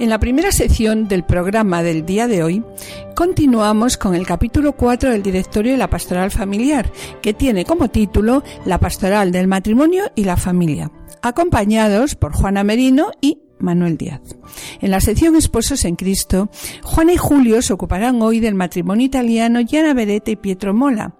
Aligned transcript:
En 0.00 0.08
la 0.08 0.18
primera 0.18 0.50
sección 0.50 1.08
del 1.08 1.24
programa 1.24 1.82
del 1.82 2.06
día 2.06 2.26
de 2.26 2.42
hoy, 2.42 2.64
continuamos 3.14 3.98
con 3.98 4.14
el 4.14 4.26
capítulo 4.26 4.72
4 4.72 5.10
del 5.10 5.22
Directorio 5.22 5.72
de 5.72 5.78
la 5.78 5.90
Pastoral 5.90 6.30
Familiar, 6.30 6.90
que 7.20 7.34
tiene 7.34 7.66
como 7.66 7.90
título 7.90 8.42
La 8.64 8.80
Pastoral 8.80 9.30
del 9.30 9.46
Matrimonio 9.46 10.04
y 10.14 10.24
la 10.24 10.38
Familia, 10.38 10.90
acompañados 11.20 12.14
por 12.14 12.32
Juana 12.32 12.64
Merino 12.64 13.10
y 13.20 13.42
Manuel 13.58 13.98
Díaz. 13.98 14.22
En 14.80 14.90
la 14.90 15.02
sección 15.02 15.36
Esposos 15.36 15.84
en 15.84 15.96
Cristo, 15.96 16.48
Juana 16.82 17.12
y 17.12 17.18
Julio 17.18 17.60
se 17.60 17.74
ocuparán 17.74 18.22
hoy 18.22 18.40
del 18.40 18.54
matrimonio 18.54 19.04
italiano 19.04 19.60
Gianna 19.60 19.92
Beretta 19.92 20.30
y 20.30 20.36
Pietro 20.36 20.72
Mola. 20.72 21.19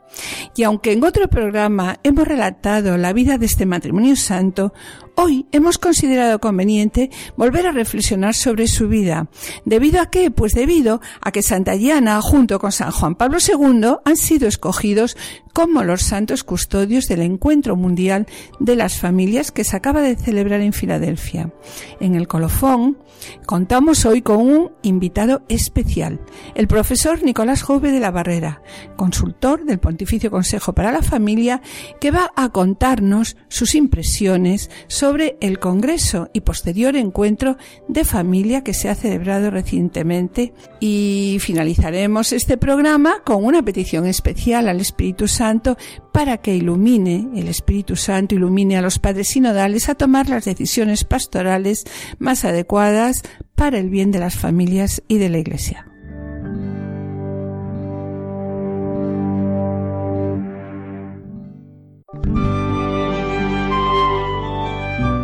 Y 0.57 0.63
aunque 0.65 0.93
en 0.93 1.05
otro 1.05 1.29
programa 1.29 1.99
hemos 2.03 2.27
relatado 2.27 2.97
la 2.97 3.13
vida 3.13 3.39
de 3.39 3.47
este 3.47 3.67
matrimonio 3.67 4.17
santo, 4.17 4.73
hoy 5.15 5.47
hemos 5.53 5.79
considerado 5.79 6.41
conveniente 6.41 7.11
volver 7.37 7.67
a 7.67 7.73
reflexionar 7.73 8.35
sobre 8.35 8.67
su 8.67 8.89
vida. 8.89 9.29
¿Debido 9.65 10.01
a 10.01 10.11
qué? 10.11 10.31
Pues 10.31 10.53
debido 10.53 11.01
a 11.21 11.33
que 11.33 11.43
Santa 11.43 11.73
Diana, 11.73 12.21
junto 12.21 12.59
con 12.59 12.73
San 12.73 12.91
Juan 12.91 13.15
Pablo 13.15 13.39
II, 13.39 13.97
han 14.05 14.17
sido 14.17 14.49
escogidos 14.49 15.17
como 15.53 15.83
los 15.83 16.03
santos 16.03 16.45
custodios 16.45 17.07
del 17.09 17.23
encuentro 17.23 17.77
mundial 17.77 18.27
de 18.61 18.77
las 18.77 18.99
familias 18.99 19.51
que 19.51 19.65
se 19.65 19.77
acaba 19.77 20.01
de 20.01 20.17
celebrar 20.17 20.61
en 20.61 20.73
Filadelfia. 20.73 21.53
En 22.01 22.15
el 22.15 22.29
colofón 22.29 22.99
contamos 23.47 24.07
hoy 24.07 24.23
con 24.23 24.39
un 24.39 24.71
invitado 24.83 25.43
especial, 25.49 26.21
el 26.55 26.67
profesor 26.69 27.23
Nicolás 27.23 27.63
Jove 27.63 27.91
de 27.91 28.01
la 28.01 28.11
Barrera, 28.11 28.63
consultor 28.97 29.65
del 29.65 29.79
Pontificio 29.79 30.00
Consejo 30.31 30.73
para 30.73 30.93
la 30.93 31.03
Familia, 31.03 31.61
que 32.01 32.11
va 32.11 32.31
a 32.37 32.51
contarnos 32.51 33.37
sus 33.49 33.75
impresiones 33.75 34.71
sobre 34.89 35.37
el 35.41 35.59
Congreso 35.59 36.31
y 36.33 36.41
posterior 36.41 36.97
encuentro 36.97 37.57
de 37.89 38.05
familia 38.05 38.63
que 38.63 38.75
se 38.75 38.89
ha 38.89 38.95
celebrado 38.95 39.51
recientemente. 39.51 40.53
Y 40.81 41.39
finalizaremos 41.41 42.33
este 42.33 42.57
programa 42.57 43.23
con 43.25 43.45
una 43.45 43.63
petición 43.63 44.07
especial 44.07 44.69
al 44.69 44.81
Espíritu 44.81 45.29
Santo 45.29 45.77
para 46.13 46.39
que 46.39 46.55
ilumine, 46.55 47.29
el 47.37 47.49
Espíritu 47.49 47.97
Santo 47.97 48.35
ilumine 48.35 48.77
a 48.77 48.83
los 48.83 48.99
padres 48.99 49.29
sinodales 49.29 49.89
a 49.89 49.95
tomar 49.95 50.29
las 50.29 50.45
decisiones 50.45 51.05
pastorales 51.05 51.85
más 52.19 52.45
adecuadas 52.45 53.23
para 53.55 53.79
el 53.79 53.91
bien 53.91 54.11
de 54.11 54.19
las 54.19 54.37
familias 54.37 55.03
y 55.09 55.19
de 55.19 55.29
la 55.29 55.39
Iglesia. 55.39 55.90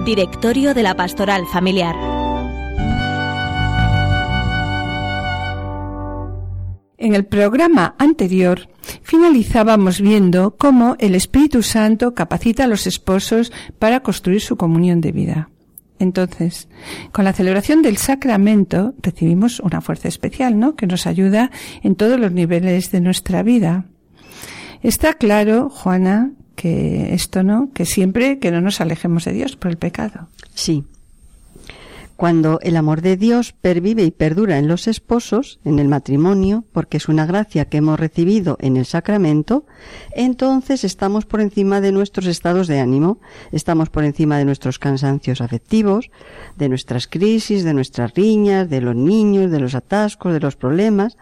Directorio 0.07 0.73
de 0.73 0.85
la 0.85 0.95
Pastoral 0.95 1.47
Familiar. 1.49 1.97
En 6.97 7.17
el 7.17 7.25
programa 7.27 7.97
anterior 7.99 8.69
finalizábamos 9.03 10.01
viendo 10.01 10.57
cómo 10.57 10.95
el 11.01 11.17
Espíritu 11.17 11.65
Santo 11.65 12.15
capacita 12.15 12.63
a 12.63 12.67
los 12.69 12.87
esposos 12.87 13.53
para 13.81 14.05
construir 14.05 14.41
su 14.41 14.57
comunión 14.57 15.01
de 15.01 15.11
vida. 15.11 15.51
Entonces, 15.99 16.69
con 17.11 17.25
la 17.25 17.33
celebración 17.33 17.83
del 17.83 17.97
sacramento 17.97 18.95
recibimos 19.03 19.59
una 19.59 19.81
fuerza 19.81 20.07
especial, 20.07 20.61
¿no? 20.61 20.77
Que 20.77 20.87
nos 20.87 21.09
ayuda 21.09 21.51
en 21.83 21.97
todos 21.97 22.21
los 22.21 22.31
niveles 22.31 22.93
de 22.93 23.01
nuestra 23.01 23.43
vida. 23.43 23.87
Está 24.83 25.15
claro, 25.15 25.69
Juana, 25.69 26.31
que 26.57 27.15
esto 27.15 27.45
no, 27.45 27.71
que 27.73 27.87
siempre 27.87 28.41
que 28.41 28.51
no 28.51 28.61
nos 28.61 28.81
alejemos 28.81 29.25
de 29.25 29.33
Dios 29.33 29.55
por 29.57 29.71
el 29.71 29.77
pecado. 29.77 30.29
Sí. 30.55 30.85
Cuando 32.17 32.59
el 32.63 32.77
amor 32.77 33.03
de 33.03 33.19
Dios 33.19 33.53
pervive 33.53 34.03
y 34.03 34.11
perdura 34.11 34.57
en 34.57 34.69
los 34.69 34.89
esposos, 34.89 35.61
en 35.67 35.79
el 35.79 35.87
matrimonio, 35.87 36.65
porque 36.73 36.97
es 36.97 37.09
una 37.09 37.27
gracia 37.27 37.67
que 37.67 37.77
hemos 37.77 38.01
recibido 38.01 38.57
en 38.61 38.79
el 38.79 38.87
sacramento, 38.87 39.67
entonces 40.13 40.83
estamos 40.83 41.27
por 41.27 41.43
encima 41.43 41.83
de 41.83 41.93
nuestros 41.93 42.25
estados 42.25 42.69
de 42.69 42.81
ánimo, 42.81 43.21
estamos 43.53 43.91
por 43.91 44.05
encima 44.05 44.39
de 44.39 44.47
nuestros 44.47 44.79
cansancios 44.79 45.43
afectivos, 45.43 46.11
de 46.57 46.71
nuestras 46.71 47.07
crisis, 47.07 47.65
de 47.65 47.75
nuestras 47.75 48.15
riñas, 48.15 48.71
de 48.71 48.81
los 48.81 48.97
niños, 48.97 49.51
de 49.51 49.61
los 49.61 49.75
atascos, 49.75 50.33
de 50.33 50.41
los 50.41 50.57
problemas, 50.57 51.19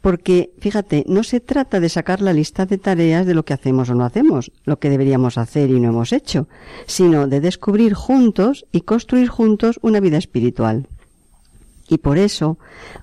porque, 0.00 0.50
fíjate, 0.60 1.04
no 1.08 1.22
se 1.22 1.40
trata 1.40 1.80
de 1.80 1.88
sacar 1.88 2.20
la 2.20 2.32
lista 2.32 2.66
de 2.66 2.78
tareas 2.78 3.26
de 3.26 3.34
lo 3.34 3.44
que 3.44 3.54
hacemos 3.54 3.90
o 3.90 3.94
no 3.94 4.04
hacemos, 4.04 4.52
lo 4.64 4.78
que 4.78 4.90
deberíamos 4.90 5.38
hacer 5.38 5.70
y 5.70 5.80
no 5.80 5.88
hemos 5.88 6.12
hecho, 6.12 6.48
sino 6.86 7.26
de 7.26 7.40
descubrir 7.40 7.94
juntos 7.94 8.66
y 8.72 8.82
construir 8.82 9.28
juntos 9.28 9.78
una 9.82 10.00
vida 10.00 10.18
espiritual. 10.18 10.86
Y 11.88 11.98
por 11.98 12.18
eso 12.18 12.58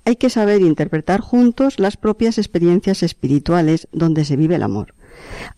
hay 0.06 0.18
que 0.18 0.30
saber 0.30 0.62
interpretar 0.62 1.22
juntos 1.22 1.80
las 1.80 1.98
propias 1.98 2.38
experiencias 2.38 3.02
espirituales 3.04 3.88
donde 3.92 4.26
se 4.26 4.36
vive 4.36 4.56
el 4.56 4.64
amor. 4.64 4.94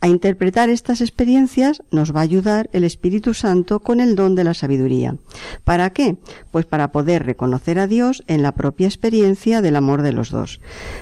A 0.01 0.07
interpretar 0.07 0.69
estas 0.69 1.01
experiencias 1.01 1.83
nos 1.91 2.15
va 2.15 2.19
a 2.19 2.23
ayudar 2.23 2.69
el 2.73 2.83
Espíritu 2.83 3.33
Santo 3.33 3.79
con 3.79 3.99
el 3.99 4.15
don 4.15 4.35
de 4.35 4.43
la 4.43 4.53
sabiduría. 4.53 5.15
¿Para 5.63 5.89
qué? 5.91 6.17
Pues 6.51 6.65
para 6.65 6.91
poder 6.91 7.25
reconocer 7.25 7.79
a 7.79 7.87
Dios 7.87 8.23
en 8.27 8.41
la 8.41 8.53
propia 8.53 8.87
experiencia 8.87 9.61
del 9.61 9.75
amor 9.75 10.01
de 10.01 10.13
los 10.13 10.31
dos. 10.31 10.59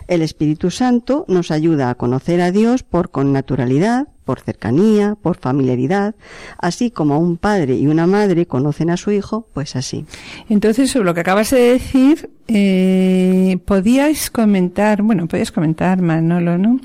El 0.08 0.22
Espíritu 0.22 0.72
Santo 0.72 1.26
nos 1.28 1.52
ayuda 1.52 1.90
a 1.90 1.96
conocer 1.96 2.42
a 2.42 2.52
Dios 2.52 2.84
por 2.84 3.12
connaturalidad, 3.12 4.08
por 4.24 4.40
cercanía, 4.40 5.16
por 5.22 5.38
familiaridad, 5.38 6.16
así 6.58 6.92
como 6.92 7.20
un 7.20 7.38
padre 7.38 7.76
y 7.76 7.88
una 7.88 8.08
madre 8.08 8.46
conocen 8.46 8.90
a 8.90 8.98
su 8.98 9.12
hijo, 9.12 9.48
pues 9.54 9.76
así. 9.76 10.06
Entonces, 10.50 10.92
sobre 10.92 11.06
lo 11.06 11.14
que 11.14 11.22
acabas 11.22 11.52
de 11.52 11.60
decir, 11.60 12.30
eh, 12.48 13.58
podíais 13.66 14.30
comentar, 14.30 15.02
bueno, 15.02 15.28
podías 15.28 15.52
comentar, 15.52 16.02
Manolo, 16.02 16.58
¿no? 16.58 16.80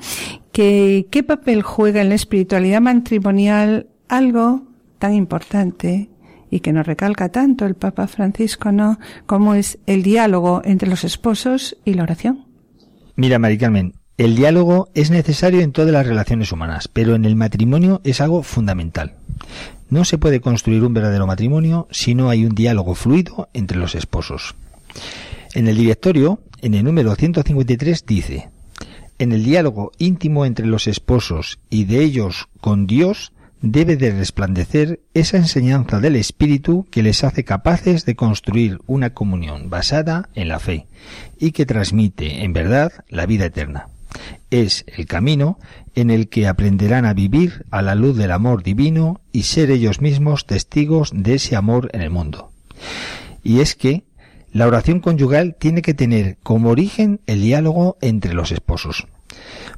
Que, 0.51 1.07
¿Qué 1.11 1.23
papel 1.23 1.61
juega 1.61 2.01
en 2.01 2.09
la 2.09 2.15
espiritualidad 2.15 2.81
matrimonial 2.81 3.87
algo 4.07 4.63
tan 4.97 5.13
importante 5.13 6.09
y 6.51 6.59
que 6.61 6.73
nos 6.73 6.85
recalca 6.85 7.29
tanto 7.29 7.65
el 7.65 7.75
Papa 7.75 8.07
Francisco, 8.07 8.71
¿no? 8.71 8.99
Como 9.25 9.53
es 9.53 9.77
el 9.85 10.03
diálogo 10.03 10.61
entre 10.65 10.89
los 10.89 11.03
esposos 11.03 11.77
y 11.85 11.93
la 11.93 12.03
oración. 12.03 12.45
Mira, 13.15 13.37
Mari 13.37 13.57
Carmen, 13.57 13.93
el 14.17 14.35
diálogo 14.35 14.89
es 14.95 15.11
necesario 15.11 15.61
en 15.61 15.71
todas 15.71 15.91
las 15.91 16.05
relaciones 16.05 16.51
humanas, 16.51 16.87
pero 16.87 17.15
en 17.15 17.25
el 17.25 17.35
matrimonio 17.35 18.01
es 18.03 18.21
algo 18.21 18.43
fundamental. 18.43 19.13
No 19.89 20.05
se 20.05 20.17
puede 20.17 20.41
construir 20.41 20.83
un 20.83 20.93
verdadero 20.93 21.25
matrimonio 21.25 21.87
si 21.91 22.15
no 22.15 22.29
hay 22.29 22.45
un 22.45 22.55
diálogo 22.55 22.95
fluido 22.95 23.49
entre 23.53 23.77
los 23.77 23.95
esposos. 23.95 24.55
En 25.53 25.67
el 25.67 25.77
directorio, 25.77 26.41
en 26.61 26.73
el 26.73 26.83
número 26.83 27.15
153, 27.15 28.05
dice, 28.05 28.49
en 29.19 29.31
el 29.33 29.43
diálogo 29.43 29.91
íntimo 29.97 30.45
entre 30.45 30.65
los 30.65 30.87
esposos 30.87 31.59
y 31.69 31.85
de 31.85 32.01
ellos 32.03 32.47
con 32.61 32.87
Dios, 32.87 33.33
debe 33.61 33.97
de 33.97 34.11
resplandecer 34.11 35.01
esa 35.13 35.37
enseñanza 35.37 35.99
del 35.99 36.15
Espíritu 36.15 36.87
que 36.89 37.03
les 37.03 37.23
hace 37.23 37.43
capaces 37.43 38.05
de 38.05 38.15
construir 38.15 38.79
una 38.87 39.13
comunión 39.13 39.69
basada 39.69 40.29
en 40.33 40.47
la 40.47 40.59
fe 40.59 40.87
y 41.37 41.51
que 41.51 41.65
transmite, 41.65 42.43
en 42.43 42.53
verdad, 42.53 42.91
la 43.09 43.25
vida 43.25 43.45
eterna. 43.45 43.89
Es 44.49 44.85
el 44.87 45.05
camino 45.05 45.59
en 45.93 46.09
el 46.09 46.29
que 46.29 46.47
aprenderán 46.47 47.05
a 47.05 47.13
vivir 47.13 47.65
a 47.69 47.81
la 47.81 47.95
luz 47.95 48.17
del 48.17 48.31
amor 48.31 48.63
divino 48.63 49.21
y 49.31 49.43
ser 49.43 49.69
ellos 49.69 50.01
mismos 50.01 50.45
testigos 50.45 51.11
de 51.13 51.35
ese 51.35 51.55
amor 51.55 51.89
en 51.93 52.01
el 52.01 52.09
mundo. 52.09 52.51
Y 53.43 53.59
es 53.59 53.75
que 53.75 54.03
la 54.51 54.67
oración 54.67 54.99
conyugal 54.99 55.55
tiene 55.59 55.81
que 55.81 55.93
tener 55.93 56.37
como 56.43 56.69
origen 56.69 57.21
el 57.27 57.41
diálogo 57.41 57.97
entre 58.01 58.33
los 58.33 58.51
esposos. 58.51 59.07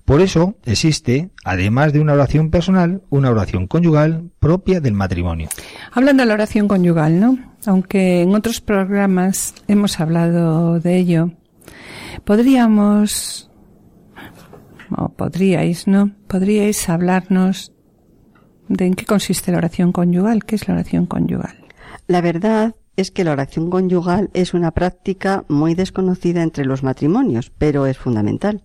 Por 0.05 0.21
eso 0.21 0.55
existe, 0.65 1.29
además 1.43 1.93
de 1.93 1.99
una 1.99 2.13
oración 2.13 2.49
personal, 2.49 3.01
una 3.09 3.29
oración 3.29 3.67
conyugal 3.67 4.29
propia 4.39 4.79
del 4.79 4.93
matrimonio. 4.93 5.49
Hablando 5.91 6.23
de 6.23 6.27
la 6.27 6.33
oración 6.33 6.67
conyugal, 6.67 7.19
¿no? 7.19 7.37
Aunque 7.65 8.21
en 8.21 8.33
otros 8.33 8.61
programas 8.61 9.53
hemos 9.67 9.99
hablado 9.99 10.79
de 10.79 10.97
ello, 10.97 11.31
podríamos, 12.23 13.49
o 14.95 15.09
podríais, 15.09 15.87
¿no? 15.87 16.11
Podríais 16.27 16.89
hablarnos 16.89 17.73
de 18.67 18.85
en 18.85 18.93
qué 18.95 19.05
consiste 19.05 19.51
la 19.51 19.59
oración 19.59 19.91
conyugal, 19.91 20.45
qué 20.45 20.55
es 20.55 20.67
la 20.67 20.75
oración 20.75 21.05
conyugal. 21.05 21.57
La 22.07 22.21
verdad 22.21 22.75
es 23.01 23.11
que 23.11 23.23
la 23.23 23.33
oración 23.33 23.69
conyugal 23.69 24.29
es 24.33 24.53
una 24.53 24.71
práctica 24.71 25.43
muy 25.49 25.75
desconocida 25.75 26.43
entre 26.43 26.65
los 26.65 26.83
matrimonios, 26.83 27.51
pero 27.57 27.85
es 27.85 27.97
fundamental. 27.97 28.63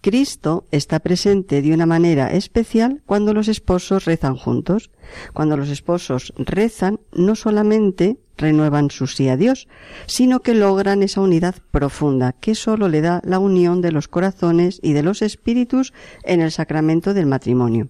Cristo 0.00 0.66
está 0.70 1.00
presente 1.00 1.62
de 1.62 1.72
una 1.72 1.86
manera 1.86 2.32
especial 2.32 3.02
cuando 3.06 3.34
los 3.34 3.48
esposos 3.48 4.04
rezan 4.04 4.36
juntos. 4.36 4.90
Cuando 5.32 5.56
los 5.56 5.68
esposos 5.68 6.32
rezan, 6.36 7.00
no 7.12 7.36
solamente 7.36 8.18
renuevan 8.36 8.90
su 8.90 9.06
sí 9.06 9.28
a 9.28 9.36
Dios, 9.36 9.68
sino 10.06 10.40
que 10.40 10.54
logran 10.54 11.02
esa 11.02 11.20
unidad 11.20 11.56
profunda 11.70 12.32
que 12.32 12.54
sólo 12.54 12.88
le 12.88 13.00
da 13.00 13.20
la 13.24 13.38
unión 13.38 13.80
de 13.80 13.92
los 13.92 14.08
corazones 14.08 14.80
y 14.82 14.92
de 14.92 15.02
los 15.02 15.22
espíritus 15.22 15.92
en 16.22 16.40
el 16.40 16.52
sacramento 16.52 17.14
del 17.14 17.26
matrimonio. 17.26 17.88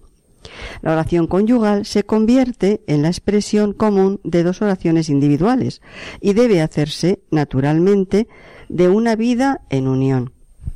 La 0.81 0.91
oración 0.91 1.27
conyugal 1.27 1.85
se 1.85 2.03
convierte 2.03 2.81
en 2.87 3.01
la 3.01 3.09
expresión 3.09 3.73
común 3.73 4.19
de 4.23 4.43
dos 4.43 4.61
oraciones 4.61 5.09
individuales 5.09 5.81
y 6.21 6.33
debe 6.33 6.61
hacerse 6.61 7.19
naturalmente 7.31 8.27
de 8.69 8.89
una 8.89 9.15
vida 9.15 9.61
en 9.69 9.87
unión. 9.87 10.33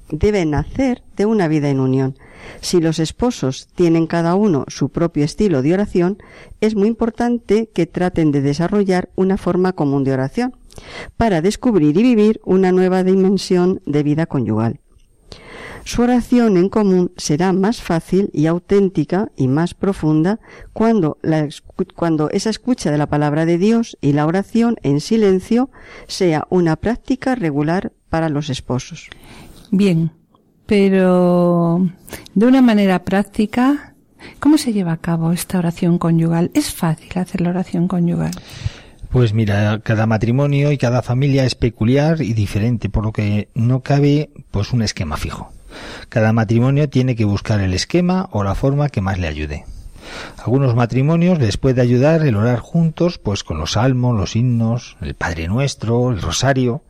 Debe 0.09 0.45
nacer 0.45 1.03
de 1.15 1.25
una 1.25 1.47
vida 1.47 1.69
en 1.69 1.79
unión. 1.79 2.18
Si 2.59 2.81
los 2.81 3.00
esposos 3.00 3.68
tienen 3.75 4.07
cada 4.07 4.35
uno 4.35 4.65
su 4.68 4.89
propio 4.89 5.23
estilo 5.23 5.62
de 5.62 5.74
oración, 5.74 6.17
es 6.59 6.75
muy 6.75 6.88
importante 6.88 7.69
que 7.74 7.85
traten 7.85 8.31
de 8.31 8.41
desarrollar 8.41 9.09
una 9.15 9.38
forma 9.38 9.74
común 9.74 10.03
de 10.03 10.13
oración 10.13 10.56
para 11.17 11.41
descubrir 11.41 11.97
y 11.97 12.03
vivir 12.03 12.41
una 12.44 12.71
nueva 12.71 13.03
dimensión 13.03 13.81
de 13.85 14.03
vida 14.03 14.25
conyugal. 14.25 14.81
Su 15.83 16.04
oración 16.04 16.57
en 16.57 16.69
común 16.69 17.12
será 17.18 17.54
más 17.54 17.81
fácil 17.81 18.30
y 18.33 18.45
auténtica 18.45 19.31
y 19.36 19.48
más 19.48 19.74
profunda 19.74 20.39
cuando, 20.74 21.18
cuando 21.95 22.30
esa 22.30 22.50
escucha 22.50 22.92
de 22.92 22.98
la 22.98 23.07
palabra 23.07 23.45
de 23.45 23.57
Dios 23.57 23.98
y 24.01 24.13
la 24.13 24.25
oración 24.25 24.75
en 24.83 25.01
silencio 25.01 25.69
sea 26.07 26.45
una 26.50 26.75
práctica 26.75 27.36
regular 27.36 27.92
para 28.10 28.30
los 28.30 28.50
esposos. 28.50 29.10
Bien, 29.72 30.12
pero 30.66 31.89
de 32.36 32.45
una 32.45 32.62
manera 32.62 33.04
práctica, 33.04 33.95
¿cómo 34.39 34.57
se 34.57 34.74
lleva 34.74 34.94
a 34.94 34.98
cabo 34.98 35.31
esta 35.31 35.57
oración 35.57 35.98
conyugal? 35.98 36.51
¿Es 36.54 36.72
fácil 36.74 37.12
hacer 37.16 37.42
la 37.42 37.50
oración 37.50 37.88
conyugal? 37.88 38.31
Pues 39.10 39.34
mira, 39.34 39.80
cada 39.84 40.06
matrimonio 40.06 40.72
y 40.72 40.77
cada 40.77 41.01
familia 41.01 41.44
es 41.44 41.56
peculiar 41.56 42.22
y 42.22 42.34
diferente, 42.34 42.89
por 42.89 43.04
lo 43.04 43.12
que 43.12 43.50
no 43.56 43.81
cabe 43.81 44.30
pues 44.51 44.72
un 44.72 44.84
esquema 44.84 45.18
fijo. 45.18 45.51
Cada 46.09 46.33
matrimonio 46.33 46.89
tiene 46.89 47.15
que 47.15 47.25
buscar 47.25 47.59
el 47.62 47.73
esquema 47.73 48.29
o 48.31 48.44
la 48.44 48.56
forma 48.56 48.89
que 48.89 49.01
más 49.01 49.19
le 49.19 49.27
ayude. 49.27 49.65
Algunos 50.38 50.75
matrimonios 50.75 51.39
les 51.39 51.57
puede 51.57 51.81
ayudar 51.81 52.25
el 52.25 52.35
orar 52.35 52.59
juntos, 52.59 53.18
pues 53.18 53.44
con 53.44 53.59
los 53.59 53.73
salmos, 53.73 54.18
los 54.18 54.35
himnos, 54.35 54.97
el 55.01 55.13
Padre 55.13 55.47
Nuestro, 55.47 56.12
el 56.12 56.21
Rosario. 56.21 56.83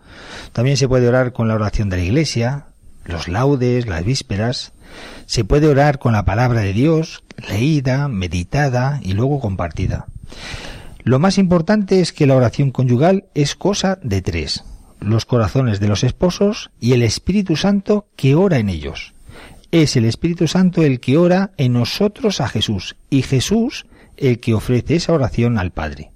También 0.54 0.78
se 0.78 0.88
puede 0.88 1.08
orar 1.08 1.34
con 1.34 1.48
la 1.48 1.56
oración 1.56 1.90
de 1.90 1.98
la 1.98 2.04
Iglesia, 2.04 2.66
los 3.06 3.28
laudes, 3.28 3.88
las 3.88 4.04
vísperas. 4.04 4.74
Se 5.26 5.44
puede 5.44 5.68
orar 5.68 6.00
con 6.00 6.14
la 6.14 6.26
palabra 6.26 6.62
de 6.62 6.74
Dios, 6.74 7.24
leída, 7.50 8.08
meditada 8.08 9.00
y 9.04 9.14
luego 9.14 9.40
compartida. 9.40 10.06
Lo 11.04 11.20
más 11.20 11.38
importante 11.38 12.00
es 12.00 12.14
que 12.14 12.28
la 12.28 12.36
oración 12.36 12.72
conyugal 12.72 13.26
es 13.34 13.56
cosa 13.56 14.00
de 14.04 14.22
tres 14.22 14.64
los 15.02 15.26
corazones 15.26 15.80
de 15.80 15.88
los 15.88 16.04
esposos 16.04 16.72
y 16.80 16.94
el 16.94 17.04
Espíritu 17.04 17.56
Santo 17.56 18.08
que 18.16 18.36
ora 18.36 18.60
en 18.60 18.70
ellos. 18.70 19.14
Es 19.72 19.96
el 19.96 20.06
Espíritu 20.06 20.48
Santo 20.48 20.84
el 20.84 21.00
que 21.00 21.18
ora 21.18 21.52
en 21.58 21.74
nosotros 21.74 22.40
a 22.40 22.48
Jesús 22.48 22.96
y 23.10 23.24
Jesús 23.24 23.86
el 24.18 24.40
que 24.40 24.54
ofrece 24.54 24.96
esa 24.96 25.14
oración 25.14 25.58
al 25.58 25.72
Padre. 25.72 26.12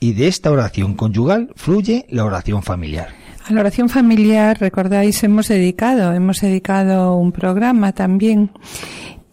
Y 0.00 0.12
de 0.12 0.28
esta 0.28 0.50
oración 0.50 0.94
conyugal 0.94 1.50
fluye 1.56 2.06
la 2.08 2.24
oración 2.24 2.62
familiar. 2.62 3.08
A 3.46 3.52
la 3.52 3.60
oración 3.60 3.88
familiar, 3.88 4.58
recordáis, 4.58 5.22
hemos 5.22 5.48
dedicado, 5.48 6.14
hemos 6.14 6.40
dedicado 6.40 7.16
un 7.16 7.32
programa 7.32 7.92
también 7.92 8.50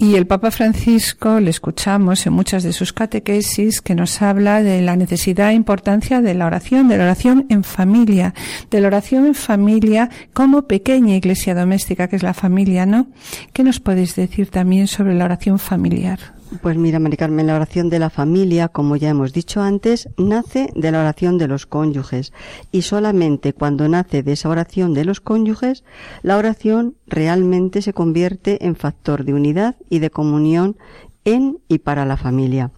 y 0.02 0.16
el 0.16 0.26
Papa 0.26 0.50
Francisco 0.50 1.40
le 1.40 1.52
escuchamos 1.52 2.26
en 2.26 2.34
muchas 2.34 2.64
de 2.64 2.74
sus 2.74 2.92
catequesis 2.92 3.82
que 3.82 3.94
nos 3.94 4.24
habla 4.24 4.64
de 4.64 4.82
la 4.82 4.96
necesidad 4.96 5.52
e 5.52 5.54
importancia 5.54 6.22
de 6.22 6.34
la 6.34 6.48
oración, 6.48 6.88
de 6.88 6.98
la 6.98 7.04
oración 7.04 7.46
en 7.50 7.64
familia, 7.64 8.34
de 8.72 8.82
la 8.82 8.88
oración 8.88 9.28
en 9.28 9.36
familia 9.36 10.10
como 10.34 10.64
pequeña 10.64 11.16
iglesia 11.16 11.54
doméstica 11.54 12.08
que 12.08 12.16
es 12.16 12.24
la 12.24 12.34
familia, 12.34 12.88
¿no? 12.88 13.10
¿Qué 13.54 13.64
nos 13.64 13.80
podéis 13.80 14.16
decir 14.16 14.50
también 14.50 14.88
sobre 14.88 15.14
la 15.14 15.26
oración 15.26 15.60
familiar? 15.60 16.41
Pues 16.60 16.76
mira, 16.76 17.00
Mari 17.00 17.16
Carmen, 17.16 17.48
la 17.48 17.56
oración 17.56 17.90
de 17.90 17.98
la 17.98 18.10
familia, 18.10 18.68
como 18.68 18.98
ya 18.98 19.10
hemos 19.10 19.32
dicho 19.32 19.62
antes, 19.62 20.10
nace 20.18 20.70
de 20.76 20.92
la 20.92 21.00
oración 21.00 21.38
de 21.38 21.48
los 21.48 21.66
cónyuges 21.66 22.34
y 22.74 22.82
solamente 22.82 23.54
cuando 23.54 23.88
nace 23.88 24.22
de 24.22 24.34
esa 24.34 24.50
oración 24.50 24.94
de 24.94 25.06
los 25.06 25.22
cónyuges, 25.22 25.86
la 26.24 26.38
oración 26.38 26.96
realmente 27.08 27.82
se 27.82 27.94
convierte 27.94 28.66
en 28.66 28.76
factor 28.76 29.24
de 29.24 29.34
unidad 29.34 29.78
y 29.90 30.00
de 30.00 30.10
comunión 30.10 30.76
en 31.24 31.60
y 31.70 31.80
para 31.80 32.06
la 32.06 32.18
familia. 32.18 32.72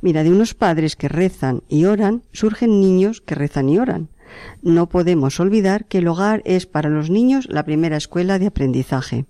Mira, 0.00 0.24
de 0.24 0.30
unos 0.30 0.54
padres 0.54 0.96
que 0.96 1.08
rezan 1.08 1.62
y 1.68 1.84
oran, 1.84 2.22
surgen 2.32 2.80
niños 2.80 3.20
que 3.20 3.34
rezan 3.34 3.68
y 3.68 3.78
oran. 3.78 4.08
No 4.62 4.88
podemos 4.88 5.38
olvidar 5.38 5.84
que 5.84 5.98
el 5.98 6.08
hogar 6.08 6.40
es 6.46 6.64
para 6.64 6.88
los 6.88 7.10
niños 7.10 7.46
la 7.50 7.64
primera 7.64 7.98
escuela 7.98 8.38
de 8.38 8.46
aprendizaje. 8.46 9.26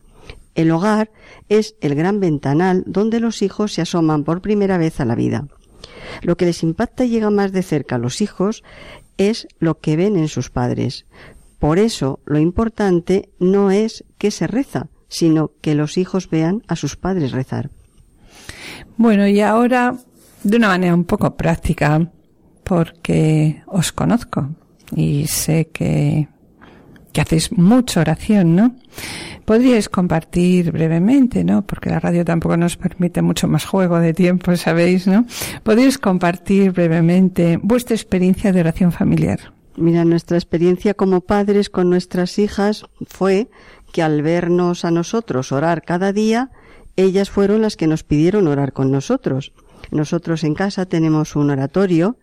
El 0.56 0.70
hogar 0.72 1.12
es 1.48 1.76
el 1.80 1.94
gran 1.94 2.18
ventanal 2.18 2.82
donde 2.86 3.20
los 3.20 3.42
hijos 3.42 3.74
se 3.74 3.82
asoman 3.82 4.24
por 4.24 4.40
primera 4.40 4.78
vez 4.78 4.98
a 5.00 5.04
la 5.04 5.14
vida. 5.14 5.46
Lo 6.22 6.36
que 6.36 6.46
les 6.46 6.62
impacta 6.62 7.04
y 7.04 7.10
llega 7.10 7.30
más 7.30 7.52
de 7.52 7.62
cerca 7.62 7.96
a 7.96 7.98
los 7.98 8.20
hijos 8.20 8.64
es 9.18 9.46
lo 9.58 9.78
que 9.78 9.96
ven 9.96 10.16
en 10.16 10.28
sus 10.28 10.50
padres. 10.50 11.06
Por 11.58 11.78
eso 11.78 12.20
lo 12.24 12.38
importante 12.38 13.30
no 13.38 13.70
es 13.70 14.04
que 14.18 14.30
se 14.30 14.46
reza, 14.46 14.88
sino 15.08 15.52
que 15.60 15.74
los 15.74 15.98
hijos 15.98 16.30
vean 16.30 16.62
a 16.68 16.76
sus 16.76 16.96
padres 16.96 17.32
rezar. 17.32 17.70
Bueno, 18.96 19.26
y 19.28 19.40
ahora, 19.40 19.96
de 20.42 20.56
una 20.56 20.68
manera 20.68 20.94
un 20.94 21.04
poco 21.04 21.36
práctica, 21.36 22.10
porque 22.64 23.62
os 23.66 23.92
conozco 23.92 24.48
y 24.94 25.26
sé 25.26 25.68
que, 25.68 26.28
que 27.12 27.20
hacéis 27.20 27.52
mucha 27.52 28.00
oración, 28.00 28.56
¿no? 28.56 28.74
Podríais 29.46 29.88
compartir 29.88 30.72
brevemente, 30.72 31.44
¿no? 31.44 31.62
Porque 31.62 31.88
la 31.88 32.00
radio 32.00 32.24
tampoco 32.24 32.56
nos 32.56 32.76
permite 32.76 33.22
mucho 33.22 33.46
más 33.46 33.64
juego 33.64 34.00
de 34.00 34.12
tiempo, 34.12 34.56
sabéis, 34.56 35.06
¿no? 35.06 35.24
Podríais 35.62 35.98
compartir 35.98 36.72
brevemente 36.72 37.58
vuestra 37.62 37.94
experiencia 37.94 38.52
de 38.52 38.60
oración 38.60 38.90
familiar. 38.90 39.52
Mira, 39.76 40.04
nuestra 40.04 40.36
experiencia 40.36 40.94
como 40.94 41.20
padres 41.20 41.70
con 41.70 41.88
nuestras 41.88 42.40
hijas 42.40 42.86
fue 43.06 43.48
que 43.92 44.02
al 44.02 44.20
vernos 44.22 44.84
a 44.84 44.90
nosotros 44.90 45.52
orar 45.52 45.82
cada 45.82 46.12
día, 46.12 46.50
ellas 46.96 47.30
fueron 47.30 47.62
las 47.62 47.76
que 47.76 47.86
nos 47.86 48.02
pidieron 48.02 48.48
orar 48.48 48.72
con 48.72 48.90
nosotros. 48.90 49.52
Nosotros 49.92 50.42
en 50.42 50.54
casa 50.54 50.86
tenemos 50.86 51.36
un 51.36 51.50
oratorio 51.50 52.16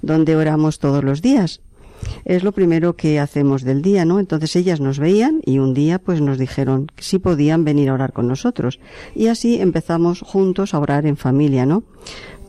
donde 0.00 0.36
oramos 0.36 0.78
todos 0.78 1.04
los 1.04 1.20
días 1.20 1.60
es 2.24 2.44
lo 2.44 2.52
primero 2.52 2.94
que 2.94 3.20
hacemos 3.20 3.62
del 3.62 3.82
día, 3.82 4.04
¿no? 4.04 4.18
Entonces 4.18 4.54
ellas 4.56 4.80
nos 4.80 4.98
veían 4.98 5.40
y 5.44 5.58
un 5.58 5.74
día 5.74 5.98
pues 5.98 6.20
nos 6.20 6.38
dijeron 6.38 6.86
que 6.94 7.02
podían 7.18 7.64
venir 7.64 7.90
a 7.90 7.94
orar 7.94 8.12
con 8.12 8.28
nosotros. 8.28 8.80
Y 9.14 9.28
así 9.28 9.60
empezamos 9.60 10.20
juntos 10.20 10.74
a 10.74 10.78
orar 10.78 11.06
en 11.06 11.16
familia, 11.16 11.66
¿no? 11.66 11.84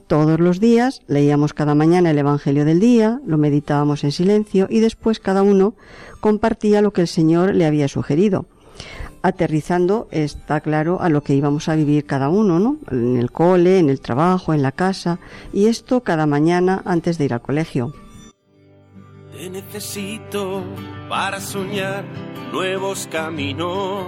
Todos 0.07 0.39
los 0.39 0.59
días 0.59 1.01
leíamos 1.07 1.53
cada 1.53 1.75
mañana 1.75 2.11
el 2.11 2.17
Evangelio 2.17 2.65
del 2.65 2.79
día, 2.79 3.21
lo 3.25 3.37
meditábamos 3.37 4.03
en 4.03 4.11
silencio 4.11 4.67
y 4.69 4.79
después 4.79 5.19
cada 5.19 5.43
uno 5.43 5.75
compartía 6.19 6.81
lo 6.81 6.91
que 6.91 7.01
el 7.01 7.07
Señor 7.07 7.55
le 7.55 7.65
había 7.65 7.87
sugerido 7.87 8.45
aterrizando, 9.23 10.09
está 10.11 10.59
claro, 10.59 11.01
a 11.01 11.07
lo 11.07 11.23
que 11.23 11.33
íbamos 11.33 11.69
a 11.69 11.75
vivir 11.75 12.05
cada 12.05 12.27
uno, 12.27 12.59
¿no? 12.59 12.77
En 12.91 13.15
el 13.15 13.31
cole, 13.31 13.79
en 13.79 13.89
el 13.89 14.01
trabajo, 14.01 14.53
en 14.53 14.61
la 14.61 14.73
casa, 14.73 15.17
y 15.53 15.67
esto 15.67 16.01
cada 16.01 16.25
mañana 16.27 16.81
antes 16.83 17.17
de 17.17 17.25
ir 17.25 17.33
al 17.33 17.41
colegio. 17.41 17.93
Te 19.33 19.49
necesito 19.49 20.63
para 21.09 21.41
soñar 21.41 22.05
nuevos 22.51 23.07
caminos. 23.11 24.05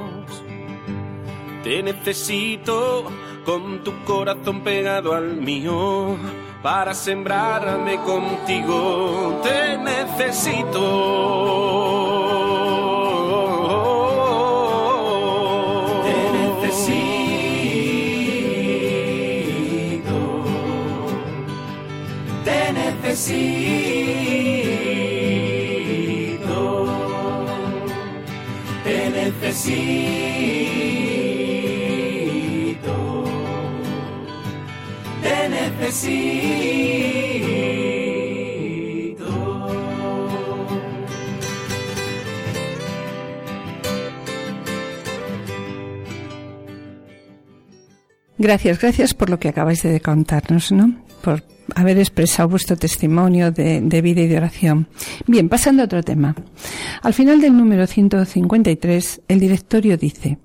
Te 1.63 1.81
necesito 1.81 3.05
con 3.43 3.83
tu 3.83 4.03
corazón 4.03 4.61
pegado 4.61 5.15
al 5.15 5.37
mío 5.37 6.15
para 6.61 6.93
sembrarme 6.93 7.97
contigo. 8.03 9.41
Te 9.43 9.79
necesito. 9.79 10.79
Te 16.03 16.15
necesito. 16.37 17.25
Te 22.43 22.73
necesito. 22.73 23.64
necesito, 29.65 30.45
te 35.21 35.49
necesito. 35.49 37.15
Gracias, 48.37 48.79
gracias 48.79 49.13
por 49.13 49.29
lo 49.29 49.39
que 49.39 49.49
acabáis 49.49 49.83
de 49.83 50.01
contarnos, 50.01 50.71
¿no? 50.71 50.93
Por 51.21 51.41
haber 51.73 51.97
expresado 51.97 52.49
vuestro 52.49 52.75
testimonio 52.75 53.51
de, 53.51 53.81
de, 53.81 54.01
vida 54.01 54.21
y 54.21 54.27
de 54.27 54.37
oración. 54.37 54.87
Bien, 55.25 55.49
pasando 55.49 55.81
a 55.81 55.85
otro 55.85 56.03
tema. 56.03 56.35
Al 57.01 57.13
final 57.13 57.41
del 57.41 57.57
número 57.57 57.87
153, 57.87 59.21
el 59.27 59.39
directorio 59.39 59.97
dice, 59.97 60.37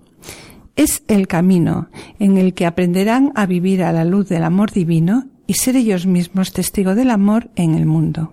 es 0.77 1.03
el 1.09 1.29
camino 1.29 1.91
en 2.19 2.39
el 2.39 2.55
que 2.55 2.67
aprenderán 2.67 3.33
a 3.35 3.47
vivir 3.47 3.83
a 3.83 3.93
la 3.93 4.05
luz 4.05 4.29
del 4.29 4.45
amor 4.45 4.71
divino 4.71 5.27
y 5.47 5.55
ser 5.55 5.77
ellos 5.77 6.07
mismos 6.07 6.53
testigo 6.53 6.95
del 6.95 7.11
amor 7.11 7.51
en 7.57 7.75
el 7.75 7.85
mundo. 7.85 8.33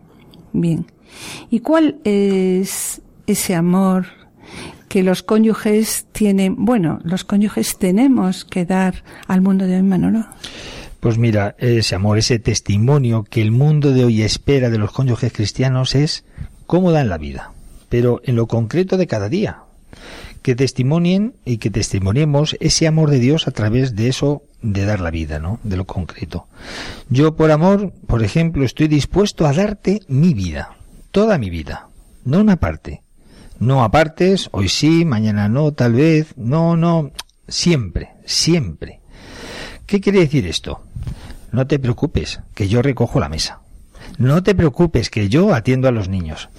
Bien. 0.54 0.86
¿Y 1.50 1.62
cuál 1.62 2.00
es 2.04 3.02
ese 3.26 3.56
amor 3.56 4.06
que 4.88 5.04
los 5.04 5.24
cónyuges 5.24 6.06
tienen, 6.12 6.56
bueno, 6.58 7.00
los 7.04 7.24
cónyuges 7.24 7.78
tenemos 7.78 8.46
que 8.46 8.66
dar 8.66 9.04
al 9.28 9.42
mundo 9.42 9.66
de 9.66 9.78
hoy, 9.78 9.84
Manolo? 9.84 10.26
Pues 11.08 11.18
mira, 11.18 11.56
ese 11.58 11.96
amor, 11.96 12.18
ese 12.18 12.38
testimonio 12.38 13.24
que 13.24 13.42
el 13.42 13.52
mundo 13.52 13.94
de 13.94 14.04
hoy 14.04 14.24
espera 14.24 14.70
de 14.70 14.78
los 14.78 14.92
cónyuges 14.92 15.32
cristianos 15.32 15.96
es 15.96 16.26
cómo 16.66 16.92
dan 16.92 17.08
la 17.08 17.18
vida, 17.18 17.54
pero 17.88 18.20
en 18.26 18.36
lo 18.36 18.48
concreto 18.48 18.98
de 18.98 19.08
cada 19.08 19.30
día. 19.30 19.60
Que 20.42 20.54
testimonien 20.54 21.36
y 21.46 21.60
que 21.60 21.72
testimoniemos 21.72 22.58
ese 22.60 22.88
amor 22.88 23.10
de 23.10 23.20
Dios 23.20 23.48
a 23.48 23.52
través 23.52 23.96
de 23.96 24.10
eso 24.10 24.44
de 24.62 24.84
dar 24.84 25.00
la 25.00 25.10
vida, 25.10 25.40
¿no? 25.40 25.62
De 25.64 25.78
lo 25.78 25.86
concreto. 25.86 26.48
Yo 27.08 27.38
por 27.38 27.52
amor, 27.52 27.94
por 28.06 28.22
ejemplo, 28.22 28.66
estoy 28.66 28.90
dispuesto 28.90 29.48
a 29.48 29.54
darte 29.54 30.02
mi 30.10 30.34
vida, 30.34 30.76
toda 31.12 31.38
mi 31.38 31.50
vida, 31.50 31.88
no 32.26 32.42
una 32.42 32.58
parte. 32.58 33.02
No 33.60 33.82
apartes, 33.82 34.50
hoy 34.52 34.68
sí, 34.68 35.06
mañana 35.06 35.48
no, 35.48 35.72
tal 35.72 35.94
vez, 35.94 36.34
no, 36.36 36.76
no, 36.76 37.12
siempre, 37.48 38.10
siempre. 38.26 38.97
¿Qué 39.88 40.02
quiere 40.02 40.20
decir 40.20 40.46
esto? 40.46 40.84
No 41.54 41.66
te 41.66 41.80
preocupes, 41.80 42.42
que 42.54 42.68
yo 42.68 42.82
recojo 42.82 43.22
la 43.22 43.30
mesa. 43.30 43.62
No 44.18 44.44
te 44.44 44.54
preocupes, 44.54 45.10
que 45.10 45.30
yo 45.30 45.54
atiendo 45.54 45.88
a 45.88 45.92
los 45.92 46.10
niños. 46.10 46.50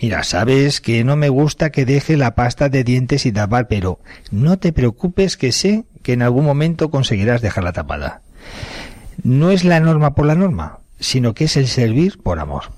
Mira, 0.00 0.24
sabes 0.24 0.80
que 0.80 1.04
no 1.04 1.14
me 1.14 1.28
gusta 1.28 1.68
que 1.68 1.84
deje 1.84 2.16
la 2.16 2.34
pasta 2.34 2.70
de 2.70 2.82
dientes 2.82 3.26
y 3.26 3.32
tapar, 3.32 3.68
pero 3.68 4.00
no 4.30 4.58
te 4.58 4.72
preocupes 4.72 5.36
que 5.36 5.52
sé 5.52 5.84
que 6.02 6.14
en 6.14 6.22
algún 6.22 6.46
momento 6.46 6.90
conseguirás 6.90 7.42
dejarla 7.42 7.74
tapada. 7.74 8.22
No 9.22 9.50
es 9.50 9.64
la 9.64 9.78
norma 9.80 10.14
por 10.14 10.24
la 10.24 10.34
norma, 10.34 10.78
sino 10.98 11.34
que 11.34 11.44
es 11.44 11.58
el 11.58 11.68
servir 11.68 12.18
por 12.22 12.38
amor. 12.38 12.72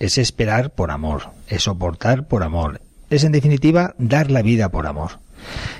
Es 0.00 0.18
esperar 0.18 0.70
por 0.70 0.90
amor, 0.90 1.30
es 1.46 1.62
soportar 1.62 2.26
por 2.26 2.42
amor, 2.42 2.80
es 3.08 3.22
en 3.22 3.30
definitiva 3.30 3.94
dar 3.98 4.32
la 4.32 4.42
vida 4.42 4.68
por 4.70 4.88
amor. 4.88 5.20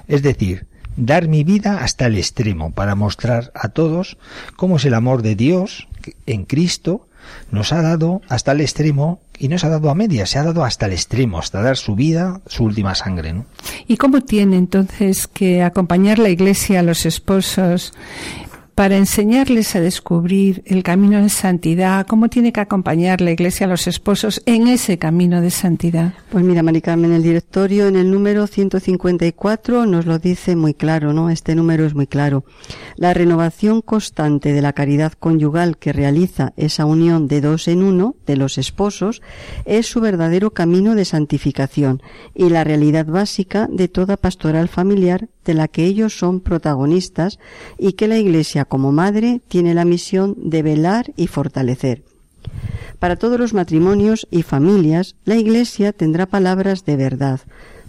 Es 0.07 0.23
decir, 0.23 0.69
dar 0.97 1.29
mi 1.29 1.45
vida 1.45 1.79
hasta 1.79 2.07
el 2.07 2.17
extremo 2.17 2.73
para 2.73 2.95
mostrar 2.95 3.53
a 3.55 3.69
todos 3.69 4.17
cómo 4.57 4.77
es 4.77 4.85
el 4.85 4.95
amor 4.95 5.23
de 5.23 5.35
Dios 5.35 5.89
en 6.27 6.45
Cristo 6.45 7.07
nos 7.51 7.73
ha 7.73 7.83
dado 7.83 8.23
hasta 8.29 8.53
el 8.53 8.61
extremo 8.61 9.21
y 9.39 9.49
no 9.49 9.59
se 9.59 9.67
ha 9.67 9.71
dado 9.71 9.91
a 9.91 9.95
media, 9.95 10.27
se 10.27 10.39
ha 10.39 10.45
dado 10.45 10.65
hasta 10.65 10.87
el 10.87 10.93
extremo, 10.93 11.39
hasta 11.39 11.61
dar 11.61 11.77
su 11.77 11.95
vida, 11.95 12.41
su 12.47 12.65
última 12.65 12.95
sangre. 12.95 13.33
¿no? 13.33 13.47
¿Y 13.89 13.97
cómo 13.97 14.21
tiene 14.21 14.57
entonces 14.57 15.27
que 15.27 15.63
acompañar 15.63 16.19
la 16.19 16.29
Iglesia 16.29 16.81
a 16.81 16.83
los 16.83 17.07
esposos 17.07 17.93
para 18.75 18.97
enseñarles 18.97 19.77
a 19.77 19.81
descubrir 19.81 20.63
el 20.67 20.83
camino 20.83 21.23
de 21.23 21.29
santidad, 21.29 22.07
cómo 22.07 22.29
tiene 22.29 22.53
que 22.53 22.61
acompañar 22.61 23.21
la 23.21 23.31
Iglesia 23.31 23.67
a 23.67 23.69
los 23.69 23.87
esposos 23.87 24.43
en 24.47 24.67
ese 24.67 24.99
camino 24.99 25.41
de 25.41 25.51
santidad. 25.51 26.15
Pues 26.31 26.45
mira, 26.45 26.63
Mari 26.63 26.81
Carmen, 26.81 27.13
el 27.13 27.23
directorio 27.23 27.87
en 27.87 27.97
el 27.97 28.11
número 28.11 28.47
154 28.47 29.87
nos 29.87 30.07
lo 30.07 30.19
dice 30.19 30.57
muy 30.57 30.75
claro, 30.75 31.13
¿no? 31.13 31.31
Este 31.31 31.55
número 31.55 31.85
es 31.85 31.95
muy 31.95 32.09
claro. 32.09 32.45
La 32.97 33.15
renovación 33.15 33.81
constante 33.81 34.53
de 34.53 34.63
la 34.63 34.73
caridad 34.73 35.13
conyugal 35.13 35.79
que 35.79 35.93
realiza 35.93 36.53
esa 36.57 36.85
unión 36.85 37.29
de 37.29 37.41
dos 37.41 37.69
en 37.69 37.83
uno 37.83 38.17
de 38.27 38.37
los 38.37 38.59
esposos 38.59 39.23
es 39.65 39.87
su 39.87 40.01
verdadero 40.01 40.51
camino 40.51 40.95
de 40.95 41.05
santificación 41.05 42.03
y 42.35 42.49
la 42.49 42.65
realidad 42.65 43.07
básica 43.07 43.69
de 43.71 43.89
toda 43.89 44.17
pastoral 44.17 44.69
familiar 44.69 45.29
de 45.45 45.55
la 45.55 45.69
que 45.69 45.85
ellos 45.85 46.19
son 46.19 46.41
protagonistas 46.41 47.39
y 47.79 47.93
que 47.93 48.09
la 48.09 48.19
Iglesia 48.19 48.65
como 48.65 48.93
madre 48.93 49.41
tiene 49.49 49.75
la 49.75 49.85
misión 49.85 50.35
de 50.39 50.63
velar 50.63 51.13
y 51.17 51.27
fortalecer. 51.27 52.03
Para 52.99 53.17
todos 53.17 53.39
los 53.39 53.55
matrimonios 53.55 54.27
y 54.31 54.43
familias, 54.43 55.17
la 55.25 55.37
Iglesia 55.37 55.93
tendrá 55.93 56.27
palabras 56.27 56.85
de 56.85 56.97
verdad, 56.97 57.41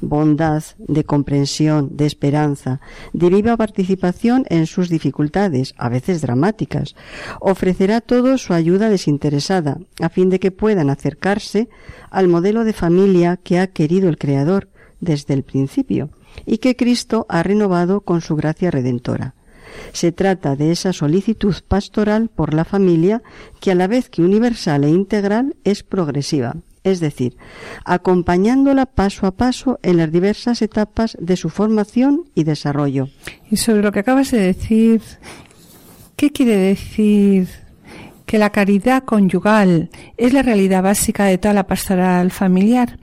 bondad, 0.02 0.64
de 0.78 1.04
comprensión, 1.04 1.96
de 1.96 2.06
esperanza, 2.06 2.82
de 3.14 3.30
viva 3.30 3.56
participación 3.56 4.46
en 4.50 4.68
sus 4.68 4.90
dificultades, 4.90 5.74
a 5.78 5.90
veces 5.90 6.22
dramáticas. 6.22 6.96
Ofrecerá 7.40 8.02
todo 8.02 8.38
su 8.38 8.54
ayuda 8.54 8.90
desinteresada, 8.90 9.78
a 10.02 10.10
fin 10.10 10.30
de 10.30 10.40
que 10.40 10.52
puedan 10.52 10.90
acercarse 10.90 11.70
al 12.10 12.28
modelo 12.28 12.64
de 12.64 12.74
familia 12.74 13.38
que 13.38 13.60
ha 13.60 13.68
querido 13.68 14.10
el 14.10 14.18
Creador 14.18 14.70
desde 15.00 15.34
el 15.34 15.44
principio 15.44 16.10
y 16.46 16.58
que 16.60 16.76
Cristo 16.76 17.26
ha 17.30 17.44
renovado 17.44 18.02
con 18.02 18.22
su 18.22 18.36
gracia 18.36 18.72
redentora. 18.72 19.36
Se 19.94 20.12
trata 20.12 20.56
de 20.56 20.72
esa 20.72 20.94
solicitud 20.94 21.56
pastoral 21.68 22.30
por 22.30 22.54
la 22.54 22.66
familia 22.66 23.22
que 23.60 23.72
a 23.72 23.76
la 23.76 23.88
vez 23.88 24.10
que 24.10 24.22
universal 24.22 24.84
e 24.84 24.90
integral 24.90 25.56
es 25.64 25.84
progresiva, 25.84 26.56
es 26.84 27.00
decir, 27.00 27.36
acompañándola 27.84 28.86
paso 28.86 29.28
a 29.28 29.32
paso 29.32 29.80
en 29.84 29.98
las 29.98 30.12
diversas 30.12 30.62
etapas 30.62 31.18
de 31.20 31.36
su 31.36 31.50
formación 31.50 32.30
y 32.36 32.44
desarrollo. 32.44 33.10
Y 33.50 33.58
sobre 33.58 33.82
lo 33.82 33.92
que 33.92 34.00
acabas 34.00 34.32
de 34.32 34.40
decir, 34.40 35.02
¿qué 36.16 36.32
quiere 36.32 36.56
decir 36.58 37.65
que 38.26 38.38
la 38.38 38.52
caridad 38.52 39.04
conyugal 39.04 39.90
es 40.18 40.34
la 40.34 40.42
realidad 40.42 40.84
básica 40.84 41.26
de 41.26 41.38
toda 41.38 41.54
la 41.54 41.68
pastoral 41.68 42.32
familiar. 42.32 42.98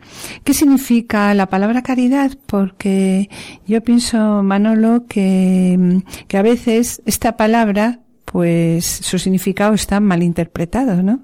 ¿Qué 0.44 0.54
significa 0.54 1.32
la 1.34 1.46
palabra 1.46 1.82
caridad? 1.82 2.32
Porque 2.46 3.30
yo 3.66 3.82
pienso, 3.82 4.42
Manolo, 4.42 5.06
que, 5.08 6.02
que 6.28 6.38
a 6.38 6.42
veces 6.42 7.02
esta 7.06 7.36
palabra, 7.36 8.00
pues 8.24 8.84
su 8.84 9.18
significado 9.18 9.74
está 9.74 10.00
mal 10.00 10.22
interpretado, 10.22 11.02
¿no? 11.02 11.20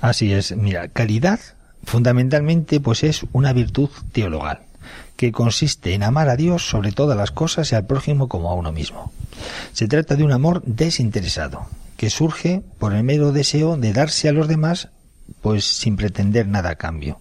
Así 0.00 0.32
es. 0.32 0.56
Mira, 0.56 0.88
caridad 0.88 1.40
fundamentalmente 1.82 2.80
pues 2.80 3.04
es 3.04 3.24
una 3.32 3.52
virtud 3.52 3.88
teologal 4.12 4.65
que 5.16 5.32
consiste 5.32 5.94
en 5.94 6.02
amar 6.02 6.28
a 6.28 6.36
Dios 6.36 6.68
sobre 6.68 6.92
todas 6.92 7.16
las 7.16 7.30
cosas 7.30 7.72
y 7.72 7.74
al 7.74 7.86
prójimo 7.86 8.28
como 8.28 8.50
a 8.50 8.54
uno 8.54 8.72
mismo. 8.72 9.12
Se 9.72 9.88
trata 9.88 10.14
de 10.16 10.24
un 10.24 10.32
amor 10.32 10.62
desinteresado, 10.64 11.66
que 11.96 12.10
surge 12.10 12.62
por 12.78 12.94
el 12.94 13.02
mero 13.02 13.32
deseo 13.32 13.76
de 13.76 13.92
darse 13.92 14.28
a 14.28 14.32
los 14.32 14.48
demás, 14.48 14.90
pues 15.42 15.64
sin 15.64 15.96
pretender 15.96 16.46
nada 16.46 16.70
a 16.70 16.76
cambio. 16.76 17.20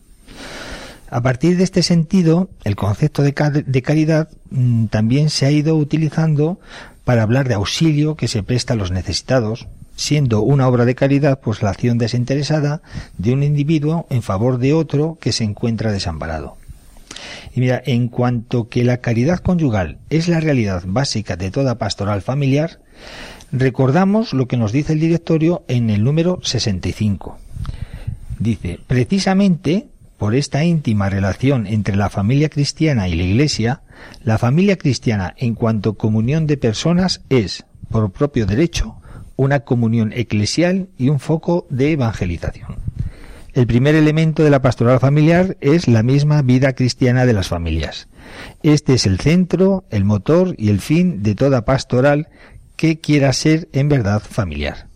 A 1.09 1.21
partir 1.21 1.57
de 1.57 1.63
este 1.63 1.83
sentido, 1.83 2.49
el 2.63 2.75
concepto 2.75 3.21
de, 3.21 3.33
caridad 3.33 4.29
mm, 4.49 4.87
también 4.87 5.29
se 5.29 5.45
ha 5.45 5.51
ido 5.51 5.75
utilizando 5.75 6.59
para 7.03 7.23
hablar 7.23 7.47
de 7.47 7.53
auxilio 7.53 8.15
que 8.15 8.27
se 8.27 8.43
presta 8.43 8.73
a 8.73 8.75
los 8.75 8.91
necesitados, 8.91 9.67
siendo 9.95 10.41
una 10.41 10.67
obra 10.67 10.83
de 10.83 10.95
caridad 10.95 11.39
pues 11.39 11.61
la 11.61 11.69
acción 11.69 11.97
desinteresada 11.97 12.81
de 13.17 13.31
un 13.31 13.43
individuo 13.43 14.07
en 14.09 14.23
favor 14.23 14.57
de 14.57 14.73
otro 14.73 15.17
que 15.21 15.31
se 15.31 15.43
encuentra 15.43 15.91
desamparado. 15.91 16.57
Y 17.53 17.59
mira, 17.59 17.81
en 17.85 18.07
cuanto 18.07 18.69
que 18.69 18.83
la 18.83 18.97
caridad 18.97 19.39
conyugal 19.39 19.99
es 20.09 20.27
la 20.27 20.39
realidad 20.39 20.83
básica 20.85 21.35
de 21.35 21.51
toda 21.51 21.77
pastoral 21.77 22.21
familiar, 22.21 22.79
Recordamos 23.51 24.33
lo 24.33 24.47
que 24.47 24.57
nos 24.57 24.71
dice 24.71 24.93
el 24.93 24.99
directorio 24.99 25.63
en 25.67 25.89
el 25.89 26.03
número 26.03 26.39
65. 26.43 27.37
Dice, 28.39 28.79
precisamente 28.85 29.87
por 30.17 30.35
esta 30.35 30.65
íntima 30.65 31.09
relación 31.09 31.67
entre 31.67 31.95
la 31.95 32.09
familia 32.09 32.49
cristiana 32.49 33.07
y 33.07 33.15
la 33.15 33.23
Iglesia, 33.23 33.81
la 34.23 34.37
familia 34.37 34.77
cristiana 34.77 35.33
en 35.37 35.55
cuanto 35.55 35.93
comunión 35.93 36.47
de 36.47 36.57
personas 36.57 37.21
es, 37.29 37.65
por 37.89 38.11
propio 38.11 38.45
derecho, 38.45 38.95
una 39.37 39.61
comunión 39.61 40.11
eclesial 40.13 40.89
y 40.97 41.09
un 41.09 41.19
foco 41.19 41.67
de 41.69 41.91
evangelización. 41.91 42.75
El 43.55 43.67
primer 43.67 43.95
elemento 43.95 44.43
de 44.43 44.49
la 44.49 44.61
pastoral 44.61 44.99
familiar 44.99 45.55
es 45.61 45.87
la 45.87 46.03
misma 46.03 46.41
vida 46.41 46.73
cristiana 46.73 47.25
de 47.25 47.31
las 47.31 47.47
familias. 47.47 48.09
Este 48.63 48.95
es 48.95 49.05
el 49.05 49.17
centro, 49.17 49.85
el 49.91 50.03
motor 50.03 50.55
y 50.57 50.71
el 50.71 50.81
fin 50.81 51.23
de 51.23 51.35
toda 51.35 51.63
pastoral 51.63 52.27
que 52.75 52.99
quiera 52.99 53.31
ser 53.31 53.69
en 53.71 53.87
verdad 53.87 54.21
familiar. 54.21 54.87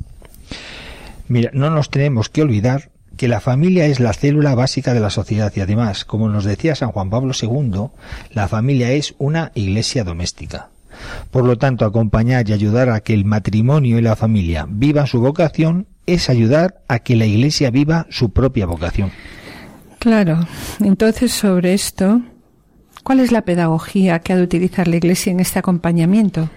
Mira, 1.30 1.52
no 1.54 1.70
nos 1.70 1.90
tenemos 1.90 2.28
que 2.28 2.42
olvidar 2.42 2.92
que 3.16 3.30
la 3.30 3.40
familia 3.40 3.86
es 3.86 4.02
la 4.02 4.12
célula 4.12 4.56
básica 4.56 4.94
de 4.94 5.00
la 5.00 5.10
sociedad 5.10 5.54
y 5.56 5.62
además, 5.62 6.04
como 6.04 6.28
nos 6.28 6.44
decía 6.44 6.76
San 6.76 6.92
Juan 6.92 7.10
Pablo 7.10 7.32
II, 7.42 7.92
la 8.34 8.50
familia 8.50 8.92
es 8.92 9.16
una 9.20 9.54
iglesia 9.56 10.04
doméstica. 10.04 10.70
Por 11.32 11.46
lo 11.46 11.58
tanto, 11.58 11.86
acompañar 11.86 12.50
y 12.50 12.54
ayudar 12.54 12.90
a 12.90 13.00
que 13.02 13.14
el 13.14 13.26
matrimonio 13.26 13.98
y 13.98 14.02
la 14.02 14.16
familia 14.16 14.66
vivan 14.70 15.08
su 15.08 15.20
vocación 15.20 15.88
es 16.06 16.30
ayudar 16.30 16.82
a 16.88 17.00
que 17.00 17.16
la 17.16 17.26
iglesia 17.26 17.70
viva 17.72 18.08
su 18.10 18.32
propia 18.32 18.66
vocación. 18.66 19.12
Claro, 20.00 20.48
entonces 20.80 21.32
sobre 21.32 21.74
esto 21.74 22.22
¿Cuál 23.04 23.22
es 23.22 23.32
la 23.32 23.42
pedagogía 23.42 24.20
que 24.20 24.34
ha 24.34 24.36
de 24.36 24.44
utilizar 24.44 24.88
la 24.88 24.98
Iglesia 24.98 25.32
en 25.32 25.40
este 25.40 25.60
acompañamiento? 25.60 26.50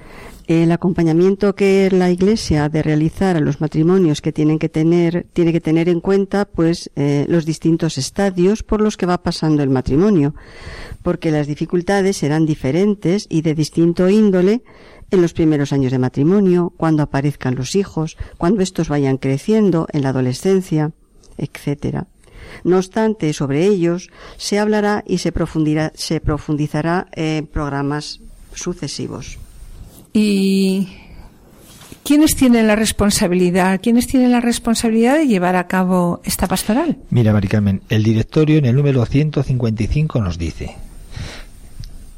El 0.53 0.71
acompañamiento 0.71 1.55
que 1.55 1.89
la 1.91 2.11
Iglesia 2.11 2.65
ha 2.65 2.69
de 2.69 2.83
realizar 2.83 3.39
a 3.39 3.41
los 3.41 3.63
matrimonios 3.63 4.21
que 4.21 4.33
tienen 4.33 4.59
que 4.59 4.69
tener, 4.69 5.27
tiene 5.33 5.51
que 5.51 5.63
tener 5.63 5.89
en 5.89 6.01
cuenta, 6.01 6.45
pues, 6.45 6.91
eh, 6.95 7.25
los 7.27 7.47
distintos 7.47 7.97
estadios 7.97 8.63
por 8.63 8.83
los 8.83 8.99
que 8.99 9.07
va 9.07 9.23
pasando 9.23 9.63
el 9.63 9.71
matrimonio, 9.71 10.35
porque 11.03 11.31
las 11.31 11.47
dificultades 11.47 12.19
serán 12.19 12.45
diferentes 12.45 13.27
y 13.31 13.41
de 13.41 13.55
distinto 13.55 14.11
índole 14.11 14.63
en 15.11 15.23
los 15.23 15.33
primeros 15.33 15.73
años 15.73 15.91
de 15.91 15.99
matrimonio, 15.99 16.71
cuando 16.77 17.03
aparezcan 17.03 17.55
los 17.55 17.75
hijos, 17.75 18.19
cuando 18.37 18.63
estos 18.63 18.91
vayan 18.91 19.17
creciendo 19.17 19.87
en 19.91 20.03
la 20.03 20.11
adolescencia, 20.11 20.93
etcétera. 21.39 22.09
No 22.63 22.77
obstante, 22.77 23.33
sobre 23.33 23.65
ellos 23.65 24.11
se 24.37 24.59
hablará 24.59 25.03
y 25.07 25.17
se, 25.17 25.33
profundizará 25.33 27.09
en 27.13 27.47
programas 27.47 28.21
sucesivos. 28.53 29.39
¿Y 30.13 30.89
quiénes 32.05 32.37
tienen 32.37 32.67
la 32.67 32.77
responsabilidad? 32.77 33.81
¿Quiénes 33.83 34.07
tienen 34.07 34.33
la 34.33 34.41
responsabilidad 34.41 35.17
de 35.17 35.27
llevar 35.27 35.57
a 35.57 35.67
cabo 35.67 36.21
esta 36.25 36.47
pastoral? 36.47 36.99
Mira, 37.11 37.33
Mari 37.33 37.49
Carmen, 37.49 37.83
el 37.89 38.03
directorio 38.03 38.59
en 38.59 38.67
el 38.67 38.77
número 38.77 39.05
155 39.07 40.21
nos 40.21 40.39
dice, 40.39 40.77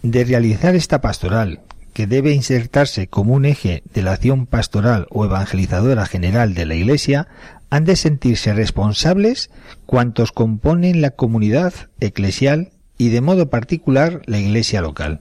de 0.02 0.24
realizar 0.24 0.74
esta 0.74 1.00
pastoral, 1.00 1.60
que 1.92 2.06
debe 2.08 2.32
insertarse 2.32 3.06
como 3.06 3.34
un 3.34 3.44
eje 3.44 3.82
de 3.94 4.02
la 4.02 4.12
acción 4.12 4.46
pastoral 4.46 5.06
o 5.10 5.24
evangelizadora 5.24 6.06
general 6.06 6.54
de 6.54 6.66
la 6.66 6.74
Iglesia, 6.74 7.28
han 7.70 7.84
de 7.84 7.96
sentirse 7.96 8.52
responsables 8.52 9.50
cuantos 9.86 10.32
componen 10.32 11.00
la 11.00 11.10
comunidad 11.10 11.72
eclesial 12.00 12.72
y 12.98 13.08
de 13.08 13.20
modo 13.20 13.48
particular 13.48 14.22
la 14.26 14.38
Iglesia 14.38 14.82
local. 14.82 15.20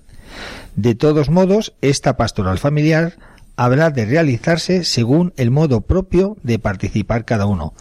De 0.75 0.95
todos 0.95 1.29
modos, 1.29 1.73
esta 1.81 2.17
pastoral 2.17 2.57
familiar 2.57 3.13
habrá 3.55 3.91
de 3.91 4.05
realizarse 4.05 4.83
según 4.83 5.33
el 5.37 5.51
modo 5.51 5.81
propio 5.81 6.37
de 6.43 6.59
participar 6.59 7.25
cada 7.25 7.45
uno 7.45 7.73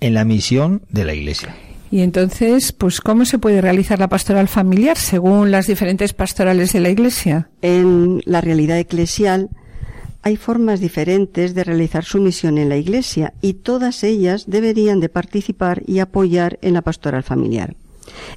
en 0.00 0.14
la 0.14 0.24
misión 0.24 0.82
de 0.90 1.04
la 1.04 1.14
Iglesia. 1.14 1.54
Y 1.90 2.02
entonces, 2.02 2.72
pues, 2.72 3.00
¿cómo 3.00 3.24
se 3.24 3.38
puede 3.38 3.60
realizar 3.60 3.98
la 3.98 4.08
pastoral 4.08 4.48
familiar 4.48 4.96
según 4.96 5.50
las 5.50 5.66
diferentes 5.66 6.12
pastorales 6.12 6.72
de 6.72 6.80
la 6.80 6.88
Iglesia? 6.88 7.50
En 7.62 8.22
la 8.24 8.40
realidad 8.40 8.78
eclesial 8.78 9.48
hay 10.22 10.36
formas 10.36 10.80
diferentes 10.80 11.54
de 11.54 11.64
realizar 11.64 12.04
su 12.04 12.20
misión 12.20 12.58
en 12.58 12.68
la 12.68 12.76
Iglesia 12.76 13.32
y 13.40 13.54
todas 13.54 14.04
ellas 14.04 14.44
deberían 14.46 15.00
de 15.00 15.08
participar 15.08 15.82
y 15.86 15.98
apoyar 15.98 16.58
en 16.62 16.74
la 16.74 16.82
pastoral 16.82 17.22
familiar. 17.22 17.74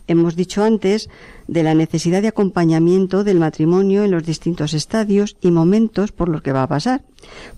Hemos 0.07 0.35
dicho 0.35 0.63
antes 0.63 1.09
de 1.47 1.63
la 1.63 1.75
necesidad 1.75 2.21
de 2.21 2.29
acompañamiento 2.29 3.23
del 3.23 3.39
matrimonio 3.39 4.03
en 4.03 4.11
los 4.11 4.25
distintos 4.25 4.73
estadios 4.73 5.37
y 5.41 5.51
momentos 5.51 6.11
por 6.11 6.29
los 6.29 6.41
que 6.41 6.51
va 6.51 6.63
a 6.63 6.67
pasar. 6.67 7.03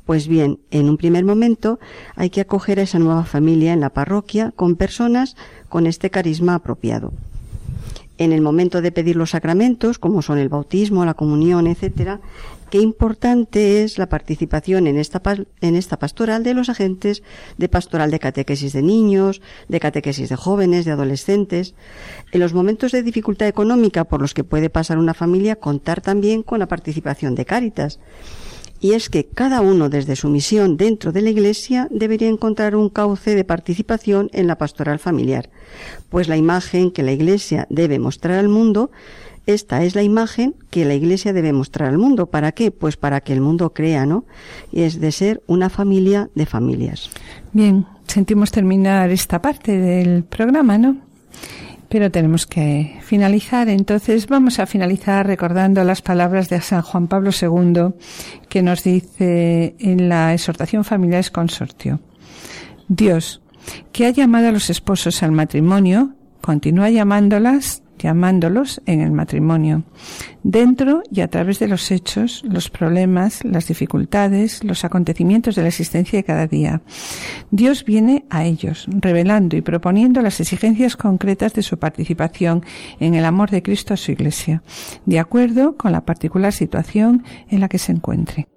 Pues 0.06 0.28
bien, 0.28 0.60
en 0.71 0.89
un 0.89 0.97
primer 0.97 1.25
momento 1.25 1.80
hay 2.15 2.30
que 2.30 2.41
acoger 2.41 2.80
a 2.80 2.84
esa 2.84 2.99
nueva 2.99 3.25
familia 3.25 3.73
en 3.73 3.82
la 3.82 3.89
parroquia 3.89 4.51
con 4.56 4.75
personas 4.75 5.36
con 5.69 5.88
este 5.88 6.10
carisma 6.10 6.56
apropiado. 6.56 7.12
En 8.17 8.32
el 8.32 8.41
momento 8.41 8.82
de 8.82 8.91
pedir 8.91 9.15
los 9.15 9.32
sacramentos, 9.32 9.99
como 9.99 10.21
son 10.21 10.38
el 10.38 10.49
bautismo, 10.49 11.04
la 11.04 11.15
comunión, 11.15 11.67
etcétera, 11.67 12.21
qué 12.69 12.80
importante 12.80 13.84
es 13.84 13.97
la 13.97 14.08
participación 14.08 14.88
en 14.88 14.97
esta, 14.97 15.21
en 15.62 15.75
esta 15.75 15.99
pastoral 15.99 16.43
de 16.43 16.54
los 16.54 16.69
agentes 16.69 17.23
de 17.58 17.69
pastoral 17.69 18.12
de 18.12 18.19
catequesis 18.19 18.73
de 18.73 18.82
niños, 18.82 19.41
de 19.67 19.80
catequesis 19.80 20.30
de 20.30 20.36
jóvenes, 20.36 20.86
de 20.86 20.91
adolescentes. 20.91 21.75
En 22.32 22.39
los 22.39 22.54
momentos 22.54 22.91
de 22.91 23.04
dificultad 23.04 23.47
económica 23.47 24.06
por 24.06 24.21
los 24.21 24.34
que 24.34 24.43
puede 24.43 24.69
pasar 24.69 24.97
una 24.97 25.13
familia, 25.13 25.58
contar 25.58 26.01
también 26.01 26.41
con 26.41 26.60
la 26.60 26.67
participación 26.67 27.36
de 27.36 27.45
Cáritas. 27.45 27.99
Y 28.86 28.93
es 28.93 29.10
que 29.10 29.26
cada 29.26 29.62
uno 29.62 29.89
desde 29.89 30.15
su 30.15 30.30
misión 30.30 30.78
dentro 30.78 31.12
de 31.12 31.24
la 31.24 31.32
Iglesia 31.32 31.88
debería 31.89 32.30
encontrar 32.30 32.76
un 32.76 32.89
cauce 32.89 33.34
de 33.34 33.43
participación 33.43 34.30
en 34.32 34.45
la 34.45 34.60
pastoral 34.60 35.00
familiar, 35.00 35.50
pues 36.10 36.28
la 36.28 36.38
imagen 36.38 36.91
que 36.91 37.02
la 37.02 37.12
Iglesia 37.12 37.65
debe 37.71 37.98
mostrar 37.98 38.38
al 38.38 38.48
mundo, 38.48 38.91
esta 39.48 39.84
es 39.84 39.95
la 39.95 40.04
imagen 40.04 40.54
que 40.69 40.86
la 40.86 40.93
Iglesia 40.93 41.34
debe 41.34 41.52
mostrar 41.52 41.89
al 41.89 41.98
mundo. 41.98 42.28
¿Para 42.28 42.52
qué? 42.52 42.69
Pues 42.69 42.95
para 42.95 43.21
que 43.21 43.34
el 43.34 43.41
mundo 43.41 43.74
crea, 43.74 44.06
¿no? 44.06 44.26
Y 44.71 44.84
es 44.84 45.00
de 45.00 45.12
ser 45.12 45.41
una 45.48 45.71
familia 45.71 46.30
de 46.36 46.45
familias. 46.45 47.10
Bien, 47.54 47.88
sentimos 48.06 48.52
terminar 48.52 49.10
esta 49.10 49.41
parte 49.41 49.80
del 49.80 50.26
programa, 50.26 50.78
¿no? 50.78 50.98
Pero 51.95 52.12
tenemos 52.12 52.45
que 52.45 52.99
finalizar, 53.03 53.69
entonces 53.69 54.27
vamos 54.27 54.60
a 54.60 54.65
finalizar 54.65 55.25
recordando 55.25 55.81
las 55.86 56.01
palabras 56.01 56.49
de 56.49 56.60
San 56.60 56.81
Juan 56.81 57.08
Pablo 57.08 57.31
II 57.31 57.93
que 58.49 58.62
nos 58.62 58.84
dice 58.84 59.77
en 59.79 60.10
la 60.10 60.34
exhortación 60.34 60.84
Familiares 60.84 61.31
Consortio. 61.31 62.01
Dios, 62.89 63.41
que 63.93 64.08
ha 64.08 64.10
llamado 64.10 64.49
a 64.49 64.51
los 64.51 64.69
esposos 64.69 65.23
al 65.23 65.31
matrimonio, 65.31 66.15
continúa 66.41 66.89
llamándolas 66.89 67.81
llamándolos 68.06 68.84
en 68.86 69.02
el 69.02 69.12
matrimonio, 69.12 69.82
dentro 70.44 71.02
y 71.12 71.22
a 71.22 71.28
través 71.28 71.58
de 71.58 71.68
los 71.68 71.89
hechos, 71.89 72.44
los 72.46 72.70
problemas, 72.70 73.44
las 73.44 73.68
dificultades, 73.68 74.63
los 74.63 74.86
acontecimientos 74.86 75.56
de 75.56 75.63
la 75.63 75.70
existencia 75.70 76.20
de 76.20 76.24
cada 76.24 76.46
día. 76.46 76.84
Dios 77.50 77.84
viene 77.84 78.26
a 78.30 78.46
ellos, 78.46 78.86
revelando 78.88 79.58
y 79.58 79.62
proponiendo 79.62 80.22
las 80.22 80.39
exigencias 80.39 80.96
concretas 80.96 81.56
de 81.56 81.63
su 81.63 81.80
participación 81.80 82.63
en 83.00 83.15
el 83.15 83.26
amor 83.26 83.50
de 83.50 83.63
Cristo 83.63 83.96
a 83.96 83.98
su 83.98 84.12
Iglesia, 84.12 84.62
de 85.08 85.18
acuerdo 85.18 85.76
con 85.76 85.91
la 85.91 86.06
particular 86.06 86.54
situación 86.54 87.24
en 87.50 87.60
la 87.60 87.70
que 87.70 87.80
se 87.80 87.91
encuentre. 87.91 88.55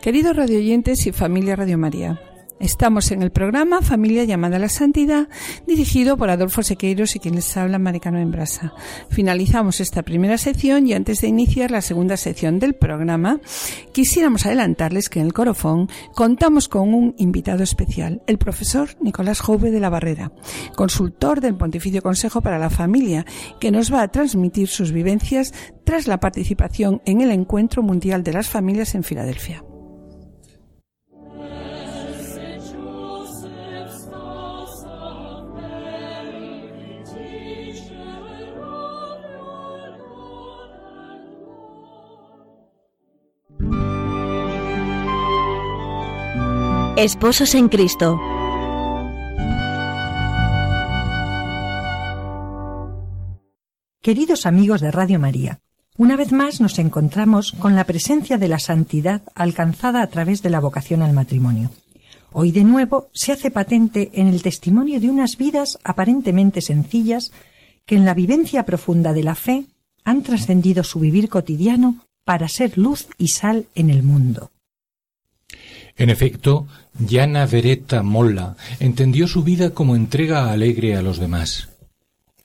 Queridos 0.00 0.34
radioyentes 0.34 1.06
y 1.06 1.12
familia 1.12 1.56
Radio 1.56 1.76
María, 1.76 2.18
estamos 2.58 3.10
en 3.10 3.20
el 3.20 3.30
programa 3.30 3.82
Familia 3.82 4.24
llamada 4.24 4.56
a 4.56 4.58
la 4.58 4.70
Santidad, 4.70 5.28
dirigido 5.66 6.16
por 6.16 6.30
Adolfo 6.30 6.62
Sequeiros 6.62 7.16
y 7.16 7.18
quien 7.18 7.34
les 7.34 7.54
habla 7.58 7.78
Maricano 7.78 8.18
en 8.18 8.30
Brasa. 8.30 8.72
Finalizamos 9.10 9.78
esta 9.78 10.02
primera 10.02 10.38
sección 10.38 10.86
y 10.86 10.94
antes 10.94 11.20
de 11.20 11.28
iniciar 11.28 11.70
la 11.70 11.82
segunda 11.82 12.16
sección 12.16 12.58
del 12.58 12.72
programa, 12.72 13.40
quisiéramos 13.92 14.46
adelantarles 14.46 15.10
que 15.10 15.20
en 15.20 15.26
el 15.26 15.34
Corofón 15.34 15.90
contamos 16.14 16.68
con 16.68 16.94
un 16.94 17.14
invitado 17.18 17.62
especial, 17.62 18.22
el 18.26 18.38
profesor 18.38 18.96
Nicolás 19.02 19.40
Jove 19.40 19.70
de 19.70 19.80
la 19.80 19.90
Barrera, 19.90 20.32
consultor 20.76 21.42
del 21.42 21.56
Pontificio 21.56 22.00
Consejo 22.00 22.40
para 22.40 22.58
la 22.58 22.70
Familia, 22.70 23.26
que 23.60 23.70
nos 23.70 23.92
va 23.92 24.00
a 24.00 24.08
transmitir 24.08 24.68
sus 24.68 24.92
vivencias 24.92 25.52
tras 25.84 26.06
la 26.06 26.20
participación 26.20 27.02
en 27.04 27.20
el 27.20 27.30
Encuentro 27.32 27.82
Mundial 27.82 28.22
de 28.22 28.32
las 28.32 28.48
Familias 28.48 28.94
en 28.94 29.04
Filadelfia. 29.04 29.62
Esposos 47.00 47.54
en 47.54 47.70
Cristo. 47.70 48.20
Queridos 54.02 54.44
amigos 54.44 54.82
de 54.82 54.90
Radio 54.90 55.18
María, 55.18 55.60
una 55.96 56.16
vez 56.16 56.30
más 56.30 56.60
nos 56.60 56.78
encontramos 56.78 57.52
con 57.52 57.74
la 57.74 57.84
presencia 57.84 58.36
de 58.36 58.48
la 58.48 58.58
santidad 58.58 59.22
alcanzada 59.34 60.02
a 60.02 60.08
través 60.08 60.42
de 60.42 60.50
la 60.50 60.60
vocación 60.60 61.00
al 61.00 61.14
matrimonio. 61.14 61.70
Hoy 62.32 62.52
de 62.52 62.64
nuevo 62.64 63.08
se 63.14 63.32
hace 63.32 63.50
patente 63.50 64.10
en 64.12 64.26
el 64.26 64.42
testimonio 64.42 65.00
de 65.00 65.08
unas 65.08 65.38
vidas 65.38 65.78
aparentemente 65.82 66.60
sencillas 66.60 67.32
que 67.86 67.96
en 67.96 68.04
la 68.04 68.12
vivencia 68.12 68.66
profunda 68.66 69.14
de 69.14 69.22
la 69.22 69.36
fe 69.36 69.64
han 70.04 70.22
trascendido 70.22 70.84
su 70.84 71.00
vivir 71.00 71.30
cotidiano 71.30 72.04
para 72.26 72.46
ser 72.46 72.76
luz 72.76 73.08
y 73.16 73.28
sal 73.28 73.64
en 73.74 73.88
el 73.88 74.02
mundo. 74.02 74.50
En 76.00 76.08
efecto, 76.08 76.66
Yana 76.98 77.44
Vereta 77.44 78.02
Molla 78.02 78.56
entendió 78.78 79.28
su 79.28 79.42
vida 79.42 79.74
como 79.74 79.94
entrega 79.94 80.50
alegre 80.50 80.96
a 80.96 81.02
los 81.02 81.18
demás. 81.18 81.68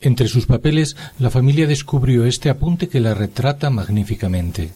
Entre 0.01 0.27
sus 0.27 0.45
papeles, 0.45 0.97
la 1.19 1.29
familia 1.29 1.65
descubrió 1.65 2.25
este 2.25 2.49
apunte 2.49 2.89
que 2.89 2.99
la 2.99 3.13
retrata 3.13 3.69
magníficamente. 3.69 4.71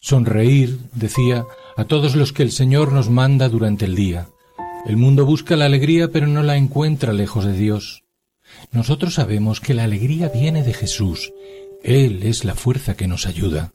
Sonreír, 0.00 0.78
decía, 0.94 1.44
a 1.76 1.84
todos 1.84 2.16
los 2.16 2.32
que 2.32 2.42
el 2.42 2.50
Señor 2.50 2.92
nos 2.92 3.10
manda 3.10 3.50
durante 3.50 3.84
el 3.84 3.94
día. 3.94 4.26
El 4.86 4.96
mundo 4.96 5.26
busca 5.26 5.54
la 5.54 5.66
alegría 5.66 6.08
pero 6.08 6.26
no 6.26 6.42
la 6.42 6.56
encuentra 6.56 7.12
lejos 7.12 7.44
de 7.44 7.52
Dios. 7.52 8.04
Nosotros 8.70 9.12
sabemos 9.16 9.60
que 9.60 9.74
la 9.74 9.84
alegría 9.84 10.30
viene 10.30 10.62
de 10.62 10.72
Jesús. 10.72 11.30
Él 11.84 12.22
es 12.22 12.46
la 12.46 12.54
fuerza 12.54 12.96
que 12.96 13.06
nos 13.06 13.26
ayuda. 13.26 13.70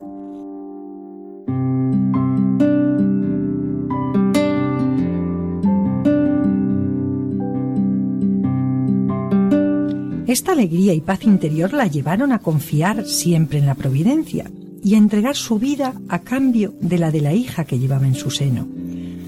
Esta 10.27 10.51
alegría 10.51 10.93
y 10.93 10.99
paz 10.99 11.23
interior 11.23 11.71
la 11.71 11.87
llevaron 11.87 12.33
a 12.33 12.39
confiar 12.39 13.05
siempre 13.05 13.59
en 13.59 13.65
la 13.65 13.75
providencia 13.75 14.51
y 14.83 14.95
a 14.95 14.97
entregar 14.97 15.37
su 15.37 15.57
vida 15.57 15.93
a 16.09 16.19
cambio 16.19 16.73
de 16.81 16.97
la 16.97 17.11
de 17.11 17.21
la 17.21 17.33
hija 17.33 17.63
que 17.63 17.79
llevaba 17.79 18.05
en 18.05 18.15
su 18.15 18.29
seno. 18.29 18.67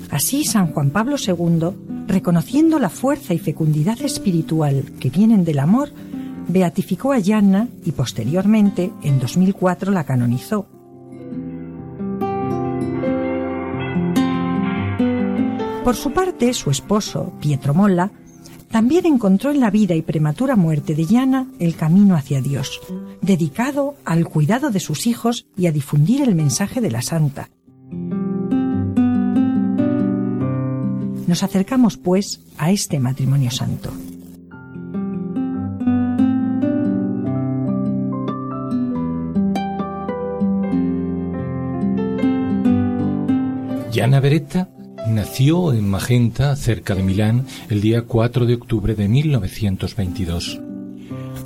Así 0.09 0.43
San 0.43 0.73
Juan 0.73 0.89
Pablo 0.89 1.15
II, 1.17 2.05
reconociendo 2.05 2.79
la 2.79 2.89
fuerza 2.89 3.33
y 3.33 3.39
fecundidad 3.39 4.01
espiritual 4.01 4.91
que 4.99 5.09
vienen 5.09 5.45
del 5.45 5.59
amor, 5.59 5.89
beatificó 6.49 7.13
a 7.13 7.19
Yanna 7.19 7.69
y 7.85 7.93
posteriormente, 7.93 8.91
en 9.01 9.19
2004, 9.19 9.93
la 9.93 10.03
canonizó. 10.03 10.67
Por 15.85 15.95
su 15.95 16.11
parte, 16.11 16.53
su 16.53 16.69
esposo, 16.69 17.31
Pietro 17.39 17.73
Molla, 17.73 18.11
también 18.69 19.05
encontró 19.05 19.51
en 19.51 19.59
la 19.59 19.71
vida 19.71 19.95
y 19.95 20.01
prematura 20.01 20.55
muerte 20.55 20.95
de 20.95 21.05
Yana 21.05 21.47
el 21.59 21.75
camino 21.75 22.15
hacia 22.15 22.41
Dios, 22.41 22.79
dedicado 23.21 23.95
al 24.05 24.25
cuidado 24.27 24.69
de 24.69 24.79
sus 24.79 25.07
hijos 25.07 25.47
y 25.57 25.67
a 25.67 25.71
difundir 25.71 26.21
el 26.21 26.35
mensaje 26.35 26.81
de 26.81 26.91
la 26.91 27.01
Santa. 27.01 27.49
Nos 31.27 31.43
acercamos, 31.43 31.97
pues, 31.97 32.41
a 32.57 32.71
este 32.71 32.99
matrimonio 32.99 33.51
santo. 33.51 33.91
Yana 43.91 44.19
Beretta 44.19 44.69
Nació 45.07 45.73
en 45.73 45.89
Magenta, 45.89 46.55
cerca 46.55 46.93
de 46.93 47.01
Milán, 47.01 47.45
el 47.69 47.81
día 47.81 48.03
4 48.03 48.45
de 48.45 48.53
octubre 48.55 48.95
de 48.95 49.07
1922. 49.07 50.59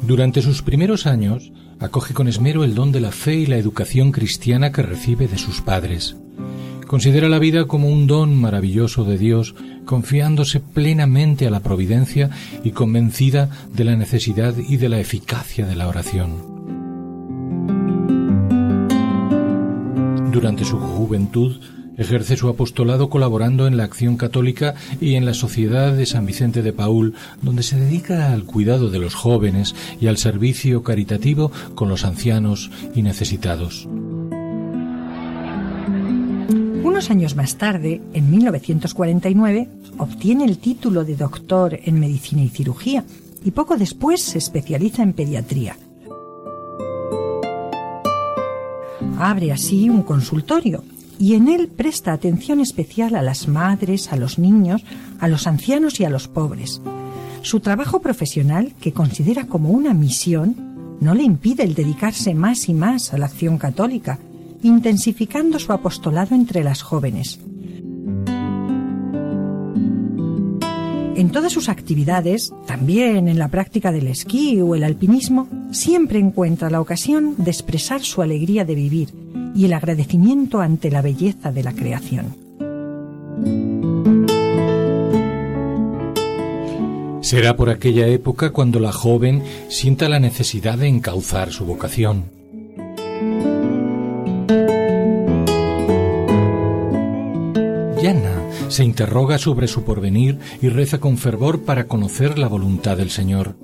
Durante 0.06 0.42
sus 0.42 0.62
primeros 0.62 1.06
años, 1.06 1.52
acoge 1.80 2.14
con 2.14 2.28
esmero 2.28 2.64
el 2.64 2.76
don 2.76 2.92
de 2.92 3.00
la 3.00 3.12
fe 3.12 3.36
y 3.36 3.46
la 3.46 3.58
educación 3.58 4.12
cristiana 4.12 4.72
que 4.72 4.82
recibe 4.82 5.28
de 5.28 5.38
sus 5.38 5.62
padres. 5.62 6.18
Considera 6.88 7.30
la 7.30 7.40
vida 7.40 7.66
como 7.66 7.88
un 7.88 8.06
don 8.06 8.36
maravilloso 8.36 9.06
de 9.06 9.18
Dios, 9.18 9.56
confiándose 9.86 10.60
plenamente 10.60 11.48
a 11.48 11.50
la 11.50 11.62
providencia 11.62 12.32
y 12.64 12.72
convencida 12.72 13.50
de 13.74 13.84
la 13.86 13.96
necesidad 13.96 14.56
y 14.58 14.78
de 14.78 14.90
la 14.90 15.00
eficacia 15.00 15.66
de 15.66 15.76
la 15.76 15.88
oración. 15.88 16.54
Durante 20.32 20.66
su 20.66 20.78
juventud, 20.80 21.58
Ejerce 21.98 22.38
su 22.38 22.50
apostolado 22.50 23.10
colaborando 23.10 23.68
en 23.68 23.78
la 23.78 23.84
acción 23.84 24.18
católica 24.18 24.74
y 25.00 25.14
en 25.14 25.26
la 25.26 25.36
Sociedad 25.36 25.94
de 25.94 26.08
San 26.08 26.26
Vicente 26.26 26.64
de 26.64 26.74
Paul, 26.74 27.14
donde 27.42 27.62
se 27.62 27.78
dedica 27.78 28.34
al 28.34 28.46
cuidado 28.46 28.90
de 28.90 28.98
los 28.98 29.14
jóvenes 29.14 29.76
y 30.02 30.08
al 30.08 30.18
servicio 30.18 30.82
caritativo 30.82 31.52
con 31.76 31.90
los 31.90 32.04
ancianos 32.04 32.72
y 32.96 33.04
necesitados. 33.04 33.88
Unos 36.84 37.12
años 37.12 37.36
más 37.36 37.58
tarde, 37.58 38.02
en 38.14 38.32
1949, 38.32 39.70
obtiene 40.00 40.46
el 40.46 40.58
título 40.58 41.04
de 41.04 41.16
doctor 41.16 41.80
en 41.84 42.00
medicina 42.00 42.42
y 42.42 42.50
cirugía 42.50 43.06
y 43.46 43.52
poco 43.52 43.78
después 43.78 44.24
se 44.24 44.40
especializa 44.40 45.04
en 45.04 45.14
pediatría. 45.14 45.78
Abre 49.20 49.52
así 49.52 49.90
un 49.90 50.02
consultorio 50.04 50.84
y 51.20 51.36
en 51.36 51.48
él 51.48 51.68
presta 51.68 52.14
atención 52.14 52.60
especial 52.60 53.16
a 53.16 53.22
las 53.22 53.48
madres, 53.48 54.12
a 54.12 54.16
los 54.16 54.40
niños, 54.40 54.84
a 55.20 55.28
los 55.28 55.48
ancianos 55.48 56.00
y 56.00 56.06
a 56.06 56.10
los 56.10 56.28
pobres. 56.28 56.82
Su 57.42 57.60
trabajo 57.60 58.00
profesional, 58.00 58.74
que 58.80 58.94
considera 58.94 59.46
como 59.48 59.70
una 59.70 59.94
misión, 59.94 60.98
no 61.00 61.14
le 61.14 61.24
impide 61.24 61.64
el 61.64 61.76
dedicarse 61.76 62.34
más 62.34 62.70
y 62.70 62.74
más 62.74 63.14
a 63.14 63.18
la 63.18 63.26
acción 63.26 63.58
católica, 63.58 64.20
intensificando 64.64 65.60
su 65.60 65.74
apostolado 65.74 66.36
entre 66.36 66.64
las 66.64 66.82
jóvenes. 66.82 67.40
En 71.16 71.30
todas 71.32 71.52
sus 71.52 71.70
actividades, 71.70 72.54
también 72.66 73.28
en 73.28 73.38
la 73.38 73.50
práctica 73.50 73.92
del 73.92 74.08
esquí 74.08 74.62
o 74.62 74.74
el 74.74 74.84
alpinismo, 74.84 75.48
siempre 75.72 76.20
encuentra 76.20 76.70
la 76.70 76.82
ocasión 76.82 77.36
de 77.38 77.52
expresar 77.52 78.02
su 78.02 78.22
alegría 78.22 78.66
de 78.66 78.76
vivir 78.76 79.23
y 79.56 79.66
el 79.66 79.74
agradecimiento 79.74 80.60
ante 80.60 80.92
la 80.92 81.02
belleza 81.02 81.52
de 81.52 81.64
la 81.64 81.74
creación. 81.74 82.36
Será 87.22 87.56
por 87.56 87.70
aquella 87.70 88.08
época 88.08 88.52
cuando 88.52 88.80
la 88.80 88.92
joven 88.92 89.44
sienta 89.70 90.10
la 90.10 90.20
necesidad 90.20 90.78
de 90.78 90.88
encauzar 90.88 91.52
su 91.52 91.66
vocación. 91.66 92.26
Yana 98.02 98.44
se 98.68 98.84
interroga 98.84 99.38
sobre 99.38 99.68
su 99.68 99.84
porvenir 99.84 100.40
y 100.62 100.68
reza 100.68 101.00
con 101.00 101.18
fervor 101.18 101.62
para 101.62 101.88
conocer 101.88 102.38
la 102.38 102.50
voluntad 102.50 102.98
del 102.98 103.10
Señor. 103.10 103.56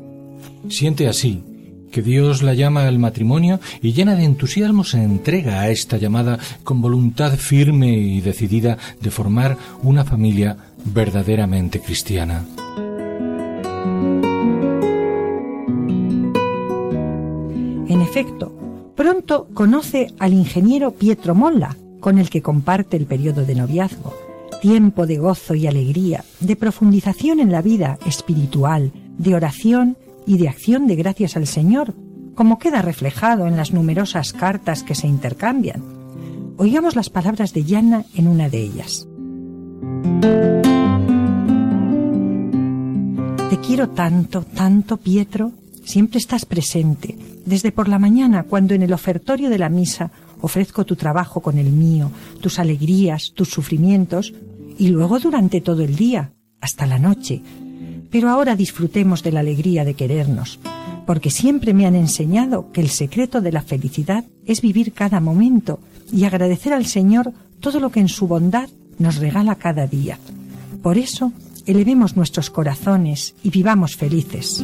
Siente 0.69 1.07
así 1.07 1.43
que 1.91 2.01
Dios 2.01 2.41
la 2.43 2.53
llama 2.53 2.87
al 2.87 2.99
matrimonio 2.99 3.59
y 3.81 3.93
llena 3.93 4.15
de 4.15 4.23
entusiasmo 4.23 4.83
se 4.83 5.01
entrega 5.03 5.61
a 5.61 5.69
esta 5.69 5.97
llamada 5.97 6.39
con 6.63 6.81
voluntad 6.81 7.35
firme 7.37 7.97
y 7.97 8.21
decidida 8.21 8.77
de 9.01 9.11
formar 9.11 9.57
una 9.83 10.05
familia 10.05 10.57
verdaderamente 10.85 11.79
cristiana. 11.79 12.45
En 17.87 18.01
efecto, 18.01 18.53
pronto 18.95 19.47
conoce 19.53 20.13
al 20.19 20.33
ingeniero 20.33 20.91
Pietro 20.91 21.33
Molla, 21.33 21.75
con 21.99 22.17
el 22.17 22.29
que 22.29 22.41
comparte 22.41 22.97
el 22.97 23.05
periodo 23.05 23.45
de 23.45 23.55
noviazgo, 23.55 24.13
tiempo 24.61 25.05
de 25.07 25.17
gozo 25.17 25.55
y 25.55 25.67
alegría, 25.67 26.23
de 26.39 26.55
profundización 26.55 27.39
en 27.39 27.51
la 27.51 27.61
vida 27.61 27.97
espiritual, 28.05 28.91
de 29.17 29.35
oración 29.35 29.97
y 30.29 30.37
de 30.37 30.47
acción 30.47 30.85
de 30.85 30.95
gracias 30.95 31.35
al 31.35 31.47
Señor, 31.47 31.95
como 32.35 32.59
queda 32.59 32.83
reflejado 32.83 33.47
en 33.47 33.57
las 33.57 33.73
numerosas 33.73 34.31
cartas 34.31 34.83
que 34.83 34.93
se 34.93 35.07
intercambian. 35.07 35.81
Oigamos 36.57 36.95
las 36.95 37.09
palabras 37.09 37.51
de 37.51 37.63
Yanna 37.63 38.05
en 38.13 38.27
una 38.27 38.47
de 38.47 38.61
ellas. 38.61 39.07
Te 43.49 43.57
quiero 43.57 43.89
tanto, 43.89 44.43
tanto, 44.43 44.97
Pietro. 44.97 45.51
Siempre 45.83 46.19
estás 46.19 46.45
presente, 46.45 47.17
desde 47.47 47.71
por 47.71 47.87
la 47.87 47.97
mañana, 47.97 48.43
cuando 48.43 48.75
en 48.75 48.83
el 48.83 48.93
ofertorio 48.93 49.49
de 49.49 49.57
la 49.57 49.69
misa 49.69 50.11
ofrezco 50.41 50.85
tu 50.85 50.95
trabajo 50.95 51.41
con 51.41 51.57
el 51.57 51.71
mío, 51.71 52.11
tus 52.39 52.59
alegrías, 52.59 53.31
tus 53.33 53.49
sufrimientos, 53.49 54.35
y 54.77 54.89
luego 54.89 55.17
durante 55.17 55.59
todo 55.59 55.81
el 55.81 55.95
día, 55.95 56.33
hasta 56.61 56.85
la 56.85 56.99
noche, 56.99 57.41
pero 58.11 58.29
ahora 58.29 58.55
disfrutemos 58.55 59.23
de 59.23 59.31
la 59.31 59.41
alegría 59.41 59.85
de 59.85 59.93
querernos, 59.93 60.59
porque 61.05 61.29
siempre 61.29 61.73
me 61.73 61.85
han 61.85 61.95
enseñado 61.95 62.71
que 62.71 62.81
el 62.81 62.89
secreto 62.89 63.41
de 63.41 63.51
la 63.51 63.61
felicidad 63.61 64.25
es 64.45 64.61
vivir 64.61 64.93
cada 64.93 65.19
momento 65.19 65.79
y 66.11 66.25
agradecer 66.25 66.73
al 66.73 66.85
Señor 66.85 67.33
todo 67.59 67.79
lo 67.79 67.91
que 67.91 67.99
en 67.99 68.09
su 68.09 68.27
bondad 68.27 68.69
nos 68.97 69.17
regala 69.17 69.55
cada 69.55 69.87
día. 69.87 70.19
Por 70.81 70.97
eso, 70.97 71.31
elevemos 71.65 72.15
nuestros 72.15 72.49
corazones 72.49 73.35
y 73.43 73.49
vivamos 73.49 73.95
felices. 73.95 74.63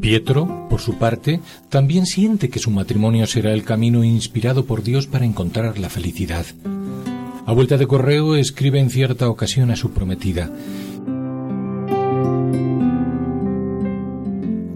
Pietro, 0.00 0.66
por 0.70 0.80
su 0.80 0.94
parte, 0.94 1.40
también 1.68 2.06
siente 2.06 2.48
que 2.48 2.58
su 2.58 2.70
matrimonio 2.70 3.26
será 3.26 3.52
el 3.52 3.62
camino 3.62 4.04
inspirado 4.04 4.64
por 4.64 4.82
Dios 4.82 5.06
para 5.06 5.26
encontrar 5.26 5.78
la 5.78 5.90
felicidad. 5.90 6.46
A 7.48 7.52
vuelta 7.52 7.78
de 7.78 7.86
correo 7.86 8.36
escribe 8.36 8.78
en 8.78 8.90
cierta 8.90 9.30
ocasión 9.30 9.70
a 9.70 9.76
su 9.76 9.92
prometida. 9.92 10.52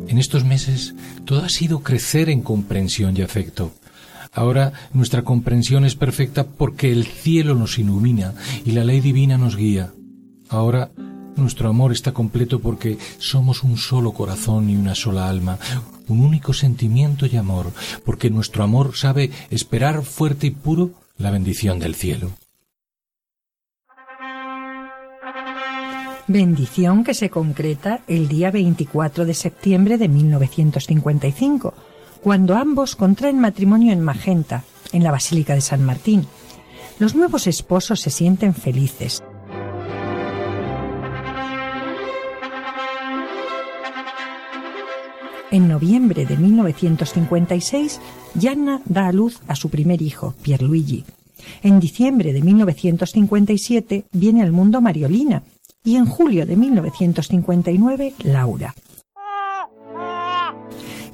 En 0.09 0.17
estos 0.17 0.47
meses 0.47 0.95
todo 1.27 1.45
ha 1.45 1.51
sido 1.51 1.81
crecer 1.81 2.31
en 2.31 2.41
comprensión 2.41 3.15
y 3.15 3.21
afecto. 3.21 3.73
Ahora 4.33 4.73
nuestra 4.95 5.21
comprensión 5.21 5.85
es 5.85 5.97
perfecta 5.97 6.47
porque 6.47 6.91
el 6.91 7.05
cielo 7.05 7.55
nos 7.55 7.79
ilumina 7.79 8.33
y 8.65 8.71
la 8.71 8.85
ley 8.85 9.01
divina 9.01 9.37
nos 9.37 9.55
guía. 9.55 9.93
Ahora 10.49 10.93
nuestro 11.37 11.69
amor 11.69 11.93
está 11.93 12.13
completo 12.13 12.59
porque 12.61 12.97
somos 13.19 13.65
un 13.65 13.77
solo 13.77 14.13
corazón 14.13 14.71
y 14.71 14.77
una 14.77 14.95
sola 14.95 15.29
alma, 15.29 15.59
un 16.09 16.21
único 16.21 16.55
sentimiento 16.55 17.27
y 17.27 17.37
amor, 17.37 17.71
porque 18.07 18.31
nuestro 18.31 18.65
amor 18.65 18.97
sabe 18.97 19.31
esperar 19.51 20.03
fuerte 20.05 20.47
y 20.47 20.53
puro 20.53 20.93
la 21.19 21.31
bendición 21.31 21.79
del 21.79 21.95
cielo. 21.95 22.33
Bendición 26.29 27.05
que 27.05 27.15
se 27.15 27.31
concreta 27.31 28.01
el 28.07 28.29
día 28.29 28.51
24 28.51 29.25
de 29.25 29.35
septiembre 29.35 29.99
de 29.99 30.09
1955, 30.09 31.75
cuando 32.23 32.57
ambos 32.57 32.97
contraen 32.97 33.39
matrimonio 33.41 33.93
en 33.93 34.01
Magenta, 34.01 34.65
en 34.93 35.03
la 35.03 35.11
Basílica 35.11 35.55
de 35.55 35.61
San 35.61 35.85
Martín. 35.85 36.27
Los 36.99 37.15
nuevos 37.15 37.47
esposos 37.47 38.01
se 38.01 38.11
sienten 38.11 38.55
felices. 38.55 39.23
En 45.51 45.69
noviembre 45.69 46.25
de 46.25 46.37
1956, 46.37 48.01
Gianna 48.35 48.81
da 48.87 49.09
a 49.09 49.13
luz 49.13 49.41
a 49.49 49.55
su 49.55 49.69
primer 49.69 50.01
hijo, 50.01 50.35
Pierluigi. 50.43 51.05
En 51.63 51.81
diciembre 51.81 52.33
de 52.33 52.41
1957 52.41 54.05
viene 54.13 54.43
al 54.43 54.53
mundo 54.53 54.81
Mariolina 54.81 55.43
y 55.85 55.97
en 55.97 56.07
julio 56.07 56.47
de 56.47 56.57
1959 56.57 58.15
Laura. 58.25 58.75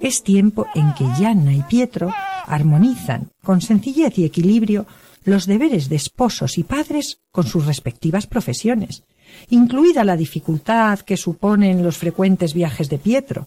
Es 0.00 0.22
tiempo 0.22 0.66
en 0.74 0.94
que 0.94 1.06
Gianna 1.16 1.52
y 1.52 1.62
Pietro 1.62 2.12
armonizan 2.46 3.30
con 3.42 3.60
sencillez 3.60 4.18
y 4.18 4.24
equilibrio 4.24 4.86
los 5.24 5.46
deberes 5.46 5.88
de 5.88 5.96
esposos 5.96 6.58
y 6.58 6.64
padres 6.64 7.20
con 7.32 7.44
sus 7.44 7.66
respectivas 7.66 8.26
profesiones, 8.26 9.04
incluida 9.50 10.04
la 10.04 10.16
dificultad 10.16 11.00
que 11.00 11.16
suponen 11.16 11.82
los 11.82 11.98
frecuentes 11.98 12.54
viajes 12.54 12.88
de 12.88 12.98
Pietro. 12.98 13.46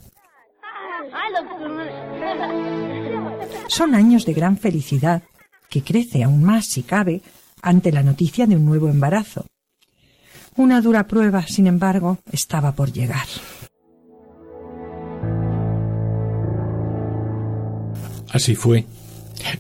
Son 3.67 3.95
años 3.95 4.25
de 4.25 4.33
gran 4.33 4.57
felicidad, 4.57 5.23
que 5.69 5.81
crece 5.81 6.23
aún 6.23 6.43
más 6.43 6.65
si 6.65 6.83
cabe 6.83 7.21
ante 7.61 7.91
la 7.91 8.03
noticia 8.03 8.45
de 8.45 8.57
un 8.57 8.65
nuevo 8.65 8.89
embarazo. 8.89 9.45
Una 10.55 10.81
dura 10.81 11.07
prueba, 11.07 11.47
sin 11.47 11.67
embargo, 11.67 12.19
estaba 12.31 12.73
por 12.73 12.91
llegar. 12.91 13.25
Así 18.31 18.55
fue. 18.55 18.85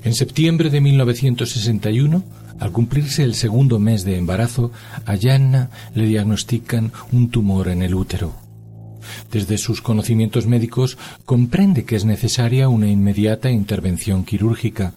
En 0.03 0.13
septiembre 0.13 0.69
de 0.69 0.81
1961, 0.81 2.23
al 2.59 2.71
cumplirse 2.71 3.23
el 3.23 3.35
segundo 3.35 3.79
mes 3.79 4.03
de 4.03 4.17
embarazo, 4.17 4.71
a 5.05 5.15
Yanna 5.15 5.69
le 5.95 6.05
diagnostican 6.05 6.91
un 7.11 7.29
tumor 7.29 7.69
en 7.69 7.81
el 7.81 7.95
útero. 7.95 8.33
Desde 9.31 9.57
sus 9.57 9.81
conocimientos 9.81 10.45
médicos 10.45 10.97
comprende 11.25 11.85
que 11.85 11.95
es 11.95 12.05
necesaria 12.05 12.69
una 12.69 12.87
inmediata 12.87 13.49
intervención 13.49 14.23
quirúrgica. 14.23 14.93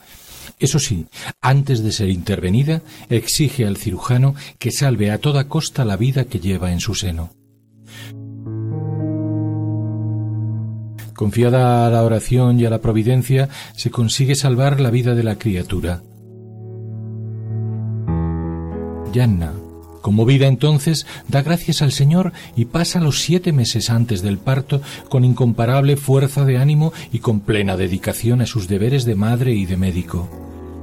Eso 0.59 0.79
sí, 0.79 1.07
antes 1.41 1.83
de 1.83 1.93
ser 1.93 2.11
intervenida, 2.11 2.83
exige 3.09 3.67
al 3.67 3.77
cirujano 3.77 4.35
que 4.59 4.71
salve 4.71 5.11
a 5.11 5.19
toda 5.19 5.49
costa 5.49 5.85
la 5.85 5.97
vida 5.97 6.25
que 6.25 6.41
lleva 6.41 6.73
en 6.73 6.81
su 6.81 6.95
seno. 6.95 7.31
Confiada 11.15 11.87
a 11.87 11.91
la 11.91 12.03
oración 12.03 12.59
y 12.59 12.67
a 12.67 12.71
la 12.71 12.81
providencia, 12.81 13.49
se 13.77 13.91
consigue 13.91 14.35
salvar 14.35 14.81
la 14.81 14.91
vida 14.91 15.15
de 15.15 15.23
la 15.23 15.37
criatura. 15.37 16.03
Yanna, 19.13 19.53
Conmovida 20.05 20.49
entonces, 20.49 21.07
da 21.29 21.41
gracias 21.41 21.81
al 21.81 21.91
Señor 21.91 22.35
y 22.57 22.67
pasa 22.67 23.01
los 23.01 23.23
siete 23.23 23.55
meses 23.55 23.89
antes 23.89 24.21
del 24.21 24.37
parto 24.37 24.83
con 25.09 25.25
incomparable 25.25 25.97
fuerza 25.97 26.45
de 26.45 26.59
ánimo 26.59 26.93
y 27.11 27.21
con 27.21 27.41
plena 27.41 27.79
dedicación 27.79 28.43
a 28.43 28.47
sus 28.47 28.69
deberes 28.69 29.07
de 29.07 29.15
madre 29.15 29.55
y 29.55 29.65
de 29.65 29.79
médico. 29.79 30.29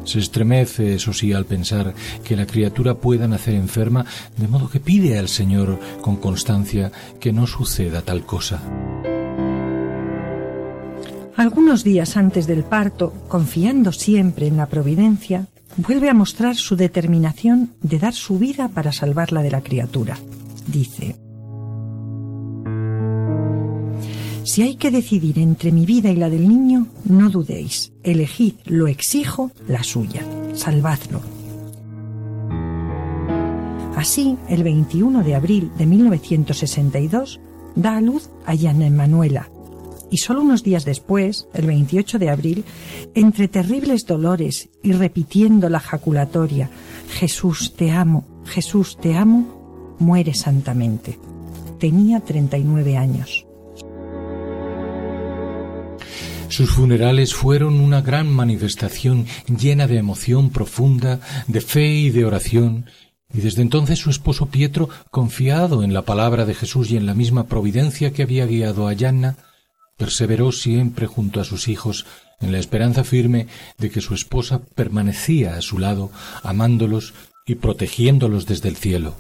Se 0.06 0.18
estremece, 0.18 0.96
eso 0.96 1.14
sí, 1.14 1.34
al 1.34 1.46
pensar 1.46 1.94
que 2.24 2.36
la 2.36 2.48
criatura 2.48 2.96
pueda 2.96 3.28
nacer 3.28 3.54
enferma, 3.54 4.08
de 4.38 4.48
modo 4.48 4.72
que 4.72 4.80
pide 4.80 5.20
al 5.20 5.28
Señor 5.28 5.80
con 6.02 6.16
constancia 6.16 6.92
que 7.20 7.32
no 7.32 7.46
suceda 7.46 8.02
tal 8.02 8.26
cosa. 8.26 8.60
Algunos 11.38 11.84
días 11.84 12.18
antes 12.18 12.48
del 12.48 12.64
parto, 12.64 13.14
confiando 13.28 13.92
siempre 13.92 14.48
en 14.48 14.58
la 14.58 14.66
providencia, 14.66 15.46
vuelve 15.78 16.10
a 16.10 16.14
mostrar 16.14 16.56
su 16.56 16.76
determinación 16.76 17.74
de 17.82 18.00
dar 18.00 18.14
su 18.14 18.38
vida 18.38 18.70
para 18.70 18.92
salvarla 18.92 19.42
de 19.42 19.52
la 19.52 19.62
criatura. 19.62 20.18
Dice, 20.68 21.16
Si 24.44 24.64
hay 24.64 24.76
que 24.76 24.92
decidir 24.92 25.40
entre 25.40 25.72
mi 25.72 25.86
vida 25.86 26.10
y 26.10 26.16
la 26.16 26.30
del 26.30 26.48
niño, 26.48 26.88
no 27.06 27.30
dudéis, 27.30 27.94
elegid, 28.04 28.56
lo 28.66 28.88
exijo, 28.88 29.52
la 29.68 29.84
suya, 29.84 30.26
salvadlo. 30.54 31.22
Así, 33.96 34.36
el 34.50 34.64
21 34.64 35.24
de 35.24 35.36
abril 35.36 35.72
de 35.78 35.86
1962, 35.86 37.40
da 37.76 37.98
a 37.98 38.02
luz 38.02 38.30
a 38.46 38.56
Yana 38.56 38.88
Emanuela, 38.88 39.51
y 40.12 40.18
solo 40.18 40.42
unos 40.42 40.62
días 40.62 40.86
después, 40.86 41.48
el 41.54 41.66
28 41.66 42.20
de 42.20 42.30
abril, 42.30 42.66
entre 43.16 43.48
terribles 43.48 44.06
dolores 44.06 44.70
y 44.84 44.92
repitiendo 44.92 45.70
la 45.70 45.80
jaculatoria, 45.80 46.70
Jesús 47.10 47.74
te 47.76 47.92
amo, 47.92 48.28
Jesús 48.46 48.98
te 49.02 49.16
amo, 49.16 49.96
muere 50.00 50.34
santamente. 50.34 51.18
Tenía 51.80 52.20
39 52.20 52.98
años. 52.98 53.48
Sus 56.50 56.70
funerales 56.70 57.34
fueron 57.34 57.80
una 57.80 58.02
gran 58.02 58.28
manifestación 58.28 59.26
llena 59.48 59.88
de 59.88 59.98
emoción 59.98 60.50
profunda, 60.50 61.22
de 61.48 61.62
fe 61.62 61.88
y 61.88 62.10
de 62.10 62.26
oración, 62.26 62.88
y 63.34 63.40
desde 63.40 63.62
entonces 63.62 64.00
su 64.00 64.10
esposo 64.10 64.48
Pietro, 64.48 64.90
confiado 65.10 65.84
en 65.84 65.94
la 65.94 66.02
palabra 66.02 66.46
de 66.46 66.54
Jesús 66.54 66.92
y 66.92 66.98
en 66.98 67.06
la 67.06 67.14
misma 67.14 67.46
providencia 67.46 68.12
que 68.12 68.24
había 68.24 68.46
guiado 68.46 68.90
a 68.90 68.94
Yanna, 68.94 69.38
perseveró 70.02 70.52
siempre 70.52 71.06
junto 71.06 71.40
a 71.40 71.44
sus 71.44 71.68
hijos 71.68 72.08
en 72.40 72.52
la 72.52 72.58
esperanza 72.58 73.04
firme 73.04 73.46
de 73.78 73.92
que 73.92 74.02
su 74.02 74.16
esposa 74.16 74.64
permanecía 74.74 75.56
a 75.56 75.62
su 75.62 75.78
lado, 75.78 76.10
amándolos 76.42 77.14
y 77.46 77.54
protegiéndolos 77.54 78.48
desde 78.48 78.70
el 78.70 78.78
cielo. 78.78 79.14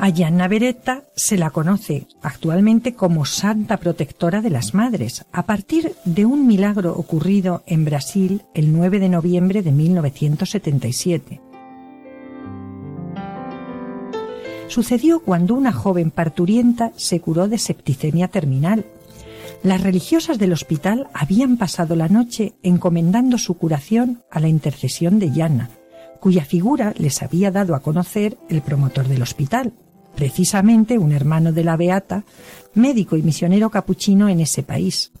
A 0.00 0.10
Gianna 0.10 0.48
Beretta 0.48 1.04
se 1.14 1.38
la 1.38 1.50
conoce 1.50 2.08
actualmente 2.22 2.96
como 2.96 3.24
Santa 3.24 3.76
Protectora 3.76 4.40
de 4.40 4.50
las 4.50 4.74
Madres, 4.74 5.24
a 5.30 5.46
partir 5.46 5.94
de 6.04 6.24
un 6.26 6.48
milagro 6.48 6.92
ocurrido 6.92 7.62
en 7.66 7.84
Brasil 7.84 8.42
el 8.52 8.72
9 8.72 8.98
de 8.98 9.08
noviembre 9.08 9.62
de 9.62 9.70
1977. 9.70 11.51
Sucedió 14.72 15.20
cuando 15.20 15.54
una 15.54 15.72
joven 15.72 16.10
parturienta 16.10 16.92
se 16.96 17.20
curó 17.20 17.46
de 17.46 17.58
septicemia 17.58 18.28
terminal. 18.28 18.86
Las 19.62 19.82
religiosas 19.82 20.38
del 20.38 20.52
hospital 20.52 21.08
habían 21.12 21.56
pasado 21.58 21.94
la 21.94 22.08
noche 22.08 22.54
encomendando 22.62 23.38
su 23.38 23.54
curación 23.54 24.22
a 24.30 24.40
la 24.40 24.48
intercesión 24.48 25.18
de 25.18 25.30
Yana, 25.30 25.70
cuya 26.20 26.44
figura 26.44 26.94
les 26.96 27.22
había 27.22 27.50
dado 27.50 27.74
a 27.74 27.80
conocer 27.80 28.38
el 28.48 28.62
promotor 28.62 29.06
del 29.06 29.22
hospital, 29.22 29.72
precisamente 30.16 30.98
un 30.98 31.12
hermano 31.12 31.52
de 31.52 31.64
la 31.64 31.76
Beata, 31.76 32.24
médico 32.74 33.16
y 33.16 33.22
misionero 33.22 33.70
capuchino 33.70 34.28
en 34.28 34.40
ese 34.40 34.62
país. 34.62 35.12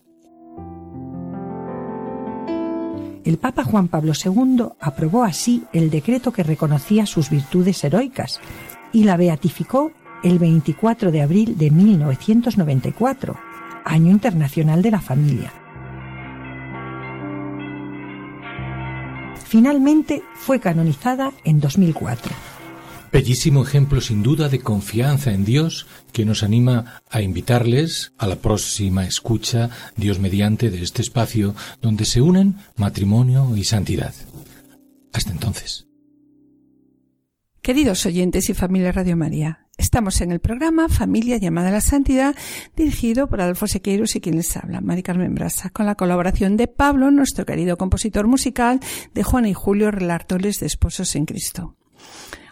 El 3.24 3.38
Papa 3.38 3.62
Juan 3.62 3.86
Pablo 3.86 4.12
II 4.12 4.64
aprobó 4.80 5.22
así 5.22 5.62
el 5.72 5.90
decreto 5.90 6.32
que 6.32 6.42
reconocía 6.42 7.06
sus 7.06 7.30
virtudes 7.30 7.84
heroicas 7.84 8.40
y 8.92 9.04
la 9.04 9.16
beatificó 9.16 9.92
el 10.22 10.38
24 10.38 11.10
de 11.10 11.22
abril 11.22 11.58
de 11.58 11.70
1994, 11.70 13.38
Año 13.84 14.10
Internacional 14.10 14.82
de 14.82 14.90
la 14.90 15.00
Familia. 15.00 15.52
Finalmente 19.44 20.22
fue 20.34 20.60
canonizada 20.60 21.32
en 21.44 21.60
2004. 21.60 22.32
Bellísimo 23.12 23.62
ejemplo 23.62 24.00
sin 24.00 24.22
duda 24.22 24.48
de 24.48 24.60
confianza 24.60 25.32
en 25.32 25.44
Dios 25.44 25.86
que 26.12 26.24
nos 26.24 26.42
anima 26.42 27.02
a 27.10 27.20
invitarles 27.20 28.14
a 28.16 28.26
la 28.26 28.36
próxima 28.36 29.04
escucha, 29.04 29.68
Dios 29.96 30.18
mediante, 30.18 30.70
de 30.70 30.82
este 30.82 31.02
espacio 31.02 31.54
donde 31.82 32.06
se 32.06 32.22
unen 32.22 32.56
matrimonio 32.76 33.54
y 33.54 33.64
santidad. 33.64 34.14
Hasta 35.12 35.32
entonces. 35.32 35.91
Queridos 37.62 38.06
oyentes 38.06 38.50
y 38.50 38.54
familia 38.54 38.90
Radio 38.90 39.16
María, 39.16 39.68
estamos 39.78 40.20
en 40.20 40.32
el 40.32 40.40
programa 40.40 40.88
Familia 40.88 41.36
llamada 41.36 41.68
a 41.68 41.70
la 41.70 41.80
Santidad, 41.80 42.34
dirigido 42.74 43.28
por 43.28 43.40
Adolfo 43.40 43.68
Sequeiros 43.68 44.16
y 44.16 44.20
quien 44.20 44.34
les 44.34 44.56
habla, 44.56 44.80
Mari 44.80 45.04
Carmen 45.04 45.32
Brasa, 45.32 45.70
con 45.70 45.86
la 45.86 45.94
colaboración 45.94 46.56
de 46.56 46.66
Pablo, 46.66 47.12
nuestro 47.12 47.46
querido 47.46 47.76
compositor 47.76 48.26
musical, 48.26 48.80
de 49.14 49.22
Juana 49.22 49.48
y 49.48 49.54
Julio, 49.54 49.92
relatores 49.92 50.58
de 50.58 50.66
Esposos 50.66 51.14
en 51.14 51.24
Cristo. 51.24 51.76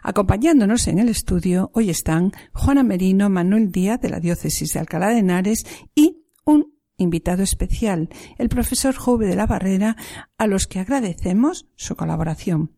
Acompañándonos 0.04 0.86
en 0.86 1.00
el 1.00 1.08
estudio 1.08 1.72
hoy 1.74 1.90
están 1.90 2.30
Juana 2.52 2.84
Merino, 2.84 3.28
Manuel 3.30 3.72
Díaz 3.72 4.00
de 4.00 4.10
la 4.10 4.20
Diócesis 4.20 4.74
de 4.74 4.78
Alcalá 4.78 5.08
de 5.08 5.18
Henares 5.18 5.64
y 5.92 6.18
un 6.44 6.72
invitado 6.98 7.42
especial, 7.42 8.10
el 8.38 8.48
profesor 8.48 8.94
Jove 8.94 9.26
de 9.26 9.34
la 9.34 9.46
Barrera, 9.46 9.96
a 10.38 10.46
los 10.46 10.68
que 10.68 10.78
agradecemos 10.78 11.66
su 11.74 11.96
colaboración. 11.96 12.76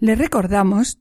Le 0.00 0.16
recordamos 0.16 0.98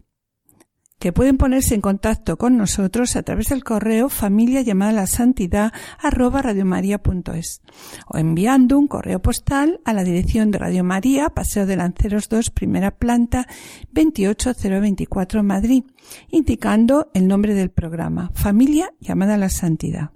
que 1.04 1.12
pueden 1.12 1.36
ponerse 1.36 1.76
en 1.76 1.82
contacto 1.82 2.38
con 2.38 2.56
nosotros 2.56 3.18
a 3.18 3.24
través 3.24 3.50
del 3.50 3.66
correo 3.66 4.08
familia 4.08 4.62
llamada 4.62 4.94
la 4.94 5.06
santidad 5.06 5.74
arroba 6.00 6.42
radiomaria.es 6.42 7.62
o 8.08 8.18
enviando 8.18 8.80
un 8.80 8.88
correo 8.88 9.22
postal 9.22 9.82
a 9.84 9.92
la 9.92 10.06
dirección 10.06 10.50
de 10.50 10.60
Radio 10.60 10.86
María, 10.86 11.28
Paseo 11.28 11.66
de 11.66 11.76
Lanceros 11.76 12.30
2, 12.30 12.52
primera 12.52 12.92
planta, 12.92 13.50
28024 13.92 15.44
Madrid, 15.44 15.84
indicando 16.30 17.12
el 17.14 17.28
nombre 17.28 17.54
del 17.54 17.70
programa, 17.70 18.32
familia 18.34 18.94
llamada 19.02 19.36
la 19.36 19.50
santidad. 19.50 20.12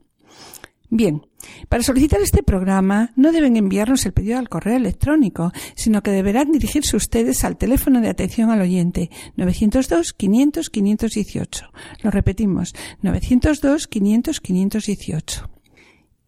Bien, 0.90 1.27
para 1.70 1.84
solicitar 1.84 2.22
este 2.22 2.44
programa 2.44 3.12
no 3.16 3.32
deben 3.32 3.58
enviarnos 3.58 4.06
el 4.06 4.14
pedido 4.14 4.38
al 4.38 4.50
correo 4.50 4.78
electrónico, 4.78 5.52
sino 5.76 6.02
que 6.02 6.12
deberán 6.12 6.52
dirigirse 6.52 6.96
ustedes 6.96 7.44
al 7.44 7.58
teléfono 7.58 8.02
de 8.02 8.10
atención 8.10 8.52
al 8.52 8.62
oyente 8.62 9.10
902 9.36 10.14
500 10.14 10.70
518. 10.70 11.66
Lo 12.04 12.12
repetimos, 12.12 12.74
902 13.02 13.88
500 13.88 14.42
518. 14.42 15.50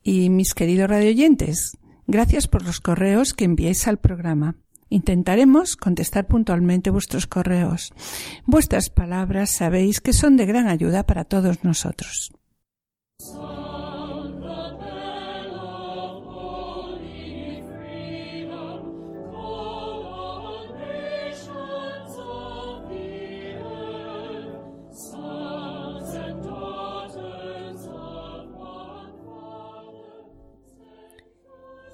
Y 0.03 0.29
mis 0.29 0.53
queridos 0.53 0.89
radioyentes, 0.89 1.77
gracias 2.07 2.47
por 2.47 2.63
los 2.63 2.79
correos 2.79 3.33
que 3.33 3.45
enviáis 3.45 3.87
al 3.87 3.97
programa. 3.97 4.55
Intentaremos 4.89 5.75
contestar 5.75 6.27
puntualmente 6.27 6.89
vuestros 6.89 7.27
correos. 7.27 7.93
Vuestras 8.45 8.89
palabras 8.89 9.51
sabéis 9.51 10.01
que 10.01 10.13
son 10.13 10.35
de 10.35 10.47
gran 10.47 10.67
ayuda 10.67 11.05
para 11.05 11.25
todos 11.25 11.63
nosotros. 11.63 12.31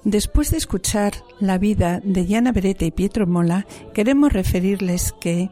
Después 0.06 0.52
de 0.52 0.56
escuchar 0.58 1.14
la 1.40 1.58
vida 1.58 2.00
de 2.04 2.24
Diana 2.24 2.52
Beretta 2.52 2.84
y 2.84 2.92
Pietro 2.92 3.26
Mola, 3.26 3.66
queremos 3.92 4.32
referirles 4.32 5.12
que 5.20 5.50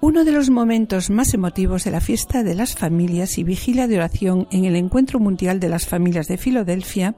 uno 0.00 0.24
de 0.24 0.32
los 0.32 0.48
momentos 0.48 1.10
más 1.10 1.34
emotivos 1.34 1.84
de 1.84 1.90
la 1.90 2.00
fiesta 2.00 2.42
de 2.42 2.54
las 2.54 2.76
familias 2.76 3.36
y 3.36 3.44
vigilia 3.44 3.86
de 3.86 3.96
oración 3.98 4.48
en 4.50 4.64
el 4.64 4.76
Encuentro 4.76 5.20
Mundial 5.20 5.60
de 5.60 5.68
las 5.68 5.86
Familias 5.86 6.28
de 6.28 6.38
Filadelfia 6.38 7.14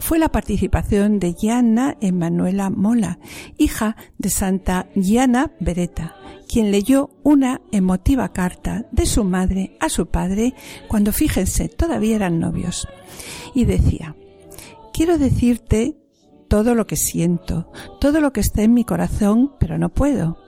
fue 0.00 0.18
la 0.18 0.28
participación 0.32 1.20
de 1.20 1.34
Diana 1.40 1.96
Emanuela 2.00 2.68
Mola, 2.68 3.20
hija 3.56 3.94
de 4.18 4.30
Santa 4.30 4.88
Diana 4.96 5.52
Beretta, 5.60 6.16
quien 6.48 6.72
leyó 6.72 7.10
una 7.22 7.60
emotiva 7.70 8.32
carta 8.32 8.88
de 8.90 9.06
su 9.06 9.22
madre 9.22 9.76
a 9.78 9.88
su 9.88 10.06
padre 10.08 10.54
cuando, 10.88 11.12
fíjense, 11.12 11.68
todavía 11.68 12.16
eran 12.16 12.40
novios. 12.40 12.88
Y 13.54 13.66
decía, 13.66 14.16
quiero 14.92 15.16
decirte 15.16 15.94
todo 16.48 16.74
lo 16.74 16.86
que 16.86 16.96
siento, 16.96 17.70
todo 18.00 18.20
lo 18.20 18.32
que 18.32 18.40
está 18.40 18.62
en 18.62 18.74
mi 18.74 18.84
corazón, 18.84 19.52
pero 19.58 19.78
no 19.78 19.90
puedo. 19.90 20.38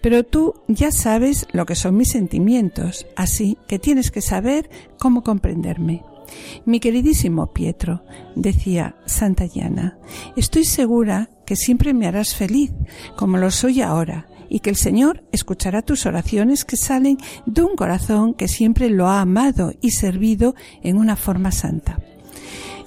Pero 0.00 0.24
tú 0.24 0.54
ya 0.68 0.90
sabes 0.90 1.46
lo 1.52 1.66
que 1.66 1.74
son 1.74 1.96
mis 1.96 2.10
sentimientos, 2.10 3.06
así 3.16 3.58
que 3.68 3.78
tienes 3.78 4.10
que 4.10 4.20
saber 4.20 4.70
cómo 4.98 5.22
comprenderme. 5.22 6.04
Mi 6.64 6.80
queridísimo 6.80 7.52
Pietro, 7.52 8.02
decía 8.34 8.96
Santa 9.06 9.46
Llana, 9.46 9.98
estoy 10.36 10.64
segura 10.64 11.30
que 11.46 11.56
siempre 11.56 11.94
me 11.94 12.06
harás 12.06 12.34
feliz, 12.34 12.72
como 13.16 13.38
lo 13.38 13.50
soy 13.50 13.80
ahora, 13.80 14.26
y 14.48 14.60
que 14.60 14.70
el 14.70 14.76
Señor 14.76 15.24
escuchará 15.32 15.82
tus 15.82 16.06
oraciones 16.06 16.64
que 16.64 16.76
salen 16.76 17.18
de 17.46 17.62
un 17.62 17.76
corazón 17.76 18.34
que 18.34 18.48
siempre 18.48 18.90
lo 18.90 19.06
ha 19.06 19.20
amado 19.20 19.72
y 19.80 19.92
servido 19.92 20.54
en 20.82 20.98
una 20.98 21.16
forma 21.16 21.52
santa. 21.52 21.98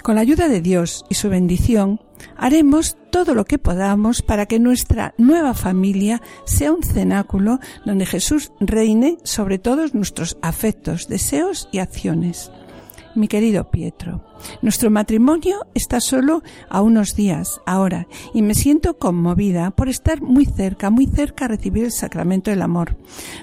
Con 0.02 0.14
la 0.14 0.22
ayuda 0.22 0.48
de 0.48 0.62
Dios 0.62 1.04
y 1.10 1.14
su 1.14 1.28
bendición, 1.28 2.00
haremos 2.36 2.96
todo 3.10 3.34
lo 3.34 3.44
que 3.44 3.58
podamos 3.58 4.22
para 4.22 4.46
que 4.46 4.58
nuestra 4.58 5.14
nueva 5.18 5.52
familia 5.52 6.22
sea 6.46 6.72
un 6.72 6.82
cenáculo 6.82 7.60
donde 7.84 8.06
Jesús 8.06 8.52
reine 8.60 9.18
sobre 9.24 9.58
todos 9.58 9.94
nuestros 9.94 10.38
afectos, 10.40 11.06
deseos 11.08 11.68
y 11.70 11.78
acciones. 11.78 12.50
Mi 13.14 13.26
querido 13.26 13.70
Pietro, 13.70 14.24
nuestro 14.62 14.88
matrimonio 14.88 15.66
está 15.74 16.00
solo 16.00 16.44
a 16.68 16.80
unos 16.80 17.16
días 17.16 17.60
ahora 17.66 18.06
y 18.32 18.42
me 18.42 18.54
siento 18.54 18.98
conmovida 18.98 19.72
por 19.72 19.88
estar 19.88 20.22
muy 20.22 20.46
cerca, 20.46 20.90
muy 20.90 21.06
cerca 21.06 21.44
a 21.44 21.48
recibir 21.48 21.84
el 21.84 21.92
sacramento 21.92 22.52
del 22.52 22.62
amor. 22.62 22.96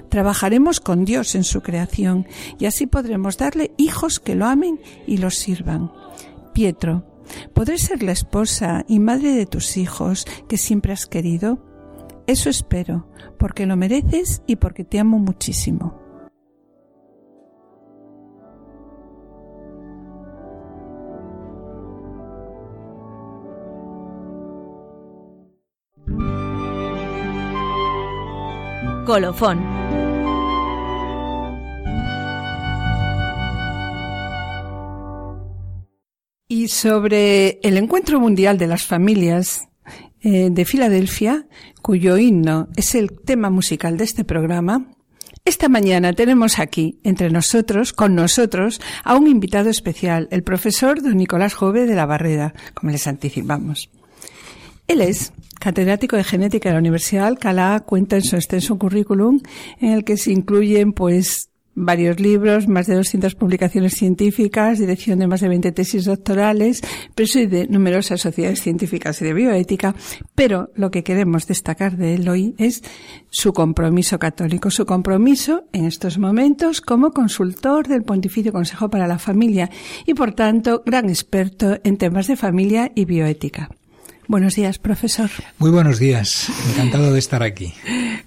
Trabajaremos 0.10 0.80
con 0.80 1.04
Dios 1.04 1.36
en 1.36 1.44
su 1.44 1.62
creación 1.62 2.26
y 2.58 2.66
así 2.66 2.88
podremos 2.88 3.38
darle 3.38 3.72
hijos 3.78 4.22
que 4.22 4.36
lo 4.36 4.46
amen 4.46 4.80
y 5.06 5.18
los 5.18 5.36
sirvan. 5.36 5.92
Pietro, 6.58 7.04
¿podré 7.54 7.78
ser 7.78 8.02
la 8.02 8.14
esposa 8.14 8.84
y 8.88 8.98
madre 8.98 9.34
de 9.34 9.46
tus 9.46 9.78
hijos 9.78 10.26
que 10.50 10.58
siempre 10.58 10.92
has 10.92 11.06
querido? 11.06 11.60
Eso 12.26 12.50
espero, 12.50 13.08
porque 13.38 13.68
lo 13.68 13.76
mereces 13.76 14.42
y 14.48 14.56
porque 14.56 14.84
te 14.84 14.98
amo 14.98 15.20
muchísimo. 15.20 16.02
Colofón. 29.06 29.87
Y 36.50 36.70
sobre 36.70 37.60
el 37.62 37.78
Encuentro 37.78 38.22
Mundial 38.22 38.58
de 38.58 38.68
las 38.68 38.84
Familias 38.84 39.68
eh, 40.22 40.50
de 40.50 40.64
Filadelfia, 40.64 41.46
cuyo 41.82 42.18
himno 42.18 42.70
es 42.78 42.96
el 42.96 43.12
tema 43.20 43.50
musical 43.50 43.98
de 43.98 44.06
este 44.06 44.24
programa, 44.24 44.88
esta 45.44 45.68
mañana 45.68 46.14
tenemos 46.14 46.60
aquí, 46.60 47.00
entre 47.04 47.30
nosotros, 47.32 47.92
con 47.92 48.16
nosotros, 48.16 48.80
a 49.04 49.16
un 49.16 49.28
invitado 49.28 49.70
especial, 49.70 50.30
el 50.32 50.44
profesor 50.44 51.02
don 51.02 51.18
Nicolás 51.18 51.54
Jove 51.54 51.86
de 51.86 51.96
la 51.96 52.06
Barreda, 52.06 52.54
como 52.74 52.94
les 52.94 53.08
anticipamos. 53.08 53.90
Él 54.88 55.02
es 55.02 55.34
catedrático 55.60 56.16
de 56.16 56.24
genética 56.24 56.70
de 56.70 56.74
la 56.74 56.80
Universidad 56.80 57.24
de 57.24 57.28
Alcalá, 57.28 57.82
cuenta 57.86 58.16
en 58.16 58.24
su 58.24 58.38
extenso 58.38 58.78
currículum, 58.78 59.42
en 59.80 59.92
el 59.92 60.04
que 60.06 60.16
se 60.16 60.32
incluyen, 60.32 60.94
pues, 60.94 61.47
varios 61.78 62.20
libros, 62.20 62.68
más 62.68 62.88
de 62.88 62.96
200 62.96 63.36
publicaciones 63.36 63.94
científicas, 63.94 64.80
dirección 64.80 65.20
de 65.20 65.28
más 65.28 65.42
de 65.42 65.48
20 65.48 65.72
tesis 65.72 66.06
doctorales, 66.06 66.82
preside 67.14 67.68
numerosas 67.68 68.20
sociedades 68.20 68.62
científicas 68.62 69.22
y 69.22 69.26
de 69.26 69.34
bioética, 69.34 69.96
pero 70.34 70.72
lo 70.76 70.90
que 70.90 71.04
queremos 71.04 71.46
destacar 71.46 71.96
de 71.96 72.16
él 72.16 72.28
hoy 72.28 72.56
es 72.58 72.84
su 73.30 73.54
compromiso 73.54 74.18
católico, 74.18 74.72
su 74.72 74.88
compromiso 74.88 75.66
en 75.72 75.86
estos 75.86 76.18
momentos 76.18 76.82
como 76.82 77.12
consultor 77.12 77.88
del 77.88 78.04
Pontificio 78.04 78.52
Consejo 78.52 78.90
para 78.90 79.08
la 79.08 79.20
Familia 79.20 79.70
y, 80.06 80.16
por 80.16 80.34
tanto, 80.34 80.82
gran 80.84 81.10
experto 81.10 81.78
en 81.84 81.98
temas 81.98 82.28
de 82.28 82.36
familia 82.36 82.92
y 82.96 83.06
bioética. 83.06 83.70
Buenos 84.28 84.56
días, 84.56 84.78
profesor. 84.78 85.30
Muy 85.58 85.72
buenos 85.72 86.00
días, 86.00 86.50
encantado 86.72 87.14
de 87.14 87.20
estar 87.20 87.44
aquí. 87.44 87.74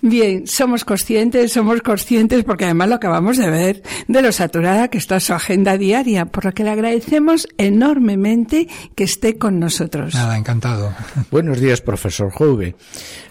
Bien, 0.01 0.47
somos 0.47 0.85
conscientes, 0.87 1.53
somos 1.53 1.83
conscientes 1.83 2.43
porque 2.45 2.65
además 2.65 2.89
lo 2.89 2.95
acabamos 2.95 3.37
de 3.37 3.51
ver 3.51 3.83
de 4.09 4.23
lo 4.23 4.33
saturada 4.33 4.89
que 4.89 4.97
está 4.97 5.21
su 5.21 5.35
agenda 5.35 5.77
diaria, 5.77 6.25
por 6.27 6.47
lo 6.47 6.53
que 6.53 6.65
le 6.65 6.71
agradecemos 6.71 7.47
enormemente 7.59 8.67
que 8.95 9.05
esté 9.05 9.37
con 9.37 9.61
nosotros. 9.61 10.15
Nada, 10.15 10.39
encantado. 10.39 10.95
Buenos 11.31 11.61
días, 11.61 11.83
profesor 11.83 12.31
Jove. 12.33 12.77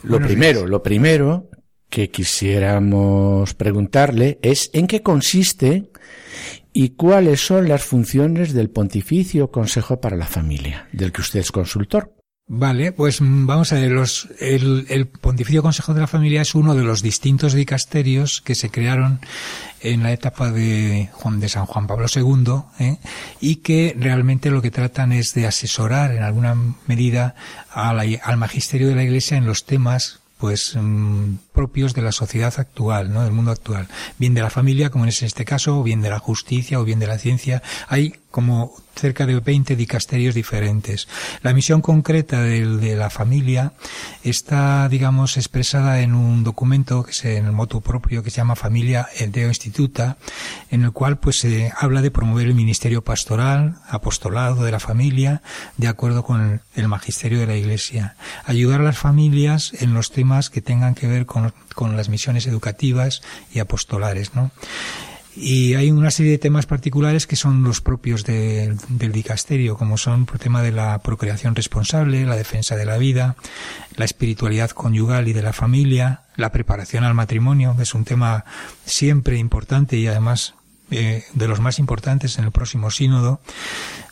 Lo 0.04 0.12
Buenos 0.12 0.28
primero, 0.28 0.60
días. 0.60 0.70
lo 0.70 0.84
primero 0.84 1.50
que 1.90 2.12
quisiéramos 2.12 3.56
preguntarle 3.56 4.38
es 4.44 4.70
en 4.74 4.86
qué 4.86 5.02
consiste 5.02 5.90
y 6.72 6.90
cuáles 6.90 7.40
son 7.44 7.68
las 7.68 7.84
funciones 7.84 8.54
del 8.54 8.70
Pontificio 8.70 9.50
Consejo 9.50 10.00
para 10.00 10.16
la 10.16 10.28
Familia, 10.28 10.88
del 10.94 11.12
que 11.12 11.22
usted 11.22 11.40
es 11.40 11.52
consultor. 11.52 12.14
Vale, 12.52 12.92
pues 12.92 13.22
mm, 13.22 13.46
vamos 13.46 13.72
a 13.72 13.76
ver, 13.76 13.92
los, 13.92 14.28
el, 14.40 14.88
el 14.90 15.06
Pontificio 15.06 15.62
Consejo 15.62 15.94
de 15.94 16.02
la 16.02 16.08
Familia 16.08 16.42
es 16.42 16.56
uno 16.56 16.74
de 16.74 16.84
los 16.84 17.04
distintos 17.04 17.54
dicasterios 17.54 18.42
que 18.42 18.56
se 18.56 18.72
crearon 18.72 19.20
en 19.82 20.02
la 20.02 20.12
etapa 20.12 20.52
de, 20.52 21.10
Juan, 21.14 21.40
de 21.40 21.48
San 21.48 21.68
Juan 21.68 21.86
Pablo 21.86 22.08
II 22.14 22.64
¿eh? 22.80 22.98
y 23.40 23.58
que 23.58 23.96
realmente 23.98 24.50
lo 24.50 24.64
que 24.64 24.72
tratan 24.72 25.12
es 25.12 25.36
de 25.36 25.46
asesorar 25.46 26.12
en 26.12 26.24
alguna 26.24 26.58
medida 26.88 27.36
al 27.72 28.38
magisterio 28.38 28.88
de 28.88 28.96
la 28.96 29.04
Iglesia 29.04 29.38
en 29.38 29.46
los 29.46 29.68
temas 29.68 30.20
pues 30.40 30.76
mm, 30.76 31.36
propios 31.60 31.94
de 31.94 32.02
la 32.02 32.14
sociedad 32.14 32.54
actual, 32.58 33.12
¿no? 33.12 33.22
Del 33.22 33.34
mundo 33.34 33.52
actual. 33.52 33.90
Bien 34.18 34.34
de 34.34 34.42
la 34.42 34.50
familia, 34.50 34.90
como 34.90 35.04
es 35.04 35.22
en 35.22 35.26
este 35.26 35.44
caso, 35.44 35.82
o 35.82 35.84
bien 35.84 36.02
de 36.02 36.10
la 36.10 36.18
justicia, 36.18 36.80
o 36.80 36.86
bien 36.86 37.00
de 37.00 37.08
la 37.08 37.18
ciencia. 37.18 37.62
Hay 37.90 38.14
como 38.32 38.74
cerca 38.96 39.26
de 39.26 39.40
20 39.40 39.76
dicasterios 39.76 40.36
diferentes. 40.36 41.08
La 41.42 41.54
misión 41.54 41.82
concreta 41.82 42.42
de, 42.42 42.66
de, 42.66 42.96
la 42.96 43.10
familia 43.10 43.74
está, 44.24 44.88
digamos, 44.90 45.38
expresada 45.38 46.02
en 46.02 46.14
un 46.14 46.44
documento 46.44 47.04
que 47.04 47.12
es 47.12 47.26
en 47.26 47.46
el 47.46 47.54
moto 47.54 47.82
propio 47.82 48.24
que 48.24 48.30
se 48.30 48.38
llama 48.38 48.56
Familia 48.56 49.08
Deo 49.30 49.48
Instituta, 49.48 50.18
en 50.70 50.84
el 50.84 50.92
cual 50.92 51.18
pues 51.18 51.40
se 51.40 51.72
habla 51.78 52.02
de 52.02 52.12
promover 52.12 52.48
el 52.48 52.54
ministerio 52.54 53.04
pastoral, 53.04 53.78
apostolado 53.90 54.64
de 54.64 54.72
la 54.72 54.80
familia, 54.80 55.42
de 55.78 55.88
acuerdo 55.88 56.24
con 56.24 56.42
el, 56.42 56.60
el 56.76 56.88
magisterio 56.88 57.40
de 57.40 57.48
la 57.48 57.56
Iglesia. 57.56 58.16
Ayudar 58.46 58.82
a 58.82 58.84
las 58.84 58.98
familias 58.98 59.72
en 59.80 59.94
los 59.94 60.12
temas 60.12 60.50
que 60.50 60.62
tengan 60.62 60.94
que 60.94 61.08
ver 61.08 61.26
con, 61.76 61.96
las 61.96 62.10
misiones 62.10 62.48
educativas 62.48 63.22
y 63.54 63.60
apostolares, 63.60 64.36
¿no? 64.36 64.52
Y 65.36 65.76
hay 65.76 65.92
una 65.92 66.12
serie 66.12 66.34
de 66.34 66.38
temas 66.38 66.66
particulares 66.66 67.26
que 67.26 67.36
son 67.36 67.64
los 67.64 67.80
propios 67.80 68.26
de, 68.26 68.76
del 68.90 69.12
dicasterio, 69.12 69.78
como 69.78 69.98
son 69.98 70.28
el 70.34 70.40
tema 70.40 70.62
de 70.62 70.72
la 70.72 71.00
procreación 71.00 71.56
responsable, 71.56 72.26
la 72.26 72.36
defensa 72.36 72.76
de 72.76 72.86
la 72.86 72.98
vida, 72.98 73.38
la 73.96 74.06
espiritualidad 74.06 74.72
conyugal 74.72 75.28
y 75.28 75.34
de 75.34 75.44
la 75.44 75.54
familia, 75.54 76.24
la 76.36 76.52
preparación 76.52 77.04
al 77.04 77.14
matrimonio, 77.14 77.76
que 77.78 77.84
es 77.84 77.94
un 77.94 78.04
tema 78.06 78.44
siempre 78.86 79.38
importante 79.38 79.98
y 79.98 80.08
además 80.08 80.56
eh, 80.92 81.24
de 81.34 81.48
los 81.48 81.60
más 81.60 81.78
importantes 81.78 82.40
en 82.40 82.46
el 82.46 82.52
próximo 82.52 82.90
sínodo, 82.90 83.42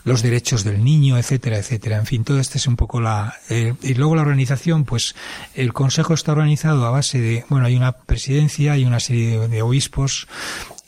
los 0.08 0.22
derechos 0.22 0.64
del 0.64 0.84
niño, 0.84 1.18
etcétera, 1.18 1.58
etcétera. 1.58 1.98
En 1.98 2.06
fin, 2.06 2.24
todo 2.24 2.40
este 2.40 2.58
es 2.58 2.68
un 2.68 2.78
poco 2.78 3.02
la... 3.02 3.36
Eh, 3.50 3.74
y 3.82 3.94
luego 3.94 4.16
la 4.16 4.22
organización, 4.22 4.86
pues 4.86 5.16
el 5.54 5.74
Consejo 5.74 6.14
está 6.14 6.32
organizado 6.32 6.86
a 6.86 6.92
base 6.92 7.20
de, 7.20 7.46
bueno, 7.50 7.66
hay 7.66 7.76
una 7.76 7.92
presidencia, 7.92 8.72
hay 8.72 8.86
una 8.86 9.02
serie 9.02 9.48
de, 9.50 9.62
obispos, 9.62 10.28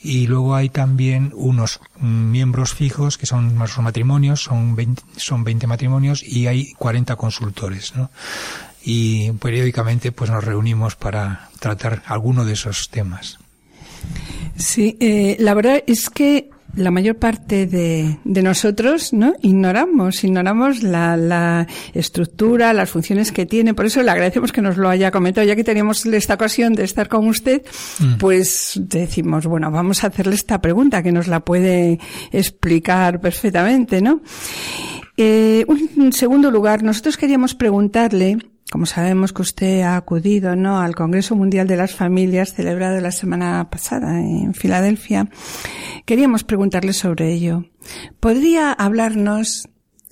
y 0.02 0.26
luego 0.26 0.54
hay 0.54 0.70
también 0.70 1.32
unos 1.34 1.80
miembros 1.98 2.72
fijos 2.72 3.18
que 3.18 3.26
son 3.26 3.54
más 3.56 3.76
matrimonios, 3.78 4.42
son 4.44 4.74
20, 4.74 5.02
son 5.16 5.44
20 5.44 5.66
matrimonios 5.66 6.22
y 6.22 6.46
hay 6.46 6.72
40 6.72 7.16
consultores, 7.16 7.94
¿no? 7.94 8.10
Y 8.82 9.32
periódicamente 9.32 10.10
pues 10.10 10.30
nos 10.30 10.42
reunimos 10.42 10.96
para 10.96 11.50
tratar 11.58 12.02
alguno 12.06 12.46
de 12.46 12.54
esos 12.54 12.88
temas. 12.88 13.38
Sí, 14.56 14.96
eh, 15.00 15.36
la 15.38 15.52
verdad 15.52 15.84
es 15.86 16.08
que 16.08 16.48
la 16.76 16.90
mayor 16.90 17.16
parte 17.16 17.66
de, 17.66 18.18
de, 18.24 18.42
nosotros 18.42 19.12
no 19.12 19.34
ignoramos 19.42 20.24
ignoramos 20.24 20.82
la, 20.82 21.16
la, 21.16 21.66
estructura 21.94 22.72
las 22.72 22.90
funciones 22.90 23.32
que 23.32 23.46
tiene. 23.46 23.74
Por 23.74 23.86
eso 23.86 24.02
le 24.02 24.10
agradecemos 24.10 24.52
que 24.52 24.62
nos 24.62 24.76
lo 24.76 24.88
haya 24.88 25.10
comentado. 25.10 25.46
Ya 25.46 25.56
que 25.56 25.64
teníamos 25.64 26.06
esta 26.06 26.34
ocasión 26.34 26.74
de 26.74 26.84
estar 26.84 27.08
con 27.08 27.26
usted 27.28 27.62
mm. 27.98 28.16
pues 28.18 28.74
decimos 28.76 29.46
bueno 29.46 29.70
vamos 29.70 30.04
a 30.04 30.08
hacerle 30.08 30.34
esta 30.34 30.60
pregunta 30.60 31.02
que 31.02 31.12
nos 31.12 31.28
la 31.28 31.40
puede 31.40 31.98
explicar 32.32 33.20
perfectamente 33.20 34.00
no 34.00 34.20
eh, 35.16 35.64
un 35.68 36.12
segundo 36.12 36.50
lugar 36.50 36.82
nosotros 36.82 37.16
queríamos 37.16 37.54
preguntarle 37.54 38.38
como 38.70 38.86
sabemos 38.86 39.32
que 39.32 39.42
usted 39.42 39.82
ha 39.82 39.96
acudido 39.96 40.54
¿no? 40.54 40.80
al 40.80 40.94
Congreso 40.94 41.34
Mundial 41.34 41.66
de 41.66 41.76
las 41.76 41.94
Familias 41.94 42.54
celebrado 42.54 43.00
la 43.00 43.10
semana 43.10 43.68
pasada 43.70 44.20
en 44.20 44.54
Filadelfia, 44.54 45.28
queríamos 46.04 46.44
preguntarle 46.44 46.92
sobre 46.92 47.32
ello. 47.32 47.64
¿Podría 48.20 48.72
hablarnos 48.72 49.68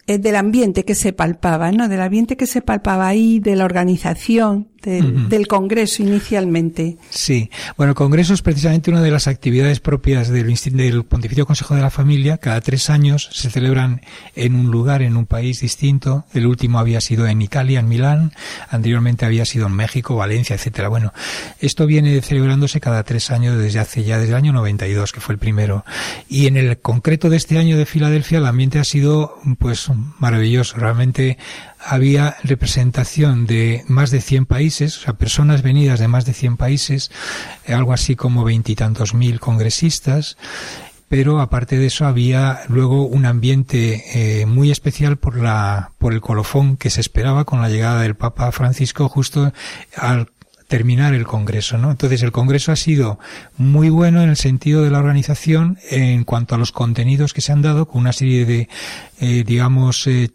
eh, 0.08 0.18
del 0.18 0.36
ambiente 0.36 0.84
que 0.84 0.94
se 0.94 1.12
palpaba, 1.12 1.70
¿no? 1.70 1.86
Del 1.86 2.00
ambiente 2.00 2.36
que 2.36 2.46
se 2.46 2.62
palpaba 2.62 3.06
ahí, 3.06 3.40
de 3.40 3.54
la 3.56 3.66
organización, 3.66 4.68
del, 4.82 5.04
uh 5.04 5.08
-huh. 5.08 5.28
del 5.28 5.46
Congreso 5.46 6.02
inicialmente. 6.02 6.96
Sí, 7.10 7.50
bueno, 7.76 7.90
el 7.90 7.96
Congreso 7.96 8.34
es 8.34 8.42
precisamente 8.42 8.90
una 8.90 9.02
de 9.02 9.10
las 9.10 9.26
actividades 9.26 9.80
propias 9.80 10.28
del, 10.28 10.54
del 10.72 11.04
Pontificio 11.04 11.46
Consejo 11.46 11.74
de 11.74 11.82
la 11.82 11.90
Familia. 11.90 12.38
Cada 12.38 12.60
tres 12.60 12.90
años 12.90 13.28
se 13.32 13.50
celebran 13.50 14.02
en 14.34 14.54
un 14.54 14.70
lugar, 14.70 15.02
en 15.02 15.16
un 15.16 15.26
país 15.26 15.60
distinto. 15.60 16.24
El 16.32 16.46
último 16.46 16.78
había 16.78 17.00
sido 17.00 17.26
en 17.26 17.42
Italia, 17.42 17.80
en 17.80 17.88
Milán. 17.88 18.32
Anteriormente 18.70 19.26
había 19.26 19.44
sido 19.44 19.66
en 19.66 19.72
México, 19.72 20.16
Valencia, 20.16 20.54
etcétera. 20.54 20.88
Bueno, 20.88 21.12
esto 21.60 21.86
viene 21.86 22.20
celebrándose 22.20 22.80
cada 22.80 23.02
tres 23.04 23.30
años 23.30 23.58
desde 23.58 23.78
hace 23.78 24.04
ya, 24.04 24.18
desde 24.18 24.32
el 24.32 24.36
año 24.36 24.52
92, 24.52 25.12
que 25.12 25.20
fue 25.20 25.34
el 25.34 25.38
primero. 25.38 25.84
Y 26.28 26.46
en 26.46 26.56
el 26.56 26.78
concreto 26.78 27.30
de 27.30 27.36
este 27.36 27.58
año 27.58 27.76
de 27.76 27.86
Filadelfia, 27.86 28.38
el 28.38 28.46
ambiente 28.46 28.78
ha 28.78 28.84
sido, 28.84 29.38
pues, 29.58 29.90
maravilloso. 30.18 30.76
Realmente 30.76 31.38
había 31.80 32.36
representación 32.42 33.46
de 33.46 33.84
más 33.88 34.10
de 34.10 34.20
100 34.20 34.46
países, 34.46 34.98
o 34.98 35.00
sea, 35.00 35.12
personas 35.14 35.62
venidas 35.62 36.00
de 36.00 36.08
más 36.08 36.24
de 36.24 36.34
100 36.34 36.56
países, 36.56 37.10
algo 37.66 37.92
así 37.92 38.16
como 38.16 38.44
veintitantos 38.44 39.14
mil 39.14 39.40
congresistas, 39.40 40.36
pero 41.08 41.40
aparte 41.40 41.78
de 41.78 41.86
eso 41.86 42.06
había 42.06 42.60
luego 42.68 43.06
un 43.06 43.24
ambiente 43.24 44.40
eh, 44.40 44.46
muy 44.46 44.70
especial 44.70 45.16
por 45.16 45.38
la 45.38 45.92
por 45.98 46.12
el 46.12 46.20
colofón 46.20 46.76
que 46.76 46.90
se 46.90 47.00
esperaba 47.00 47.44
con 47.44 47.62
la 47.62 47.70
llegada 47.70 48.02
del 48.02 48.14
Papa 48.14 48.52
Francisco 48.52 49.08
justo 49.08 49.52
al 49.96 50.28
terminar 50.68 51.14
el 51.14 51.26
Congreso, 51.26 51.78
¿no? 51.78 51.90
Entonces 51.90 52.22
el 52.22 52.30
Congreso 52.30 52.72
ha 52.72 52.76
sido 52.76 53.18
muy 53.56 53.88
bueno 53.88 54.22
en 54.22 54.28
el 54.28 54.36
sentido 54.36 54.82
de 54.82 54.90
la 54.90 54.98
organización 54.98 55.78
en 55.90 56.24
cuanto 56.24 56.54
a 56.54 56.58
los 56.58 56.72
contenidos 56.72 57.32
que 57.32 57.40
se 57.40 57.52
han 57.52 57.62
dado 57.62 57.86
con 57.86 58.02
una 58.02 58.12
serie 58.12 58.44
de, 58.44 58.68
eh, 59.18 59.44
digamos, 59.46 60.06
eh, 60.06 60.30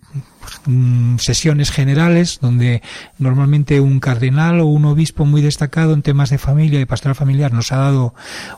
sesiones 1.17 1.71
generales 1.71 2.39
donde 2.41 2.81
normalmente 3.17 3.79
un 3.79 3.99
cardenal 3.99 4.59
o 4.59 4.65
un 4.65 4.85
obispo 4.85 5.25
muy 5.25 5.41
destacado 5.41 5.93
en 5.93 6.01
temas 6.01 6.29
de 6.29 6.37
familia 6.37 6.79
y 6.79 6.85
pastoral 6.85 7.15
familiar 7.15 7.53
nos 7.53 7.71
ha 7.71 7.77
dado 7.77 8.13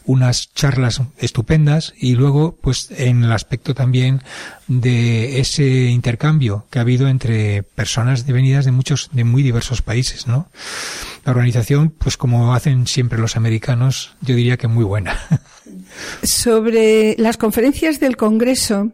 unas 0.06 0.54
charlas 0.54 1.02
estupendas 1.18 1.94
y 1.98 2.16
luego 2.16 2.58
pues 2.62 2.90
en 2.92 3.24
el 3.24 3.32
aspecto 3.32 3.74
también 3.74 4.22
de 4.68 5.40
ese 5.40 5.86
intercambio 5.86 6.66
que 6.70 6.80
ha 6.80 6.82
habido 6.82 7.08
entre 7.08 7.64
personas 7.64 8.26
venidas 8.26 8.66
de 8.66 8.72
muchos 8.72 9.10
de 9.12 9.24
muy 9.24 9.44
diversos 9.44 9.82
países, 9.82 10.28
¿no? 10.28 10.50
La 11.24 11.32
organización 11.32 11.90
pues 11.90 12.18
como 12.18 12.54
hacen 12.54 12.88
siempre 12.88 13.20
los 13.20 13.36
americanos, 13.36 14.16
yo 14.22 14.36
diría 14.36 14.58
que 14.58 14.68
muy 14.68 14.84
buena. 14.84 15.18
Sobre 16.24 17.16
las 17.18 17.38
conferencias 17.38 18.00
del 18.00 18.18
Congreso, 18.18 18.92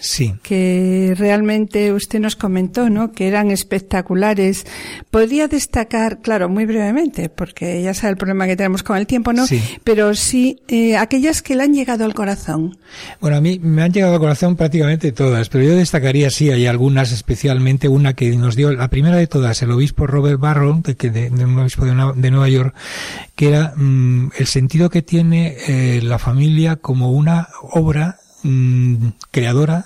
Sí. 0.00 0.34
Que 0.42 1.14
realmente 1.16 1.92
usted 1.92 2.20
nos 2.20 2.36
comentó, 2.36 2.90
¿no? 2.90 3.12
Que 3.12 3.28
eran 3.28 3.50
espectaculares. 3.50 4.66
Podría 5.10 5.48
destacar, 5.48 6.20
claro, 6.20 6.48
muy 6.48 6.66
brevemente, 6.66 7.28
porque 7.28 7.82
ya 7.82 7.94
sabe 7.94 8.12
el 8.12 8.16
problema 8.16 8.46
que 8.46 8.56
tenemos 8.56 8.82
con 8.82 8.96
el 8.96 9.06
tiempo, 9.06 9.32
¿no? 9.32 9.46
Sí. 9.46 9.62
Pero 9.82 10.14
sí, 10.14 10.60
eh, 10.68 10.96
aquellas 10.96 11.42
que 11.42 11.54
le 11.54 11.64
han 11.64 11.74
llegado 11.74 12.04
al 12.04 12.14
corazón. 12.14 12.76
Bueno, 13.20 13.36
a 13.36 13.40
mí 13.40 13.58
me 13.62 13.82
han 13.82 13.92
llegado 13.92 14.14
al 14.14 14.20
corazón 14.20 14.56
prácticamente 14.56 15.12
todas, 15.12 15.48
pero 15.48 15.64
yo 15.64 15.74
destacaría, 15.76 16.30
sí, 16.30 16.50
hay 16.50 16.66
algunas 16.66 17.12
especialmente, 17.12 17.88
una 17.88 18.14
que 18.14 18.36
nos 18.36 18.56
dio, 18.56 18.72
la 18.72 18.88
primera 18.88 19.16
de 19.16 19.26
todas, 19.26 19.62
el 19.62 19.70
obispo 19.70 20.06
Robert 20.06 20.38
Barron, 20.38 20.82
de, 20.82 20.94
de, 20.94 21.30
de 21.30 21.44
un 21.44 21.58
obispo 21.58 21.84
de, 21.84 21.94
de, 22.16 22.30
Nueva 22.30 22.48
York, 22.48 22.74
que 23.34 23.48
era 23.48 23.72
mmm, 23.76 24.28
el 24.36 24.46
sentido 24.46 24.90
que 24.90 25.02
tiene 25.02 25.56
eh, 25.68 26.00
la 26.02 26.18
familia 26.18 26.76
como 26.76 27.12
una 27.12 27.48
obra 27.62 28.18
mmm, 28.44 29.12
creadora 29.30 29.84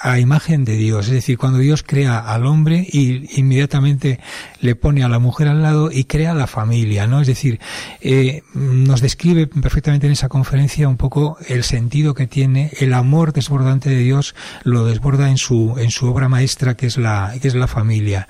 a 0.00 0.18
imagen 0.18 0.64
de 0.64 0.76
Dios, 0.76 1.06
es 1.06 1.12
decir, 1.12 1.38
cuando 1.38 1.58
Dios 1.58 1.82
crea 1.82 2.18
al 2.18 2.46
hombre 2.46 2.86
y 2.90 3.38
inmediatamente 3.40 4.20
le 4.60 4.74
pone 4.74 5.04
a 5.04 5.08
la 5.08 5.18
mujer 5.18 5.48
al 5.48 5.62
lado 5.62 5.90
y 5.92 6.04
crea 6.04 6.34
la 6.34 6.46
familia, 6.46 7.06
¿no? 7.06 7.20
Es 7.20 7.26
decir, 7.26 7.60
eh, 8.00 8.42
nos 8.54 9.00
describe 9.00 9.46
perfectamente 9.46 10.06
en 10.06 10.12
esa 10.12 10.28
conferencia 10.28 10.88
un 10.88 10.96
poco 10.96 11.36
el 11.48 11.64
sentido 11.64 12.14
que 12.14 12.26
tiene 12.26 12.70
el 12.80 12.94
amor 12.94 13.32
desbordante 13.32 13.90
de 13.90 13.98
Dios, 13.98 14.34
lo 14.64 14.84
desborda 14.84 15.30
en 15.30 15.38
su 15.38 15.76
en 15.78 15.90
su 15.90 16.06
obra 16.06 16.28
maestra 16.28 16.76
que 16.76 16.86
es 16.86 16.96
la 16.96 17.34
que 17.40 17.48
es 17.48 17.54
la 17.54 17.66
familia. 17.66 18.28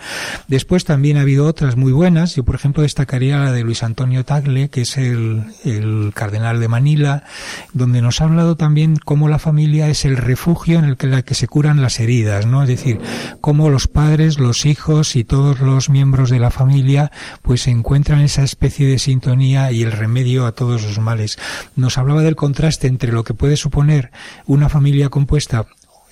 Después 0.49 0.85
también 0.85 1.17
ha 1.17 1.23
habido 1.23 1.47
otras 1.47 1.77
muy 1.77 1.93
buenas. 1.93 2.37
Yo 2.37 2.45
por 2.45 2.55
ejemplo 2.55 2.83
destacaría 2.83 3.39
la 3.39 3.53
de 3.53 3.63
Luis 3.63 3.83
Antonio 3.83 4.25
Tagle, 4.25 4.69
que 4.69 4.83
es 4.83 4.97
el, 4.97 5.45
el 5.65 6.13
cardenal 6.15 6.61
de 6.61 6.69
Manila, 6.69 7.25
donde 7.73 8.03
nos 8.03 8.21
ha 8.21 8.25
hablado 8.25 8.57
también 8.57 8.97
cómo 8.97 9.29
la 9.29 9.39
familia 9.39 9.89
es 9.89 10.05
el 10.05 10.17
refugio 10.17 10.79
en 10.79 10.85
el 10.85 10.97
que 10.97 11.07
la 11.07 11.23
que 11.23 11.35
se 11.35 11.45
curan 11.47 11.82
las 11.82 12.01
heridas, 12.01 12.47
¿no? 12.47 12.62
Es 12.62 12.68
decir, 12.68 13.01
cómo 13.40 13.70
los 13.70 13.88
padres, 13.88 14.38
los 14.38 14.66
hijos 14.66 15.16
y 15.16 15.24
todos 15.24 15.61
los 15.61 15.90
miembros 15.90 16.30
de 16.30 16.38
la 16.38 16.51
familia 16.51 17.11
pues 17.42 17.66
encuentran 17.66 18.20
esa 18.20 18.42
especie 18.42 18.86
de 18.86 18.99
sintonía 18.99 19.72
y 19.72 19.82
el 19.82 19.92
remedio 19.92 20.47
a 20.47 20.53
todos 20.53 20.82
los 20.82 20.99
males. 20.99 21.38
Nos 21.74 21.99
hablaba 21.99 22.22
del 22.22 22.36
contraste 22.36 22.86
entre 22.86 23.12
lo 23.12 23.24
que 23.24 23.34
puede 23.34 23.57
suponer 23.57 24.11
una 24.47 24.68
familia 24.68 25.09
compuesta 25.09 25.66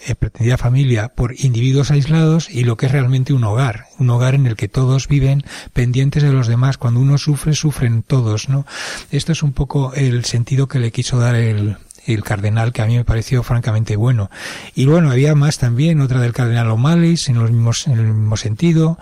eh, 0.06 0.14
pretendida 0.14 0.58
familia 0.58 1.08
por 1.08 1.34
individuos 1.38 1.90
aislados 1.90 2.50
y 2.50 2.64
lo 2.64 2.76
que 2.76 2.86
es 2.86 2.92
realmente 2.92 3.32
un 3.32 3.42
hogar, 3.44 3.86
un 3.98 4.10
hogar 4.10 4.34
en 4.34 4.46
el 4.46 4.54
que 4.54 4.68
todos 4.68 5.08
viven 5.08 5.44
pendientes 5.72 6.22
de 6.22 6.32
los 6.32 6.46
demás. 6.46 6.76
Cuando 6.76 7.00
uno 7.00 7.16
sufre, 7.16 7.54
sufren 7.54 8.02
todos, 8.02 8.50
¿no? 8.50 8.66
Esto 9.10 9.32
es 9.32 9.42
un 9.42 9.52
poco 9.52 9.94
el 9.94 10.26
sentido 10.26 10.68
que 10.68 10.78
le 10.78 10.92
quiso 10.92 11.18
dar 11.18 11.36
el, 11.36 11.78
el 12.06 12.22
cardenal, 12.22 12.72
que 12.72 12.82
a 12.82 12.86
mí 12.86 12.96
me 12.96 13.04
pareció 13.04 13.42
francamente 13.42 13.96
bueno. 13.96 14.30
Y 14.74 14.86
bueno, 14.86 15.10
había 15.10 15.34
más 15.34 15.58
también, 15.58 16.00
otra 16.00 16.20
del 16.20 16.32
cardenal 16.32 16.70
O'Malley, 16.70 17.18
en, 17.28 17.38
los 17.38 17.50
mismos, 17.50 17.86
en 17.86 17.98
el 17.98 18.06
mismo 18.12 18.36
sentido. 18.36 18.98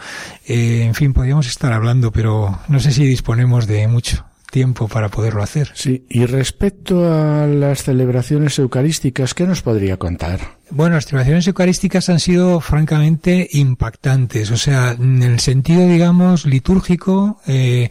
Eh, 0.46 0.84
en 0.84 0.94
fin, 0.94 1.12
podríamos 1.12 1.46
estar 1.46 1.72
hablando, 1.72 2.12
pero 2.12 2.58
no 2.68 2.80
sé 2.80 2.92
si 2.92 3.04
disponemos 3.04 3.66
de 3.66 3.86
mucho 3.88 4.24
tiempo 4.52 4.86
para 4.86 5.08
poderlo 5.08 5.42
hacer. 5.42 5.72
Sí, 5.74 6.04
y 6.10 6.26
respecto 6.26 7.10
a 7.10 7.46
las 7.46 7.82
celebraciones 7.82 8.58
eucarísticas, 8.58 9.32
¿qué 9.32 9.46
nos 9.46 9.62
podría 9.62 9.96
contar? 9.96 10.40
Bueno, 10.70 10.96
las 10.96 11.06
celebraciones 11.06 11.46
eucarísticas 11.46 12.10
han 12.10 12.20
sido 12.20 12.60
francamente 12.60 13.48
impactantes, 13.52 14.50
o 14.50 14.58
sea, 14.58 14.92
en 14.92 15.22
el 15.22 15.40
sentido, 15.40 15.88
digamos, 15.88 16.44
litúrgico, 16.44 17.40
eh, 17.46 17.88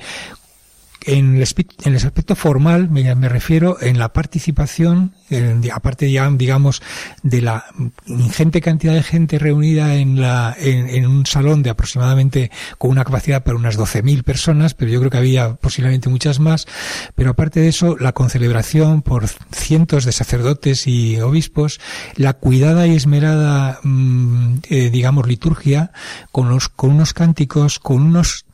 en 1.05 1.35
el, 1.35 1.47
en 1.83 1.93
el 1.93 1.95
aspecto 1.95 2.35
formal 2.35 2.89
me, 2.89 3.29
refiero 3.29 3.77
en 3.81 3.97
la 3.97 4.13
participación, 4.13 5.13
en, 5.29 5.63
aparte 5.71 6.11
ya 6.11 6.29
digamos 6.29 6.81
de 7.23 7.41
la 7.41 7.65
ingente 8.05 8.61
cantidad 8.61 8.93
de 8.93 9.03
gente 9.03 9.39
reunida 9.39 9.95
en, 9.95 10.21
la, 10.21 10.55
en, 10.59 10.89
en 10.89 11.07
un 11.07 11.25
salón 11.25 11.63
de 11.63 11.71
aproximadamente 11.71 12.51
con 12.77 12.91
una 12.91 13.03
capacidad 13.03 13.43
para 13.43 13.57
unas 13.57 13.79
12.000 13.79 14.23
personas, 14.23 14.73
pero 14.73 14.91
yo 14.91 14.99
creo 14.99 15.11
que 15.11 15.17
había 15.17 15.55
posiblemente 15.55 16.09
muchas 16.09 16.39
más, 16.39 16.67
pero 17.15 17.31
aparte 17.31 17.59
de 17.59 17.69
eso 17.69 17.97
la 17.97 18.13
concelebración 18.13 19.01
por 19.01 19.27
cientos 19.27 20.05
de 20.05 20.11
sacerdotes 20.11 20.87
y 20.87 21.19
obispos, 21.19 21.79
la 22.15 22.33
cuidada 22.33 22.87
y 22.87 22.95
esmerada 22.95 23.79
mmm, 23.83 24.57
eh, 24.69 24.89
digamos 24.89 25.27
liturgia 25.27 25.91
con 26.31 26.49
los 26.49 26.69
con 26.69 26.91
unos 26.91 27.13
cánticos, 27.13 27.79
con 27.79 28.01
unos 28.01 28.45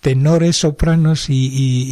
tenores, 0.00 0.56
sopranos 0.56 1.28
y, 1.28 1.48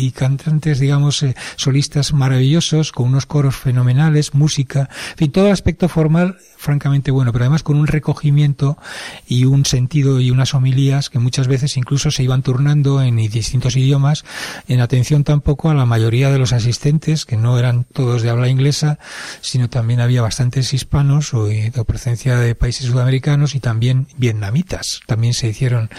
y, 0.07 0.11
cantantes, 0.13 0.79
digamos, 0.79 1.23
eh, 1.23 1.35
solistas 1.57 2.13
maravillosos, 2.13 2.93
con 2.93 3.09
unos 3.09 3.27
coros 3.27 3.57
fenomenales, 3.57 4.35
música, 4.35 4.89
en 5.13 5.17
fin, 5.17 5.33
todo 5.33 5.47
el 5.47 5.53
aspecto 5.53 5.89
formal 5.89 6.37
francamente 6.57 7.11
bueno, 7.11 7.33
pero 7.33 7.45
además 7.45 7.63
con 7.63 7.77
un 7.77 7.87
recogimiento 7.87 8.79
y 9.27 9.45
un 9.45 9.67
sentido 9.67 10.21
y 10.21 10.31
unas 10.31 10.55
homilías 10.55 11.11
que 11.11 11.19
muchas 11.19 11.47
veces 11.49 11.77
incluso 11.77 12.11
se 12.11 12.23
iban 12.23 12.43
turnando 12.43 13.03
en 13.03 13.17
distintos 13.17 13.77
idiomas, 13.77 14.25
en 14.67 14.81
atención 14.81 15.23
tampoco 15.23 15.71
a 15.71 15.75
la 15.75 15.85
mayoría 15.85 16.31
de 16.31 16.39
los 16.39 16.53
asistentes, 16.53 17.25
que 17.25 17.37
no 17.37 17.59
eran 17.59 17.85
todos 17.85 18.23
de 18.23 18.31
habla 18.31 18.49
inglesa, 18.49 18.99
sino 19.41 19.69
también 19.69 20.01
había 20.01 20.23
bastantes 20.23 20.73
hispanos 20.73 21.35
o 21.35 21.47
de 21.47 21.71
presencia 21.87 22.39
de 22.39 22.55
países 22.55 22.87
sudamericanos 22.87 23.55
y 23.55 23.61
también 23.61 24.09
vietnamitas. 24.17 25.01
También 25.07 25.35
se 25.35 25.49
hicieron 25.49 25.91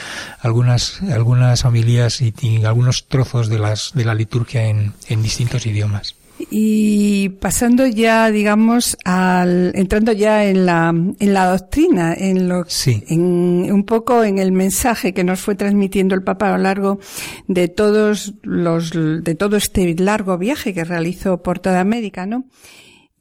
algunas, 0.41 1.01
algunas 1.01 1.63
homilías 1.65 1.96
y, 2.21 2.33
y 2.41 2.65
algunos 2.65 3.07
trozos 3.07 3.49
de 3.49 3.59
las, 3.59 3.91
de 3.93 4.05
la 4.05 4.15
liturgia 4.15 4.65
en, 4.65 4.93
en 5.07 5.23
distintos 5.23 5.65
idiomas. 5.65 6.15
Y 6.51 7.29
pasando 7.29 7.87
ya, 7.87 8.29
digamos, 8.29 8.95
al, 9.03 9.71
entrando 9.75 10.11
ya 10.11 10.45
en 10.45 10.67
la, 10.67 10.89
en 10.89 11.33
la 11.33 11.45
doctrina, 11.47 12.13
en 12.13 12.47
lo, 12.47 12.63
sí. 12.67 13.03
en, 13.07 13.71
un 13.71 13.83
poco 13.85 14.23
en 14.23 14.37
el 14.37 14.51
mensaje 14.51 15.13
que 15.13 15.23
nos 15.23 15.39
fue 15.39 15.55
transmitiendo 15.55 16.13
el 16.13 16.21
Papa 16.21 16.49
a 16.49 16.57
lo 16.57 16.63
largo 16.63 16.99
de 17.47 17.67
todos 17.67 18.35
los, 18.43 18.91
de 18.91 19.35
todo 19.35 19.57
este 19.57 19.95
largo 19.95 20.37
viaje 20.37 20.73
que 20.75 20.83
realizó 20.83 21.41
por 21.41 21.57
toda 21.57 21.79
América, 21.79 22.27
¿no? 22.27 22.45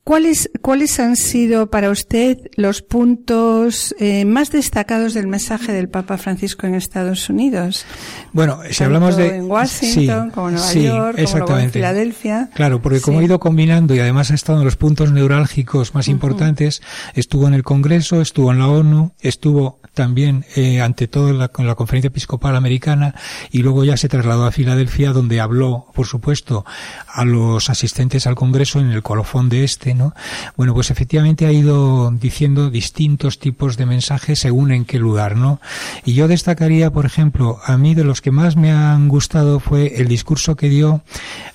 ¿Cuáles, 0.06 0.48
¿Cuáles 0.62 1.00
han 1.00 1.16
sido 1.16 1.68
para 1.68 1.90
usted 1.90 2.38
los 2.54 2.80
puntos 2.80 3.92
eh, 3.98 4.24
más 4.24 4.52
destacados 4.52 5.14
del 5.14 5.26
mensaje 5.26 5.72
del 5.72 5.88
Papa 5.88 6.16
Francisco 6.16 6.64
en 6.64 6.76
Estados 6.76 7.28
Unidos? 7.28 7.84
Bueno, 8.32 8.60
si 8.62 8.68
Tanto 8.68 8.84
hablamos 8.84 9.16
de 9.16 9.34
en 9.34 9.50
Washington, 9.50 10.28
sí, 10.28 10.32
como 10.32 10.50
Nueva 10.52 10.66
sí, 10.68 10.84
York, 10.84 11.18
como 11.44 11.58
en 11.58 11.72
Filadelfia. 11.72 12.50
Claro, 12.54 12.80
porque 12.80 13.00
como 13.00 13.18
Sí. 13.18 13.24
he 13.24 13.26
ido 13.26 13.40
combinando 13.40 13.96
y 13.96 13.98
además 13.98 14.30
ha 14.30 14.34
estado 14.36 14.60
en 14.60 14.64
los 14.64 14.76
puntos 14.76 15.10
neurálgicos 15.10 15.92
más 15.96 16.06
importantes, 16.06 16.82
estuvo 17.14 17.48
en 17.48 17.54
el 17.54 17.64
Congreso, 17.64 18.20
estuvo 18.20 18.52
en 18.52 18.60
la 18.60 18.68
ONU, 18.68 19.10
estuvo 19.18 19.80
también 19.96 20.44
eh, 20.54 20.82
ante 20.82 21.08
todo 21.08 21.32
la, 21.32 21.50
la 21.58 21.74
Conferencia 21.74 22.08
Episcopal 22.08 22.54
Americana 22.54 23.14
y 23.50 23.62
luego 23.62 23.82
ya 23.82 23.96
se 23.96 24.08
trasladó 24.08 24.44
a 24.44 24.52
Filadelfia 24.52 25.12
donde 25.12 25.40
habló, 25.40 25.86
por 25.94 26.06
supuesto, 26.06 26.64
a 27.08 27.24
los 27.24 27.70
asistentes 27.70 28.26
al 28.26 28.36
Congreso 28.36 28.78
en 28.78 28.90
el 28.90 29.02
colofón 29.02 29.48
de 29.48 29.64
este, 29.64 29.94
¿no? 29.94 30.14
Bueno, 30.56 30.74
pues 30.74 30.90
efectivamente 30.90 31.46
ha 31.46 31.52
ido 31.52 32.10
diciendo 32.12 32.70
distintos 32.70 33.38
tipos 33.38 33.76
de 33.78 33.86
mensajes 33.86 34.38
según 34.38 34.70
en 34.70 34.84
qué 34.84 34.98
lugar, 34.98 35.34
¿no? 35.36 35.60
Y 36.04 36.12
yo 36.12 36.28
destacaría, 36.28 36.90
por 36.90 37.06
ejemplo, 37.06 37.58
a 37.64 37.78
mí 37.78 37.94
de 37.94 38.04
los 38.04 38.20
que 38.20 38.30
más 38.30 38.56
me 38.56 38.72
han 38.72 39.08
gustado 39.08 39.60
fue 39.60 39.94
el 39.96 40.08
discurso 40.08 40.56
que 40.56 40.68
dio 40.68 41.02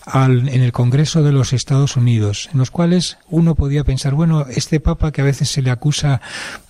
al, 0.06 0.50
en 0.50 0.64
el 0.64 0.72
Congreso 0.72 1.22
de 1.22 1.32
los 1.32 1.54
Estados 1.54 1.96
Unidos, 1.96 2.50
en 2.52 2.58
los 2.58 2.72
cuales 2.72 3.20
uno 3.30 3.54
podía 3.54 3.84
pensar, 3.84 4.16
bueno, 4.16 4.48
este 4.50 4.80
Papa 4.80 5.12
que 5.12 5.22
a 5.22 5.26
veces 5.26 5.50
se 5.50 5.62
le 5.62 5.70
acusa 5.70 6.22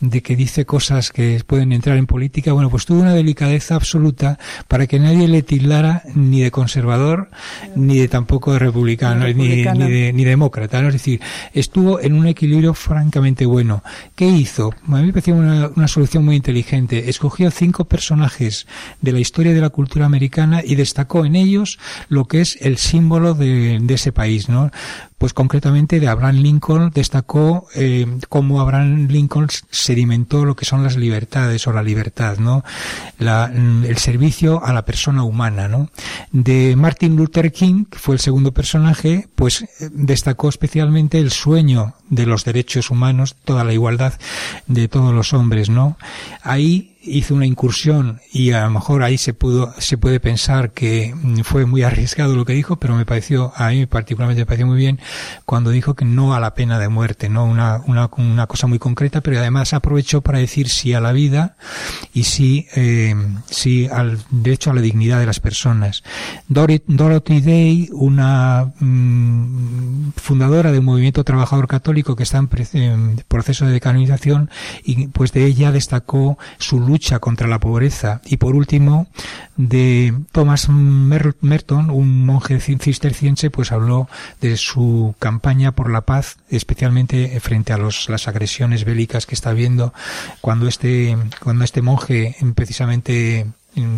de 0.02 0.22
que 0.22 0.36
dice 0.36 0.66
cosas 0.66 1.12
que 1.12 1.42
pueden 1.48 1.61
entrar 1.70 1.98
en 1.98 2.08
política, 2.08 2.54
bueno, 2.54 2.70
pues 2.70 2.86
tuvo 2.86 3.02
una 3.02 3.14
delicadeza 3.14 3.76
absoluta 3.76 4.38
para 4.68 4.88
que 4.88 5.00
nadie 5.00 5.28
le 5.28 5.42
tildara 5.42 6.04
ni 6.16 6.42
de 6.42 6.52
conservador, 6.52 7.30
ni 7.76 7.98
de 8.00 8.08
tampoco 8.08 8.54
de 8.54 8.60
republicano, 8.60 9.28
ni, 9.28 9.34
ni 9.34 9.64
de, 9.64 10.14
ni 10.14 10.24
demócrata, 10.24 10.82
¿no? 10.82 10.88
Es 10.88 10.94
decir, 10.94 11.20
estuvo 11.54 12.00
en 12.00 12.14
un 12.14 12.28
equilibrio 12.28 12.74
francamente 12.74 13.46
bueno. 13.46 13.84
¿Qué 14.16 14.28
hizo? 14.28 14.74
A 14.88 14.98
mí 14.98 15.08
me 15.08 15.14
pareció 15.14 15.36
una, 15.36 15.70
una 15.76 15.88
solución 15.88 16.26
muy 16.26 16.36
inteligente. 16.36 17.10
Escogió 17.10 17.52
cinco 17.52 17.86
personajes 17.86 18.68
de 19.02 19.12
la 19.12 19.20
historia 19.20 19.54
de 19.54 19.62
la 19.62 19.70
cultura 19.70 20.06
americana 20.06 20.62
y 20.64 20.76
destacó 20.76 21.26
en 21.26 21.36
ellos 21.36 21.80
lo 22.10 22.26
que 22.26 22.42
es 22.42 22.58
el 22.62 22.78
símbolo 22.78 23.34
de, 23.34 23.80
de 23.82 23.94
ese 23.94 24.12
país, 24.12 24.50
¿no? 24.50 24.72
Pues 25.22 25.36
concretamente 25.36 26.00
de 26.00 26.08
Abraham 26.08 26.38
Lincoln 26.38 26.90
destacó 26.90 27.68
eh, 27.76 28.08
cómo 28.28 28.60
Abraham 28.60 29.08
Lincoln 29.08 29.50
sedimentó 29.70 30.46
lo 30.46 30.56
que 30.56 30.66
son 30.66 30.82
las 30.82 30.98
libertades 30.98 31.68
o 31.68 31.72
la 31.72 31.84
libertad, 31.84 32.40
¿no? 32.40 32.64
La, 33.20 33.52
mm, 33.54 33.86
el 33.86 33.98
servicio 34.00 34.66
a 34.66 34.74
la 34.74 34.84
persona 34.84 35.24
humana, 35.24 35.68
¿no? 35.68 35.92
De 36.32 36.76
Martin 36.76 37.16
Luther 37.16 37.52
King, 37.52 37.86
que 37.86 38.00
fue 38.00 38.16
el 38.16 38.20
segundo 38.20 38.52
personaje, 38.52 39.28
pues 39.36 39.62
eh, 39.62 39.90
destacó 39.92 40.50
especialmente 40.50 41.20
el 41.20 41.30
sueño 41.30 41.94
de 42.10 42.26
los 42.26 42.44
derechos 42.44 42.90
humanos, 42.90 43.36
toda 43.46 43.64
la 43.64 43.74
igualdad 43.74 44.14
de 44.66 44.88
todos 44.88 45.14
los 45.14 45.34
hombres, 45.34 45.70
¿no? 45.70 46.00
Ahí 46.42 46.91
hizo 47.04 47.34
una 47.34 47.46
incursión 47.46 48.20
y 48.32 48.52
a 48.52 48.64
lo 48.66 48.72
mejor 48.72 49.02
ahí 49.04 49.18
se 49.18 49.34
pudo 49.34 49.74
se 49.80 49.98
puede 49.98 50.20
pensar 50.20 50.72
que 50.72 51.14
mm, 51.16 51.40
fue 51.42 51.66
muy 51.66 51.82
arriesgado 51.84 52.36
lo 52.36 52.46
que 52.46 52.54
dijo 52.54 52.76
pero 52.78 52.96
me 52.96 53.06
pareció 53.06 53.52
a 53.56 53.70
mí 53.70 53.86
particularmente 53.88 54.42
me 54.42 54.46
pareció 54.46 54.68
muy 54.68 54.78
bien 54.78 55.00
cuando 55.46 55.72
dijo 55.72 55.96
que 55.96 56.06
no 56.06 56.36
a 56.36 56.40
la 56.40 56.54
pena 56.54 56.78
de 56.80 56.90
muerte 56.90 57.28
no 57.30 57.46
una 57.46 57.82
una, 57.88 58.10
una 58.18 58.46
cosa 58.48 58.68
muy 58.68 58.78
concreta 58.78 59.22
pero 59.22 59.40
además 59.40 59.74
aprovechó 59.74 60.22
para 60.22 60.40
decir 60.40 60.70
sí 60.70 60.94
a 60.94 61.00
la 61.02 61.12
vida 61.12 61.56
y 62.14 62.24
sí 62.24 62.68
eh, 62.76 63.16
sí 63.50 63.88
al 63.92 64.20
derecho 64.30 64.70
a 64.70 64.74
la 64.76 64.82
dignidad 64.82 65.20
de 65.20 65.26
las 65.26 65.40
personas. 65.40 66.04
Dorothy, 66.48 66.84
Dorothy 66.88 67.42
Day 67.42 67.90
una 67.94 68.72
mm, 68.80 70.12
fundadora 70.16 70.72
del 70.72 70.82
movimiento 70.82 71.24
trabajador 71.24 71.68
católico 71.68 72.16
que 72.16 72.24
está 72.24 72.38
en, 72.38 72.48
pre- 72.48 72.68
en 72.74 73.24
proceso 73.28 73.66
de 73.66 73.72
decanonización 73.72 74.50
y 74.84 75.08
pues 75.08 75.32
de 75.32 75.46
ella 75.46 75.72
destacó 75.72 76.38
su 76.60 76.80
lucha 76.92 77.20
contra 77.20 77.48
la 77.48 77.60
pobreza. 77.60 78.22
Y 78.26 78.38
por 78.38 78.56
último 78.56 79.08
de 79.56 80.14
Thomas 80.32 80.68
Mer- 80.70 81.36
Merton 81.42 81.90
un 81.90 82.26
monje 82.26 82.60
cisterciense 82.60 83.50
pues 83.50 83.72
habló 83.72 84.08
de 84.42 84.58
su 84.58 85.16
campaña 85.20 85.72
por 85.72 85.90
la 85.90 86.02
paz 86.02 86.38
especialmente 86.50 87.40
frente 87.40 87.72
a 87.74 87.78
los, 87.78 88.10
las 88.10 88.28
agresiones 88.28 88.84
bélicas 88.84 89.26
que 89.26 89.36
está 89.36 89.52
habiendo. 89.52 89.94
Cuando 90.42 90.68
este 90.68 91.18
cuando 91.42 91.64
este 91.64 91.82
monje 91.82 92.36
precisamente 92.56 93.48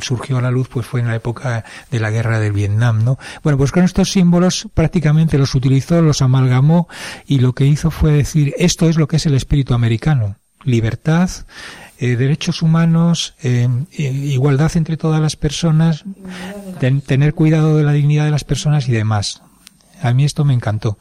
surgió 0.01 0.37
a 0.37 0.41
la 0.41 0.51
luz 0.51 0.67
pues 0.69 0.85
fue 0.85 0.99
en 0.99 1.07
la 1.07 1.15
época 1.15 1.65
de 1.89 1.99
la 1.99 2.11
guerra 2.11 2.39
del 2.39 2.53
Vietnam, 2.53 3.03
¿no? 3.03 3.17
Bueno, 3.41 3.57
pues 3.57 3.71
con 3.71 3.83
estos 3.83 4.11
símbolos 4.11 4.67
prácticamente 4.75 5.39
los 5.39 5.55
utilizó, 5.55 5.99
los 6.01 6.21
amalgamó 6.21 6.87
y 7.25 7.39
lo 7.39 7.53
que 7.53 7.65
hizo 7.65 7.89
fue 7.89 8.11
decir 8.11 8.53
esto 8.59 8.87
es 8.87 8.97
lo 8.97 9.07
que 9.07 9.15
es 9.15 9.25
el 9.25 9.33
espíritu 9.33 9.73
americano, 9.73 10.35
libertad, 10.63 11.29
eh, 11.99 12.15
derechos 12.15 12.61
humanos, 12.61 13.35
eh, 13.43 13.67
eh, 13.97 14.03
igualdad 14.03 14.71
entre 14.75 14.97
todas 14.97 15.21
las 15.21 15.35
personas, 15.35 16.03
ten- 16.79 17.01
tener 17.01 17.33
cuidado 17.33 17.77
de 17.77 17.83
la 17.83 17.91
dignidad 17.93 18.25
de 18.25 18.31
las 18.31 18.43
personas 18.43 18.87
y 18.89 18.91
demás. 18.91 19.41
A 20.01 20.13
mí 20.13 20.25
esto 20.25 20.43
me 20.45 20.53
encantó. 20.53 20.97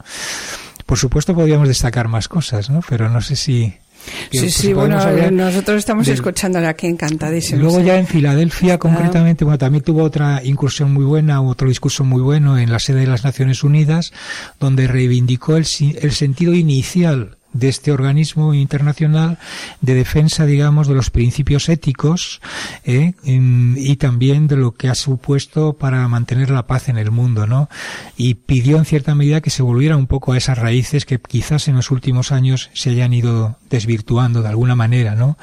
Por 0.85 0.97
supuesto 0.97 1.33
podríamos 1.33 1.67
destacar 1.67 2.07
más 2.07 2.27
cosas, 2.27 2.69
¿no? 2.69 2.81
Pero 2.87 3.09
no 3.09 3.21
sé 3.21 3.35
si 3.35 3.73
Sí, 4.31 4.39
pues, 4.39 4.53
sí, 4.53 4.73
bueno, 4.73 4.97
nosotros 5.31 5.77
estamos 5.77 6.05
del- 6.05 6.15
escuchándola 6.15 6.67
aquí 6.69 6.87
encantadísimos. 6.87 7.61
Luego 7.61 7.79
ya 7.79 7.97
en 7.97 8.05
Filadelfia 8.05 8.77
concretamente, 8.77 9.45
bueno, 9.45 9.57
también 9.57 9.81
tuvo 9.81 10.03
otra 10.03 10.41
incursión 10.43 10.91
muy 10.93 11.05
buena, 11.05 11.41
otro 11.41 11.69
discurso 11.69 12.03
muy 12.03 12.21
bueno 12.21 12.57
en 12.57 12.69
la 12.69 12.79
sede 12.79 12.99
de 13.01 13.07
las 13.07 13.23
Naciones 13.23 13.63
Unidas, 13.63 14.11
donde 14.59 14.87
reivindicó 14.87 15.55
el 15.55 15.65
sentido 15.65 16.53
inicial 16.53 17.37
de 17.53 17.69
este 17.69 17.91
organismo 17.91 18.53
internacional 18.53 19.37
de 19.81 19.93
defensa, 19.93 20.45
digamos, 20.45 20.87
de 20.87 20.95
los 20.95 21.09
principios 21.09 21.69
éticos 21.69 22.41
¿eh? 22.83 23.13
em, 23.23 23.77
y 23.77 23.95
también 23.95 24.47
de 24.47 24.57
lo 24.57 24.73
que 24.73 24.89
ha 24.89 24.95
supuesto 24.95 25.73
para 25.73 26.07
mantener 26.07 26.49
la 26.49 26.67
paz 26.67 26.89
en 26.89 26.97
el 26.97 27.11
mundo, 27.11 27.47
¿no? 27.47 27.69
Y 28.17 28.35
pidió 28.35 28.77
en 28.77 28.85
cierta 28.85 29.15
medida 29.15 29.41
que 29.41 29.49
se 29.49 29.63
volviera 29.63 29.97
un 29.97 30.07
poco 30.07 30.33
a 30.33 30.37
esas 30.37 30.57
raíces 30.57 31.05
que 31.05 31.19
quizás 31.19 31.67
en 31.67 31.75
los 31.75 31.91
últimos 31.91 32.31
años 32.31 32.69
se 32.73 32.89
hayan 32.89 33.13
ido 33.13 33.57
desvirtuando 33.69 34.41
de 34.41 34.49
alguna 34.49 34.75
manera, 34.75 35.15
¿no? 35.15 35.37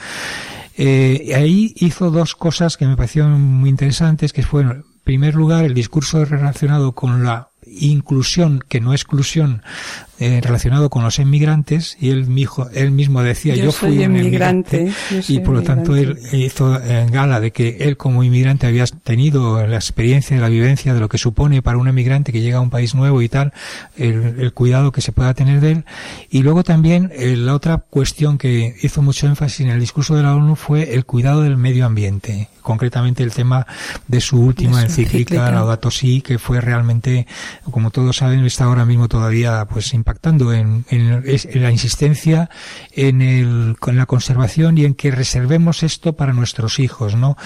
Eh, 0.77 1.33
ahí 1.37 1.75
hizo 1.77 2.11
dos 2.11 2.35
cosas 2.35 2.77
que 2.77 2.87
me 2.87 2.97
parecieron 2.97 3.41
muy 3.41 3.69
interesantes, 3.69 4.33
que 4.33 4.43
fueron, 4.43 4.73
en 4.73 4.85
primer 5.05 5.35
lugar, 5.35 5.65
el 5.65 5.75
discurso 5.75 6.25
relacionado 6.25 6.93
con 6.93 7.25
la 7.25 7.51
inclusión, 7.67 8.65
que 8.67 8.81
no 8.81 8.93
exclusión, 8.93 9.63
eh, 10.21 10.41
relacionado 10.43 10.91
con 10.91 11.03
los 11.03 11.19
inmigrantes, 11.19 11.97
y 12.01 12.11
él, 12.11 12.27
mijo, 12.27 12.69
él 12.75 12.91
mismo 12.91 13.23
decía, 13.23 13.57
yo, 13.57 13.65
Yo 13.65 13.73
fui 13.73 13.97
soy 13.97 14.05
un 14.05 14.17
inmigrante, 14.17 14.83
inmigrante, 14.83 15.33
y 15.33 15.41
por 15.41 15.55
lo 15.55 15.63
tanto 15.63 15.97
él 15.97 16.19
hizo 16.33 16.81
en 16.81 17.11
gala 17.11 17.41
de 17.41 17.51
que 17.51 17.79
él 17.81 17.97
como 17.97 18.23
inmigrante 18.23 18.67
había 18.67 18.85
tenido 18.87 19.67
la 19.67 19.77
experiencia, 19.77 20.37
la 20.39 20.49
vivencia 20.49 20.95
de 20.95 21.01
lo 21.01 21.09
que 21.09 21.19
supone 21.19 21.63
para 21.63 21.79
un 21.79 21.89
inmigrante 21.89 22.33
que 22.33 22.41
llega 22.41 22.59
a 22.59 22.61
un 22.61 22.71
país 22.71 22.95
nuevo 22.95 23.23
y 23.23 23.29
tal, 23.29 23.53
el, 23.97 24.37
el 24.39 24.53
cuidado 24.53 24.93
que 24.93 25.01
se 25.01 25.13
pueda 25.13 25.35
tener 25.35 25.61
de 25.61 25.73
él. 25.73 25.85
Y 26.31 26.43
luego 26.43 26.65
también 26.65 27.11
eh, 27.15 27.37
la 27.37 27.55
otra 27.55 27.79
cuestión 27.79 28.39
que 28.39 28.77
hizo 28.83 29.03
mucho 29.03 29.27
énfasis 29.27 29.61
en 29.61 29.71
el 29.71 29.81
discurso 29.81 30.15
de 30.15 30.23
la 30.23 30.35
ONU 30.35 30.55
fue 30.55 30.95
el 30.95 31.05
cuidado 31.05 31.43
del 31.43 31.57
medio 31.57 31.87
ambiente, 31.87 32.49
concretamente 32.63 33.23
el 33.23 33.33
tema 33.33 33.67
de 34.07 34.21
su 34.21 34.41
última 34.41 34.81
De 34.81 34.89
su 34.89 35.01
encíclica, 35.01 35.17
encíclica. 35.17 35.51
Laudato 35.51 35.91
Si, 35.91 36.21
que 36.21 36.39
fue 36.39 36.61
realmente, 36.61 37.27
como 37.71 37.91
todos 37.91 38.19
saben, 38.19 38.45
está 38.45 38.65
ahora 38.65 38.85
mismo 38.85 39.09
todavía 39.09 39.65
pues 39.65 39.95
impactando 40.11 40.53
en, 40.53 40.85
en- 40.91 41.23
en 41.25 41.63
la 41.63 41.71
insistencia 41.71 42.51
en 42.93 43.23
el, 43.23 43.77
con 43.79 43.97
la 43.97 44.07
conservación 44.07 44.77
y 44.77 44.85
en 44.85 44.95
que 44.95 45.11
reservemos 45.11 45.83
esto 45.83 46.15
para 46.15 46.33
nuestros 46.33 46.79
hijos, 46.81 47.15
¿no? 47.15 47.37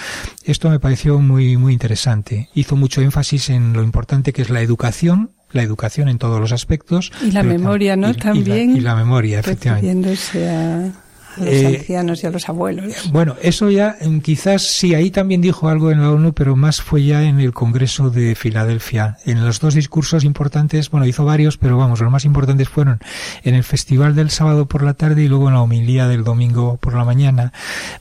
Esto 0.43 0.69
me 0.69 0.79
pareció 0.79 1.19
muy, 1.19 1.57
muy 1.57 1.73
interesante. 1.73 2.49
Hizo 2.55 2.75
mucho 2.75 3.01
énfasis 3.01 3.49
en 3.49 3.73
lo 3.73 3.83
importante 3.83 4.33
que 4.33 4.41
es 4.41 4.49
la 4.49 4.61
educación, 4.61 5.31
la 5.51 5.61
educación 5.61 6.09
en 6.09 6.17
todos 6.17 6.39
los 6.39 6.51
aspectos. 6.51 7.11
Y 7.21 7.31
la 7.31 7.43
tam- 7.43 7.47
memoria, 7.47 7.95
¿no? 7.95 8.07
y- 8.07 8.11
y 8.11 8.13
la- 8.15 8.19
También. 8.23 8.75
Y 8.75 8.79
la, 8.81 8.95
memoria, 8.95 9.39
efectivamente. 9.39 10.17
a, 10.49 10.91
a 11.35 11.39
los 11.39 11.47
Eh, 11.47 11.77
ancianos 11.79 12.23
y 12.23 12.27
a 12.27 12.31
los 12.31 12.47
abuelos. 12.49 13.11
Bueno, 13.11 13.35
eso 13.41 13.69
ya 13.69 13.97
mm, 14.01 14.19
quizás 14.19 14.63
sí, 14.63 14.93
ahí 14.95 15.11
también 15.11 15.41
dijo 15.41 15.69
algo 15.69 15.91
en 15.91 16.01
la 16.01 16.11
ONU, 16.11 16.33
pero 16.33 16.55
más 16.55 16.81
fue 16.81 17.03
ya 17.03 17.23
en 17.23 17.39
el 17.39 17.53
Congreso 17.53 18.09
de 18.09 18.35
Filadelfia. 18.35 19.17
En 19.25 19.43
los 19.45 19.59
dos 19.59 19.73
discursos 19.73 20.23
importantes, 20.23 20.89
bueno, 20.89 21.05
hizo 21.05 21.25
varios, 21.25 21.57
pero 21.57 21.77
vamos, 21.77 22.01
los 22.01 22.11
más 22.11 22.25
importantes 22.25 22.69
fueron 22.69 22.99
en 23.43 23.55
el 23.55 23.63
festival 23.63 24.15
del 24.15 24.29
sábado 24.29 24.65
por 24.67 24.83
la 24.83 24.93
tarde 24.93 25.23
y 25.23 25.27
luego 25.27 25.47
en 25.47 25.55
la 25.55 25.61
homilía 25.61 26.07
del 26.07 26.23
domingo 26.23 26.77
por 26.77 26.93
la 26.95 27.05
mañana, 27.05 27.53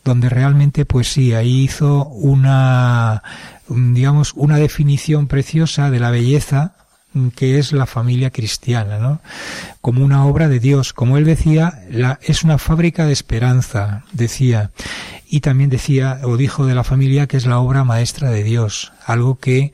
donde 0.05 0.29
realmente, 0.29 0.85
pues 0.85 1.09
sí, 1.09 1.33
ahí 1.35 1.65
hizo 1.65 2.07
una, 2.07 3.23
mm, 3.69 3.95
digamos, 3.95 4.33
una 4.35 4.57
definición 4.57 5.27
preciosa 5.27 5.91
de 5.91 6.01
la 6.01 6.11
belleza 6.11 6.75
que 7.35 7.59
es 7.59 7.73
la 7.73 7.87
familia 7.87 8.31
cristiana, 8.31 8.99
¿no? 8.99 9.21
Como 9.81 10.05
una 10.05 10.25
obra 10.27 10.49
de 10.49 10.61
Dios. 10.61 10.93
Como 10.93 11.17
él 11.17 11.25
decía, 11.25 11.83
la, 11.91 12.19
es 12.23 12.45
una 12.45 12.59
fábrica 12.59 13.07
de 13.07 13.13
esperanza, 13.13 14.05
decía. 14.13 14.71
Y 15.29 15.41
también 15.41 15.71
decía, 15.71 16.21
o 16.25 16.37
dijo 16.37 16.67
de 16.67 16.75
la 16.75 16.85
familia, 16.85 17.27
que 17.27 17.37
es 17.37 17.47
la 17.47 17.59
obra 17.59 17.85
maestra 17.85 18.31
de 18.31 18.43
Dios. 18.43 18.93
Algo 19.07 19.39
que, 19.39 19.73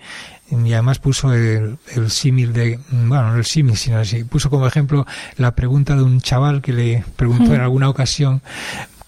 y 0.51 0.73
además 0.73 0.99
puso 0.99 1.33
el, 1.33 1.79
el 1.95 2.11
símil 2.11 2.53
de, 2.53 2.79
bueno, 2.91 3.33
no 3.33 3.37
el 3.37 3.45
símil, 3.45 3.77
sino 3.77 3.99
así, 3.99 4.25
puso 4.25 4.51
como 4.51 4.67
ejemplo 4.67 5.07
la 5.37 5.55
pregunta 5.55 5.97
de 5.97 6.03
un 6.03 6.21
chaval 6.21 6.61
que 6.61 6.73
le 6.73 7.05
preguntó 7.17 7.55
en 7.55 7.61
alguna 7.63 7.89
ocasión, 7.89 8.43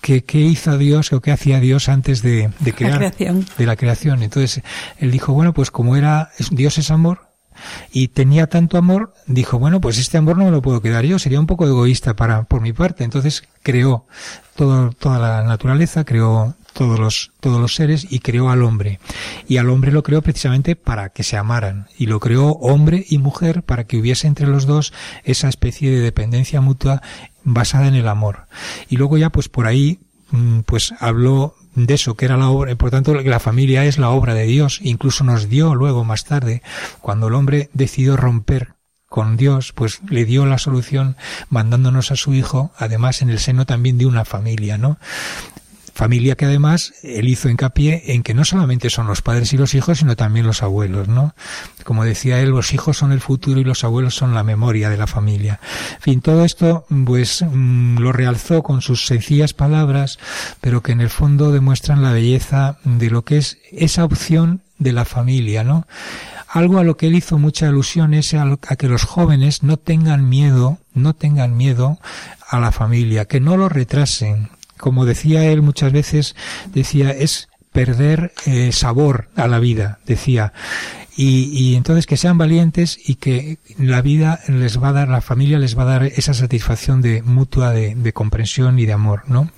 que 0.00 0.24
qué 0.24 0.38
hizo 0.38 0.76
Dios 0.78 1.12
o 1.12 1.20
qué 1.20 1.32
hacía 1.32 1.60
Dios 1.60 1.88
antes 1.88 2.22
de, 2.22 2.50
de 2.58 2.72
crear 2.72 2.98
creación. 2.98 3.46
de 3.56 3.66
la 3.66 3.76
creación. 3.76 4.22
Entonces 4.22 4.62
él 4.98 5.10
dijo, 5.10 5.32
bueno, 5.32 5.52
pues 5.52 5.70
como 5.70 5.96
era 5.96 6.30
Dios 6.50 6.78
es 6.78 6.90
amor 6.90 7.31
y 7.92 8.08
tenía 8.08 8.46
tanto 8.46 8.78
amor, 8.78 9.14
dijo, 9.26 9.58
bueno, 9.58 9.80
pues 9.80 9.98
este 9.98 10.18
amor 10.18 10.38
no 10.38 10.44
me 10.44 10.50
lo 10.50 10.62
puedo 10.62 10.80
quedar 10.80 11.04
yo, 11.04 11.18
sería 11.18 11.40
un 11.40 11.46
poco 11.46 11.66
egoísta 11.66 12.14
para 12.14 12.44
por 12.44 12.60
mi 12.60 12.72
parte. 12.72 13.04
Entonces 13.04 13.44
creó 13.62 14.06
toda 14.54 15.18
la 15.18 15.42
naturaleza, 15.42 16.04
creó 16.04 16.54
todos 16.72 16.98
los 16.98 17.32
todos 17.40 17.60
los 17.60 17.74
seres 17.74 18.06
y 18.10 18.20
creó 18.20 18.50
al 18.50 18.62
hombre. 18.62 18.98
Y 19.48 19.58
al 19.58 19.68
hombre 19.70 19.92
lo 19.92 20.02
creó 20.02 20.22
precisamente 20.22 20.76
para 20.76 21.10
que 21.10 21.22
se 21.22 21.36
amaran 21.36 21.86
y 21.98 22.06
lo 22.06 22.20
creó 22.20 22.50
hombre 22.52 23.04
y 23.08 23.18
mujer 23.18 23.62
para 23.62 23.84
que 23.84 23.98
hubiese 23.98 24.26
entre 24.26 24.46
los 24.46 24.66
dos 24.66 24.92
esa 25.24 25.48
especie 25.48 25.90
de 25.90 26.00
dependencia 26.00 26.60
mutua 26.60 27.02
basada 27.44 27.88
en 27.88 27.94
el 27.94 28.08
amor. 28.08 28.46
Y 28.88 28.96
luego 28.96 29.18
ya 29.18 29.30
pues 29.30 29.48
por 29.48 29.66
ahí 29.66 30.00
mm, 30.30 30.60
pues 30.60 30.94
habló 31.00 31.54
de 31.74 31.94
eso, 31.94 32.14
que 32.14 32.24
era 32.24 32.36
la 32.36 32.50
obra, 32.50 32.74
por 32.76 32.90
tanto 32.90 33.14
la 33.14 33.40
familia 33.40 33.84
es 33.84 33.98
la 33.98 34.10
obra 34.10 34.34
de 34.34 34.44
Dios, 34.44 34.80
incluso 34.82 35.24
nos 35.24 35.48
dio 35.48 35.74
luego 35.74 36.04
más 36.04 36.24
tarde, 36.24 36.62
cuando 37.00 37.28
el 37.28 37.34
hombre 37.34 37.70
decidió 37.72 38.16
romper 38.16 38.74
con 39.06 39.36
Dios, 39.36 39.72
pues 39.72 40.00
le 40.08 40.24
dio 40.24 40.46
la 40.46 40.58
solución 40.58 41.16
mandándonos 41.50 42.10
a 42.10 42.16
su 42.16 42.32
hijo, 42.32 42.72
además 42.78 43.20
en 43.20 43.28
el 43.28 43.38
seno 43.38 43.66
también 43.66 43.98
de 43.98 44.06
una 44.06 44.24
familia, 44.24 44.78
¿no? 44.78 44.98
Familia 45.94 46.36
que 46.36 46.46
además 46.46 46.94
él 47.02 47.28
hizo 47.28 47.48
hincapié 47.48 48.14
en 48.14 48.22
que 48.22 48.34
no 48.34 48.44
solamente 48.44 48.88
son 48.90 49.06
los 49.06 49.22
padres 49.22 49.52
y 49.52 49.58
los 49.58 49.74
hijos, 49.74 49.98
sino 49.98 50.16
también 50.16 50.46
los 50.46 50.62
abuelos, 50.62 51.08
¿no? 51.08 51.34
Como 51.84 52.04
decía 52.04 52.40
él, 52.40 52.50
los 52.50 52.72
hijos 52.72 52.96
son 52.96 53.12
el 53.12 53.20
futuro 53.20 53.60
y 53.60 53.64
los 53.64 53.84
abuelos 53.84 54.14
son 54.14 54.34
la 54.34 54.42
memoria 54.42 54.88
de 54.88 54.96
la 54.96 55.06
familia. 55.06 55.60
En 55.96 56.00
fin, 56.00 56.20
todo 56.20 56.44
esto, 56.44 56.86
pues, 57.04 57.44
mm, 57.48 57.98
lo 57.98 58.12
realzó 58.12 58.62
con 58.62 58.80
sus 58.80 59.06
sencillas 59.06 59.52
palabras, 59.52 60.18
pero 60.60 60.82
que 60.82 60.92
en 60.92 61.00
el 61.00 61.10
fondo 61.10 61.52
demuestran 61.52 62.02
la 62.02 62.12
belleza 62.12 62.78
de 62.84 63.10
lo 63.10 63.22
que 63.24 63.38
es 63.38 63.58
esa 63.70 64.04
opción 64.04 64.62
de 64.78 64.92
la 64.92 65.04
familia, 65.04 65.64
¿no? 65.64 65.86
Algo 66.48 66.78
a 66.78 66.84
lo 66.84 66.98
que 66.98 67.06
él 67.06 67.14
hizo 67.14 67.38
mucha 67.38 67.68
alusión 67.68 68.12
es 68.12 68.34
a, 68.34 68.58
que 68.76 68.86
los 68.86 69.04
jóvenes 69.04 69.62
no 69.62 69.78
tengan 69.78 70.28
miedo, 70.28 70.78
no 70.92 71.14
tengan 71.14 71.56
miedo 71.56 71.98
a 72.46 72.60
la 72.60 72.72
familia, 72.72 73.24
que 73.24 73.40
no 73.40 73.56
lo 73.56 73.70
retrasen. 73.70 74.50
Como 74.82 75.04
decía 75.06 75.44
él 75.44 75.62
muchas 75.62 75.92
veces, 75.92 76.34
decía, 76.74 77.12
es 77.12 77.48
perder 77.70 78.32
eh, 78.46 78.72
sabor 78.72 79.28
a 79.36 79.46
la 79.46 79.60
vida, 79.60 80.00
decía. 80.06 80.52
Y, 81.16 81.50
y 81.52 81.76
entonces 81.76 82.04
que 82.04 82.16
sean 82.16 82.36
valientes 82.36 82.98
y 83.08 83.14
que 83.14 83.58
la 83.78 84.02
vida 84.02 84.40
les 84.48 84.82
va 84.82 84.88
a 84.88 84.92
dar, 84.92 85.08
la 85.08 85.20
familia 85.20 85.60
les 85.60 85.78
va 85.78 85.82
a 85.82 85.86
dar 86.00 86.02
esa 86.02 86.34
satisfacción 86.34 87.00
de 87.00 87.22
mutua 87.22 87.70
de, 87.70 87.94
de 87.94 88.12
comprensión 88.12 88.80
y 88.80 88.86
de 88.86 88.92
amor, 88.92 89.22
¿no? 89.28 89.52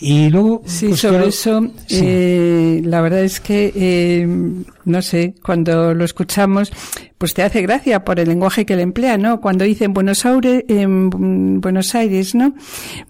Y 0.00 0.30
luego, 0.30 0.62
Sí, 0.64 0.88
pues, 0.88 1.00
sobre 1.00 1.14
claro, 1.16 1.28
eso, 1.28 1.60
sí. 1.86 2.00
eh, 2.02 2.80
la 2.84 3.00
verdad 3.02 3.22
es 3.22 3.38
que, 3.40 3.72
eh, 3.74 4.26
no 4.84 5.02
sé, 5.02 5.34
cuando 5.42 5.92
lo 5.94 6.04
escuchamos, 6.04 6.72
pues 7.18 7.34
te 7.34 7.42
hace 7.42 7.60
gracia 7.60 8.02
por 8.02 8.18
el 8.18 8.28
lenguaje 8.28 8.64
que 8.64 8.76
le 8.76 8.82
emplea, 8.82 9.18
¿no? 9.18 9.40
Cuando 9.42 9.64
dice 9.64 9.84
en 9.84 9.92
Buenos 9.92 10.24
Aires, 10.24 10.64
en 10.68 11.60
Buenos 11.60 11.94
Aires, 11.94 12.34
¿no? 12.34 12.54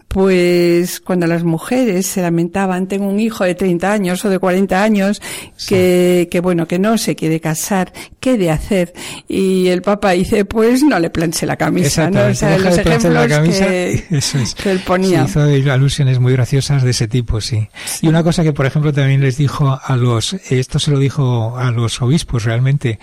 Pues 0.08 1.00
cuando 1.00 1.28
las 1.28 1.44
mujeres 1.44 2.06
se 2.06 2.20
lamentaban, 2.22 2.88
tengo 2.88 3.06
un 3.08 3.20
hijo 3.20 3.44
de 3.44 3.54
30 3.54 3.92
años 3.92 4.24
o 4.24 4.28
de 4.28 4.40
40 4.40 4.82
años 4.82 5.22
que, 5.68 6.26
que 6.28 6.40
bueno, 6.40 6.66
que 6.66 6.80
no 6.80 6.98
se 6.98 7.14
quiere 7.14 7.38
casar, 7.40 7.92
¿qué 8.20 8.36
de 8.38 8.50
hacer? 8.50 8.92
Y 9.26 9.68
el 9.68 9.82
Papa 9.82 10.10
dice, 10.12 10.44
pues 10.44 10.82
no 10.82 10.98
le 10.98 11.10
planche 11.10 11.46
la 11.46 11.56
camisa, 11.56 12.10
¿no? 12.10 12.26
O 12.26 12.34
sea, 12.34 12.50
deja 12.50 12.70
los 12.70 12.78
ejemplos 12.78 13.12
la 13.12 13.28
camisa, 13.28 13.66
que, 13.66 14.04
eso 14.10 14.38
es. 14.38 14.54
que 14.54 14.70
él 14.70 14.80
ponía. 14.86 15.24
Hizo 15.24 15.40
alusiones 15.72 16.20
muy 16.20 16.32
graciosas 16.32 16.82
de 16.82 16.90
ese 16.90 17.08
tipo, 17.08 17.40
sí. 17.40 17.68
Y 18.02 18.08
una 18.08 18.22
cosa 18.22 18.42
que, 18.42 18.52
por 18.52 18.66
ejemplo, 18.66 18.92
también 18.92 19.20
les 19.20 19.36
dijo 19.36 19.78
a 19.82 19.96
los, 19.96 20.34
esto 20.50 20.78
se 20.78 20.90
lo 20.90 20.98
dijo 20.98 21.56
a 21.58 21.70
los 21.70 22.00
obispos 22.02 22.44
realmente, 22.44 22.98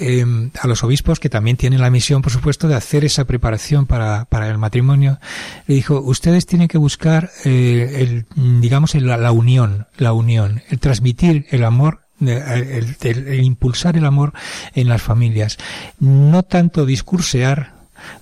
eh, 0.00 0.24
a 0.60 0.66
los 0.68 0.84
obispos 0.84 1.18
que 1.20 1.28
también 1.28 1.56
tienen 1.56 1.80
la 1.80 1.90
misión, 1.90 2.22
por 2.22 2.30
supuesto, 2.32 2.68
de 2.68 2.74
hacer 2.76 3.04
esa 3.04 3.24
preparación 3.24 3.86
para, 3.86 4.26
para 4.26 4.48
el 4.48 4.58
matrimonio, 4.58 5.18
le 5.66 5.74
dijo, 5.74 6.00
ustedes 6.00 6.46
tienen 6.46 6.68
que 6.68 6.78
buscar, 6.78 7.30
eh, 7.44 7.96
el, 8.00 8.26
digamos, 8.60 8.94
el- 8.94 9.06
la, 9.06 9.32
unión, 9.32 9.86
la 9.96 10.12
unión, 10.12 10.62
el 10.70 10.78
transmitir 10.78 11.46
el 11.50 11.64
amor 11.64 12.02
el, 12.20 12.96
el- 13.00 13.28
el 13.28 13.44
impulsar 13.44 13.96
el 13.96 14.04
amor 14.06 14.32
en 14.74 14.88
las 14.88 15.02
familias. 15.02 15.58
No 16.00 16.42
tanto 16.42 16.86
discursear 16.86 17.76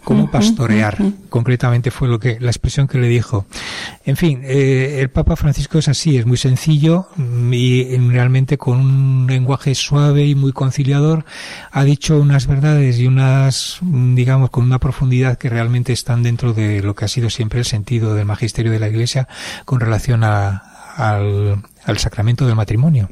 como 0.04 0.30
pastorear. 0.30 0.96
Concretamente 1.28 1.90
fue 1.90 2.08
lo 2.08 2.18
que 2.18 2.40
la 2.40 2.50
expresión 2.50 2.88
que 2.88 2.96
le 2.96 3.08
dijo. 3.08 3.44
En 4.06 4.16
fin, 4.16 4.40
eh, 4.42 5.00
el 5.02 5.10
Papa 5.10 5.36
Francisco 5.36 5.78
es 5.78 5.88
así, 5.88 6.16
es 6.16 6.24
muy 6.24 6.38
sencillo 6.38 7.08
mm, 7.16 7.52
y 7.52 7.80
eh, 7.82 7.98
realmente 8.08 8.56
con 8.56 8.78
un 8.78 9.26
lenguaje 9.28 9.74
suave 9.74 10.24
y 10.24 10.34
muy 10.34 10.52
conciliador 10.52 11.26
ha 11.70 11.84
dicho 11.84 12.18
unas 12.18 12.46
verdades 12.46 12.98
y 12.98 13.06
unas, 13.06 13.76
mm, 13.82 14.14
digamos, 14.14 14.48
con 14.48 14.64
una 14.64 14.78
profundidad 14.78 15.36
que 15.36 15.50
realmente 15.50 15.92
están 15.92 16.22
dentro 16.22 16.54
de 16.54 16.80
lo 16.82 16.94
que 16.94 17.04
ha 17.04 17.08
sido 17.08 17.28
siempre 17.28 17.58
el 17.58 17.66
sentido 17.66 18.14
del 18.14 18.24
magisterio 18.24 18.72
de 18.72 18.80
la 18.80 18.88
Iglesia 18.88 19.28
con 19.66 19.78
relación 19.80 20.24
a- 20.24 20.62
al, 20.96 21.62
al 21.84 21.98
sacramento 21.98 22.46
del 22.46 22.56
matrimonio. 22.56 23.10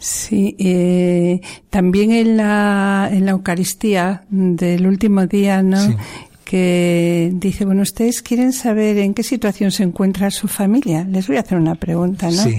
Sí, 0.00 0.56
eh, 0.58 1.40
también 1.68 2.10
en 2.10 2.36
la, 2.38 3.08
en 3.12 3.26
la 3.26 3.30
Eucaristía 3.32 4.22
del 4.30 4.86
último 4.86 5.26
día, 5.26 5.62
¿no? 5.62 5.86
Sí. 5.86 5.94
que 6.44 7.30
dice, 7.34 7.64
bueno, 7.64 7.82
ustedes 7.82 8.22
quieren 8.22 8.52
saber 8.52 8.98
en 8.98 9.14
qué 9.14 9.22
situación 9.22 9.70
se 9.70 9.84
encuentra 9.84 10.30
su 10.32 10.48
familia. 10.48 11.04
Les 11.08 11.28
voy 11.28 11.36
a 11.36 11.40
hacer 11.40 11.56
una 11.58 11.76
pregunta, 11.76 12.26
¿no? 12.30 12.42
Sí. 12.42 12.58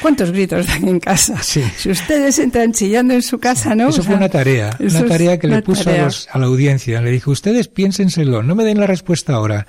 ¿Cuántos 0.00 0.32
gritos 0.32 0.66
dan 0.66 0.88
en 0.88 0.98
casa? 0.98 1.40
Sí. 1.42 1.62
Si 1.76 1.90
ustedes 1.90 2.38
entran 2.38 2.72
chillando 2.72 3.12
en 3.14 3.20
su 3.22 3.38
casa, 3.38 3.74
¿no? 3.74 3.90
Eso 3.90 4.02
fue 4.02 4.14
una 4.16 4.30
tarea, 4.30 4.74
una 4.80 5.04
tarea 5.04 5.38
que 5.38 5.46
le 5.46 5.60
puso 5.62 5.90
a, 5.90 5.98
los- 5.98 6.26
a 6.32 6.38
la 6.38 6.46
audiencia. 6.46 7.02
Le 7.02 7.10
dijo, 7.10 7.30
ustedes 7.30 7.68
piénsenselo, 7.68 8.42
no 8.42 8.54
me 8.54 8.64
den 8.64 8.80
la 8.80 8.86
respuesta 8.86 9.34
ahora. 9.34 9.66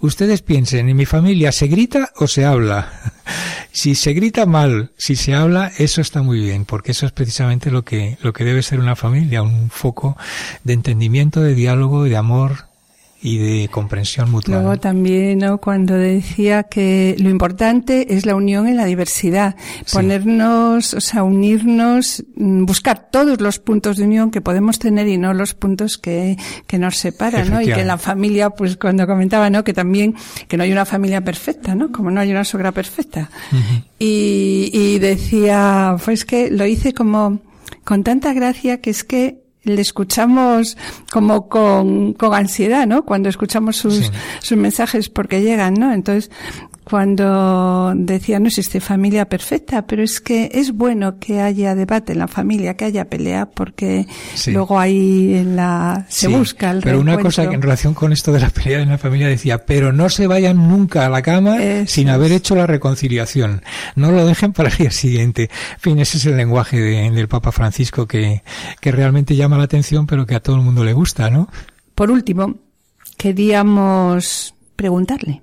Ustedes 0.00 0.40
piensen, 0.40 0.88
¿en 0.88 0.96
mi 0.96 1.04
familia 1.04 1.52
se 1.52 1.66
grita 1.68 2.10
o 2.16 2.26
se 2.26 2.46
habla? 2.46 2.90
Si 3.78 3.94
se 3.94 4.12
grita 4.12 4.44
mal, 4.44 4.90
si 4.96 5.14
se 5.14 5.36
habla, 5.36 5.70
eso 5.78 6.00
está 6.00 6.20
muy 6.20 6.40
bien, 6.40 6.64
porque 6.64 6.90
eso 6.90 7.06
es 7.06 7.12
precisamente 7.12 7.70
lo 7.70 7.84
que, 7.84 8.18
lo 8.22 8.32
que 8.32 8.42
debe 8.42 8.60
ser 8.64 8.80
una 8.80 8.96
familia, 8.96 9.40
un 9.40 9.70
foco 9.70 10.16
de 10.64 10.72
entendimiento, 10.72 11.40
de 11.40 11.54
diálogo, 11.54 12.02
de 12.02 12.16
amor 12.16 12.67
y 13.20 13.38
de 13.38 13.68
comprensión 13.68 14.30
mutua. 14.30 14.54
Luego 14.54 14.70
¿no? 14.70 14.78
también, 14.78 15.38
¿no? 15.38 15.58
Cuando 15.58 15.94
decía 15.94 16.62
que 16.62 17.16
lo 17.18 17.30
importante 17.30 18.14
es 18.14 18.26
la 18.26 18.36
unión 18.36 18.68
en 18.68 18.76
la 18.76 18.84
diversidad, 18.84 19.56
Sí. 19.84 19.96
ponernos, 19.96 20.94
o 20.94 21.00
sea, 21.00 21.24
unirnos, 21.24 22.24
mm, 22.36 22.64
buscar 22.64 23.08
todos 23.10 23.40
los 23.40 23.58
puntos 23.58 23.96
de 23.96 24.04
unión 24.04 24.30
que 24.30 24.40
podemos 24.40 24.78
tener 24.78 25.08
y 25.08 25.18
no 25.18 25.34
los 25.34 25.54
puntos 25.54 25.98
que, 25.98 26.36
que 26.68 26.78
nos 26.78 26.96
separan, 26.96 27.50
¿no? 27.50 27.60
Y 27.60 27.66
que 27.66 27.80
en 27.80 27.88
la 27.88 27.98
familia, 27.98 28.50
pues 28.50 28.76
cuando 28.76 29.06
comentaba, 29.06 29.50
¿no? 29.50 29.64
Que 29.64 29.72
también, 29.72 30.14
que 30.46 30.56
no 30.56 30.62
hay 30.62 30.70
una 30.70 30.84
familia 30.84 31.20
perfecta, 31.22 31.74
¿no? 31.74 31.90
Como 31.90 32.12
no 32.12 32.20
hay 32.20 32.30
una 32.30 32.44
suegra 32.44 32.70
perfecta. 32.70 33.30
Y, 33.98 34.70
y 34.72 34.98
decía, 35.00 35.96
pues 36.04 36.24
que 36.24 36.50
lo 36.50 36.66
hice 36.66 36.92
como 36.94 37.40
con 37.82 38.04
tanta 38.04 38.32
gracia 38.32 38.80
que 38.80 38.90
es 38.90 39.02
que 39.02 39.42
le 39.68 39.80
escuchamos 39.82 40.76
como 41.12 41.48
con, 41.48 42.12
con 42.14 42.34
ansiedad, 42.34 42.86
¿no? 42.86 43.04
Cuando 43.04 43.28
escuchamos 43.28 43.76
sus, 43.76 43.94
Sí. 43.94 44.10
sus 44.40 44.56
mensajes 44.58 45.08
porque 45.08 45.42
llegan, 45.42 45.74
¿no? 45.74 45.92
Entonces, 45.92 46.30
cuando 46.90 47.92
decía, 47.94 48.38
no 48.40 48.46
existe 48.46 48.80
familia 48.80 49.28
perfecta, 49.28 49.86
pero 49.86 50.02
es 50.02 50.20
que 50.20 50.50
es 50.52 50.72
bueno 50.72 51.18
que 51.18 51.40
haya 51.40 51.74
debate 51.74 52.12
en 52.12 52.18
la 52.20 52.28
familia, 52.28 52.74
que 52.76 52.86
haya 52.86 53.04
pelea, 53.04 53.46
porque 53.46 54.06
Sí. 54.34 54.52
luego 54.52 54.78
ahí 54.80 55.34
en 55.34 55.56
la, 55.56 56.06
se 56.08 56.26
Sí, 56.28 56.32
busca 56.34 56.70
el 56.70 56.80
Pero 56.82 57.00
una 57.00 57.18
cosa 57.18 57.48
que 57.48 57.54
en 57.54 57.62
relación 57.62 57.94
con 57.94 58.12
esto 58.12 58.32
de 58.32 58.40
la 58.40 58.50
pelea 58.50 58.80
en 58.80 58.88
la 58.88 58.98
familia 58.98 59.28
decía, 59.28 59.64
pero 59.66 59.92
no 59.92 60.08
se 60.08 60.26
vayan 60.26 60.68
nunca 60.68 61.06
a 61.06 61.08
la 61.08 61.22
cama 61.22 61.62
Eso 61.62 61.92
sin 61.94 62.08
haber 62.08 62.32
hecho 62.32 62.54
la 62.54 62.66
reconciliación. 62.66 63.62
No 63.94 64.10
lo 64.12 64.24
dejen 64.26 64.52
para 64.52 64.68
el 64.70 64.76
día 64.76 64.90
siguiente. 64.90 65.50
En 65.74 65.80
fin, 65.80 65.98
ese 65.98 66.16
es 66.18 66.26
el 66.26 66.36
lenguaje 66.36 66.78
de- 66.80 67.10
del 67.10 67.28
Papa 67.28 67.52
Francisco 67.52 68.06
que, 68.06 68.42
que 68.80 68.92
realmente 68.92 69.36
llama 69.36 69.58
la 69.58 69.64
atención, 69.64 70.06
pero 70.06 70.26
que 70.26 70.34
a 70.34 70.40
todo 70.40 70.56
el 70.56 70.62
mundo 70.62 70.84
le 70.84 70.92
gusta, 70.92 71.30
¿no? 71.30 71.48
Por 71.94 72.10
último, 72.10 72.54
queríamos 73.16 74.54
preguntarle. 74.76 75.42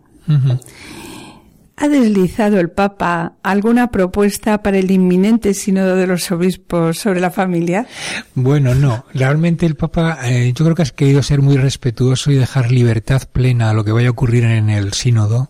¿Ha 1.77 1.89
deslizado 1.89 2.57
el 2.59 2.69
Papa 2.69 3.33
alguna 3.43 3.91
propuesta 3.91 4.63
para 4.63 4.77
el 4.77 4.91
inminente 4.91 5.53
sínodo 5.53 5.97
de 5.97 6.07
los 6.07 6.31
obispos 6.31 6.97
sobre 6.97 7.19
la 7.19 7.31
familia? 7.31 7.85
Bueno, 8.33 8.73
no. 8.75 9.05
Realmente 9.13 9.65
el 9.65 9.75
Papa, 9.75 10.19
eh, 10.23 10.53
yo 10.55 10.63
creo 10.63 10.75
que 10.75 10.83
ha 10.83 10.85
querido 10.85 11.21
ser 11.21 11.41
muy 11.41 11.57
respetuoso 11.57 12.31
y 12.31 12.35
dejar 12.35 12.71
libertad 12.71 13.23
plena 13.29 13.71
a 13.71 13.73
lo 13.73 13.83
que 13.83 13.91
vaya 13.91 14.07
a 14.07 14.11
ocurrir 14.11 14.45
en 14.45 14.69
el 14.69 14.93
sínodo. 14.93 15.49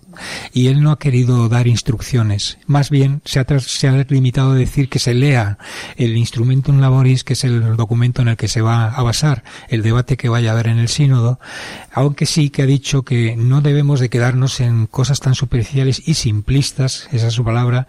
Y 0.53 0.67
él 0.67 0.81
no 0.81 0.91
ha 0.91 0.99
querido 0.99 1.49
dar 1.49 1.67
instrucciones. 1.67 2.57
Más 2.67 2.89
bien, 2.89 3.21
se 3.25 3.39
ha, 3.39 3.59
se 3.59 3.87
ha 3.87 4.05
limitado 4.09 4.51
a 4.51 4.55
decir 4.55 4.89
que 4.89 4.99
se 4.99 5.13
lea 5.13 5.57
el 5.97 6.17
Instrumentum 6.17 6.79
Laboris, 6.79 7.23
que 7.23 7.33
es 7.33 7.43
el 7.43 7.75
documento 7.75 8.21
en 8.21 8.29
el 8.29 8.37
que 8.37 8.47
se 8.47 8.61
va 8.61 8.87
a 8.87 9.03
basar 9.03 9.43
el 9.69 9.81
debate 9.81 10.17
que 10.17 10.29
vaya 10.29 10.49
a 10.49 10.53
haber 10.53 10.67
en 10.67 10.79
el 10.79 10.87
sínodo. 10.87 11.39
Aunque 11.93 12.25
sí 12.25 12.49
que 12.49 12.63
ha 12.63 12.65
dicho 12.65 13.03
que 13.03 13.35
no 13.35 13.61
debemos 13.61 13.99
de 13.99 14.09
quedarnos 14.09 14.59
en 14.59 14.87
cosas 14.87 15.19
tan 15.19 15.35
superficiales 15.35 16.01
y 16.05 16.15
simplistas, 16.15 17.07
esa 17.11 17.27
es 17.27 17.33
su 17.33 17.43
palabra, 17.43 17.87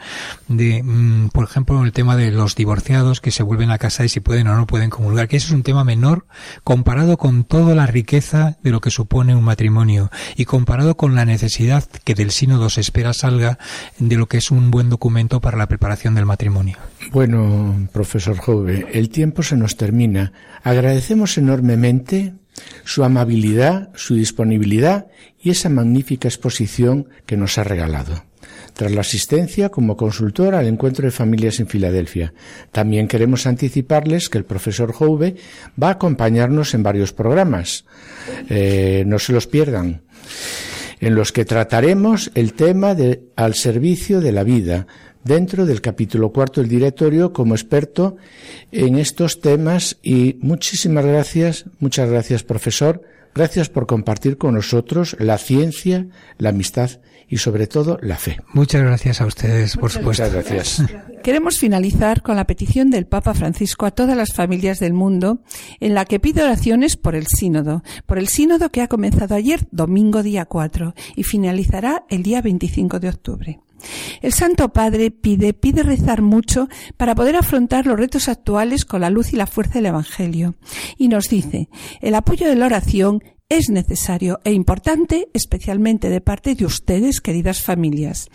de, 0.48 0.82
mm, 0.82 1.28
por 1.28 1.44
ejemplo, 1.44 1.82
el 1.84 1.92
tema 1.92 2.16
de 2.16 2.30
los 2.30 2.54
divorciados 2.54 3.20
que 3.20 3.30
se 3.30 3.42
vuelven 3.42 3.70
a 3.70 3.78
casa 3.78 4.04
y 4.04 4.08
si 4.08 4.20
pueden 4.20 4.48
o 4.48 4.56
no 4.56 4.66
pueden 4.66 4.90
comulgar, 4.90 5.28
que 5.28 5.36
eso 5.36 5.48
es 5.48 5.52
un 5.52 5.62
tema 5.62 5.84
menor 5.84 6.26
comparado 6.64 7.16
con 7.16 7.44
toda 7.44 7.74
la 7.74 7.86
riqueza 7.86 8.56
de 8.62 8.70
lo 8.70 8.80
que 8.80 8.90
supone 8.90 9.34
un 9.34 9.44
matrimonio 9.44 10.10
y 10.36 10.44
comparado 10.44 10.96
con 10.96 11.14
la 11.14 11.24
necesidad 11.24 11.84
que 12.04 12.14
del 12.16 12.30
sínodo 12.30 12.70
se 12.70 12.80
espera 12.80 13.12
salga 13.12 13.58
de 13.98 14.16
lo 14.16 14.26
que 14.26 14.38
es 14.38 14.50
un 14.50 14.70
buen 14.70 14.88
documento 14.88 15.40
para 15.40 15.56
la 15.56 15.68
preparación 15.68 16.14
del 16.14 16.26
matrimonio. 16.26 16.78
Bueno, 17.12 17.88
profesor 17.92 18.38
Jove, 18.38 18.88
el 18.92 19.10
tiempo 19.10 19.42
se 19.42 19.56
nos 19.56 19.76
termina. 19.76 20.32
Agradecemos 20.62 21.38
enormemente 21.38 22.34
su 22.84 23.04
amabilidad, 23.04 23.90
su 23.94 24.14
disponibilidad 24.14 25.06
y 25.40 25.50
esa 25.50 25.68
magnífica 25.68 26.28
exposición 26.28 27.08
que 27.26 27.36
nos 27.36 27.58
ha 27.58 27.64
regalado. 27.64 28.24
Tras 28.72 28.92
la 28.92 29.00
asistencia 29.00 29.70
como 29.70 29.96
consultor 29.96 30.54
al 30.54 30.66
encuentro 30.66 31.06
de 31.06 31.10
familias 31.10 31.60
en 31.60 31.66
Filadelfia, 31.66 32.34
también 32.72 33.08
queremos 33.08 33.46
anticiparles 33.46 34.28
que 34.28 34.38
el 34.38 34.44
profesor 34.44 34.92
Jove 34.92 35.36
va 35.82 35.88
a 35.88 35.92
acompañarnos 35.92 36.74
en 36.74 36.82
varios 36.82 37.12
programas. 37.14 37.86
Eh, 38.50 39.04
no 39.06 39.18
se 39.18 39.32
los 39.32 39.46
pierdan 39.46 40.02
en 41.00 41.14
los 41.14 41.32
que 41.32 41.44
trataremos 41.44 42.30
el 42.34 42.54
tema 42.54 42.94
de 42.94 43.22
al 43.36 43.54
servicio 43.54 44.20
de 44.20 44.32
la 44.32 44.44
vida 44.44 44.86
dentro 45.24 45.66
del 45.66 45.80
capítulo 45.80 46.32
cuarto 46.32 46.60
del 46.60 46.70
directorio 46.70 47.32
como 47.32 47.54
experto 47.54 48.16
en 48.72 48.96
estos 48.96 49.40
temas. 49.40 49.98
Y 50.02 50.38
muchísimas 50.40 51.04
gracias, 51.04 51.66
muchas 51.80 52.08
gracias 52.08 52.42
profesor, 52.44 53.02
gracias 53.34 53.68
por 53.68 53.86
compartir 53.86 54.38
con 54.38 54.54
nosotros 54.54 55.16
la 55.18 55.38
ciencia, 55.38 56.06
la 56.38 56.50
amistad 56.50 56.90
y 57.28 57.38
sobre 57.38 57.66
todo 57.66 57.98
la 58.02 58.16
fe. 58.16 58.38
Muchas 58.52 58.82
gracias 58.82 59.20
a 59.20 59.26
ustedes, 59.26 59.76
por 59.76 59.90
supuesto. 59.90 60.24
Muchas 60.24 60.32
gracias. 60.32 60.82
Queremos 61.22 61.58
finalizar 61.58 62.22
con 62.22 62.36
la 62.36 62.46
petición 62.46 62.90
del 62.90 63.06
Papa 63.06 63.34
Francisco 63.34 63.86
a 63.86 63.90
todas 63.90 64.16
las 64.16 64.32
familias 64.32 64.78
del 64.78 64.92
mundo, 64.92 65.40
en 65.80 65.94
la 65.94 66.04
que 66.04 66.20
pide 66.20 66.42
oraciones 66.42 66.96
por 66.96 67.14
el 67.14 67.26
sínodo, 67.26 67.82
por 68.06 68.18
el 68.18 68.28
sínodo 68.28 68.70
que 68.70 68.82
ha 68.82 68.88
comenzado 68.88 69.34
ayer, 69.34 69.66
domingo 69.70 70.22
día 70.22 70.44
4, 70.44 70.94
y 71.16 71.24
finalizará 71.24 72.04
el 72.08 72.22
día 72.22 72.42
25 72.42 73.00
de 73.00 73.08
octubre. 73.08 73.60
El 74.22 74.32
Santo 74.32 74.72
Padre 74.72 75.10
pide, 75.10 75.52
pide 75.52 75.82
rezar 75.82 76.22
mucho 76.22 76.68
para 76.96 77.14
poder 77.14 77.36
afrontar 77.36 77.86
los 77.86 77.98
retos 77.98 78.28
actuales 78.28 78.84
con 78.84 79.00
la 79.00 79.10
luz 79.10 79.32
y 79.32 79.36
la 79.36 79.46
fuerza 79.46 79.74
del 79.74 79.86
Evangelio. 79.86 80.54
Y 80.96 81.08
nos 81.08 81.28
dice, 81.28 81.68
el 82.00 82.14
apoyo 82.14 82.48
de 82.48 82.56
la 82.56 82.66
oración 82.66 83.22
es 83.48 83.70
necesario 83.70 84.40
e 84.44 84.52
importante, 84.52 85.28
especialmente 85.32 86.10
de 86.10 86.20
parte 86.20 86.54
de 86.54 86.64
ustedes, 86.64 87.20
queridas 87.20 87.62
familias. 87.62 88.28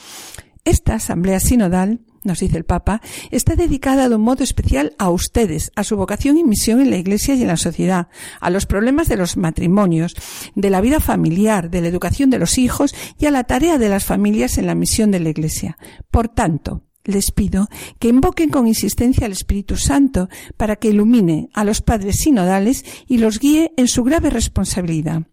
Esta 0.64 0.96
asamblea 0.96 1.40
sinodal, 1.40 2.02
nos 2.24 2.40
dice 2.40 2.58
el 2.58 2.66
Papa, 2.66 3.02
está 3.32 3.56
dedicada 3.56 4.08
de 4.08 4.16
un 4.16 4.22
modo 4.22 4.44
especial 4.44 4.94
a 5.00 5.10
ustedes, 5.10 5.72
a 5.76 5.84
su 5.84 5.98
vocación 5.98 6.38
y 6.38 6.44
misión 6.44 6.80
en 6.80 6.92
la 6.92 6.98
Iglesia 6.98 7.34
y 7.34 7.42
en 7.42 7.48
la 7.48 7.58
sociedad, 7.58 8.10
a 8.40 8.50
los 8.52 8.68
problemas 8.68 9.08
de 9.08 9.18
los 9.18 9.38
matrimonios, 9.38 10.16
de 10.56 10.70
la 10.70 10.82
vida 10.82 11.00
familiar, 11.00 11.72
de 11.72 11.82
la 11.82 11.88
educación 11.88 12.30
de 12.30 12.40
los 12.40 12.58
hijos 12.58 12.94
y 13.18 13.26
a 13.26 13.32
la 13.32 13.44
tarea 13.44 13.80
de 13.80 13.90
las 13.90 14.06
familias 14.06 14.60
en 14.60 14.68
la 14.68 14.76
misión 14.76 15.10
de 15.10 15.20
la 15.20 15.30
Iglesia. 15.30 15.78
Por 16.12 16.30
tanto, 16.30 16.84
les 17.04 17.32
pido 17.32 17.68
que 18.00 18.10
invoquen 18.10 18.50
con 18.50 18.68
insistencia 18.68 19.26
al 19.26 19.32
Espíritu 19.32 19.78
Santo 19.78 20.30
para 20.58 20.76
que 20.76 20.90
ilumine 20.90 21.50
a 21.54 21.64
los 21.64 21.82
padres 21.82 22.18
sinodales 22.18 22.86
y 23.08 23.18
los 23.18 23.40
guíe 23.40 23.74
en 23.78 23.88
su 23.88 24.04
grave 24.04 24.30
responsabilidad. 24.30 25.24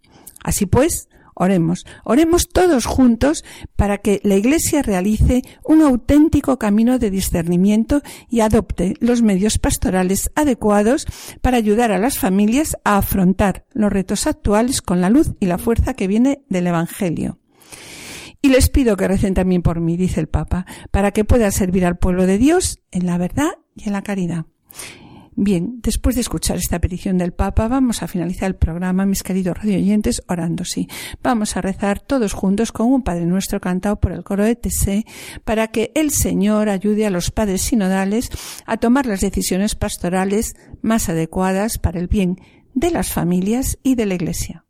Así 0.42 0.66
pues, 0.66 1.08
oremos, 1.34 1.86
oremos 2.04 2.48
todos 2.48 2.86
juntos 2.86 3.44
para 3.76 3.98
que 3.98 4.20
la 4.24 4.36
Iglesia 4.36 4.82
realice 4.82 5.42
un 5.64 5.82
auténtico 5.82 6.58
camino 6.58 6.98
de 6.98 7.10
discernimiento 7.10 8.02
y 8.28 8.40
adopte 8.40 8.94
los 9.00 9.22
medios 9.22 9.58
pastorales 9.58 10.30
adecuados 10.34 11.06
para 11.40 11.56
ayudar 11.56 11.92
a 11.92 11.98
las 11.98 12.18
familias 12.18 12.76
a 12.84 12.98
afrontar 12.98 13.64
los 13.72 13.92
retos 13.92 14.26
actuales 14.26 14.82
con 14.82 15.00
la 15.00 15.10
luz 15.10 15.32
y 15.40 15.46
la 15.46 15.58
fuerza 15.58 15.94
que 15.94 16.08
viene 16.08 16.42
del 16.48 16.66
Evangelio. 16.66 17.38
Y 18.40 18.50
les 18.50 18.68
pido 18.68 18.96
que 18.96 19.08
recen 19.08 19.34
también 19.34 19.62
por 19.62 19.80
mí, 19.80 19.96
dice 19.96 20.20
el 20.20 20.28
Papa, 20.28 20.66
para 20.90 21.10
que 21.10 21.24
pueda 21.24 21.50
servir 21.50 21.84
al 21.84 21.98
pueblo 21.98 22.26
de 22.26 22.38
Dios 22.38 22.80
en 22.90 23.06
la 23.06 23.18
verdad 23.18 23.50
y 23.74 23.88
en 23.88 23.92
la 23.92 24.02
caridad. 24.02 24.46
Bien, 25.40 25.78
después 25.82 26.16
de 26.16 26.20
escuchar 26.20 26.56
esta 26.56 26.80
petición 26.80 27.16
del 27.16 27.32
Papa, 27.32 27.68
vamos 27.68 28.02
a 28.02 28.08
finalizar 28.08 28.48
el 28.48 28.56
programa, 28.56 29.06
mis 29.06 29.22
queridos 29.22 29.56
radioyentes, 29.56 30.20
orando 30.26 30.64
sí. 30.64 30.88
Vamos 31.22 31.56
a 31.56 31.60
rezar 31.60 32.00
todos 32.00 32.32
juntos 32.32 32.72
con 32.72 32.92
un 32.92 33.04
Padre 33.04 33.24
Nuestro 33.24 33.60
cantado 33.60 34.00
por 34.00 34.10
el 34.10 34.24
coro 34.24 34.42
de 34.42 34.58
para 35.44 35.68
que 35.68 35.92
el 35.94 36.10
Señor 36.10 36.68
ayude 36.68 37.06
a 37.06 37.10
los 37.10 37.30
padres 37.30 37.62
sinodales 37.62 38.30
a 38.66 38.78
tomar 38.78 39.06
las 39.06 39.20
decisiones 39.20 39.76
pastorales 39.76 40.56
más 40.82 41.08
adecuadas 41.08 41.78
para 41.78 42.00
el 42.00 42.08
bien 42.08 42.40
de 42.74 42.90
las 42.90 43.12
familias 43.12 43.78
y 43.84 43.94
de 43.94 44.06
la 44.06 44.14
Iglesia. 44.14 44.64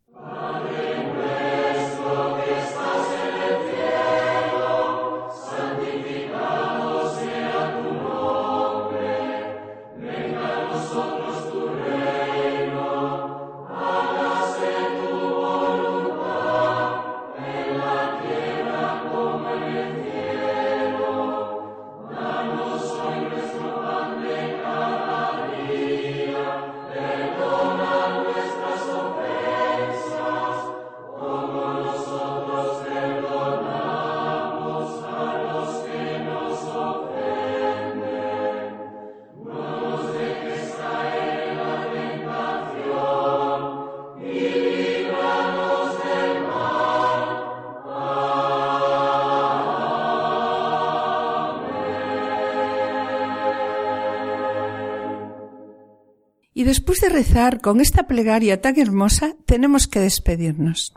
Después 56.68 57.00
de 57.00 57.08
rezar 57.08 57.62
con 57.62 57.80
esta 57.80 58.06
plegaria 58.06 58.60
tan 58.60 58.78
hermosa, 58.78 59.34
tenemos 59.46 59.88
que 59.88 60.00
despedirnos. 60.00 60.92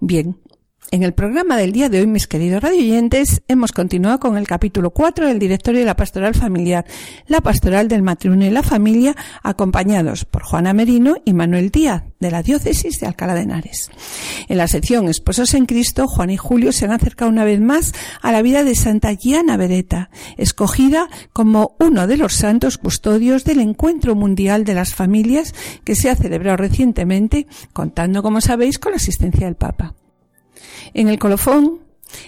Bien, 0.00 0.36
en 0.90 1.02
el 1.02 1.14
programa 1.14 1.56
del 1.56 1.72
día 1.72 1.88
de 1.88 2.00
hoy, 2.00 2.06
mis 2.06 2.26
queridos 2.26 2.62
radioyentes, 2.62 3.42
hemos 3.48 3.72
continuado 3.72 4.20
con 4.20 4.36
el 4.36 4.46
capítulo 4.46 4.90
4 4.90 5.26
del 5.26 5.38
directorio 5.38 5.80
de 5.80 5.86
la 5.86 5.96
pastoral 5.96 6.34
familiar, 6.34 6.84
la 7.26 7.40
pastoral 7.40 7.88
del 7.88 8.02
matrimonio 8.02 8.48
y 8.48 8.52
la 8.52 8.62
familia, 8.62 9.16
acompañados 9.42 10.24
por 10.24 10.42
Juana 10.42 10.72
Merino 10.72 11.16
y 11.24 11.32
Manuel 11.32 11.70
Díaz, 11.70 12.04
de 12.20 12.30
la 12.30 12.42
diócesis 12.42 13.00
de 13.00 13.06
Alcalá 13.06 13.34
de 13.34 13.42
Henares. 13.42 13.90
En 14.48 14.58
la 14.58 14.68
sección 14.68 15.08
Esposos 15.08 15.54
en 15.54 15.66
Cristo, 15.66 16.06
Juan 16.06 16.30
y 16.30 16.36
Julio 16.36 16.72
se 16.72 16.84
han 16.84 16.92
acercado 16.92 17.30
una 17.30 17.44
vez 17.44 17.60
más 17.60 17.92
a 18.22 18.32
la 18.32 18.42
vida 18.42 18.62
de 18.62 18.74
Santa 18.74 19.14
Giana 19.14 19.56
Beretta, 19.56 20.10
escogida 20.36 21.08
como 21.32 21.76
uno 21.80 22.06
de 22.06 22.16
los 22.16 22.34
santos 22.34 22.78
custodios 22.78 23.44
del 23.44 23.60
Encuentro 23.60 24.14
Mundial 24.14 24.64
de 24.64 24.74
las 24.74 24.94
Familias 24.94 25.54
que 25.84 25.96
se 25.96 26.10
ha 26.10 26.16
celebrado 26.16 26.56
recientemente, 26.56 27.46
contando, 27.72 28.22
como 28.22 28.40
sabéis, 28.40 28.78
con 28.78 28.92
la 28.92 28.96
asistencia 28.96 29.46
del 29.46 29.56
Papa. 29.56 29.94
En 30.94 31.08
el 31.08 31.18
colofón 31.18 31.80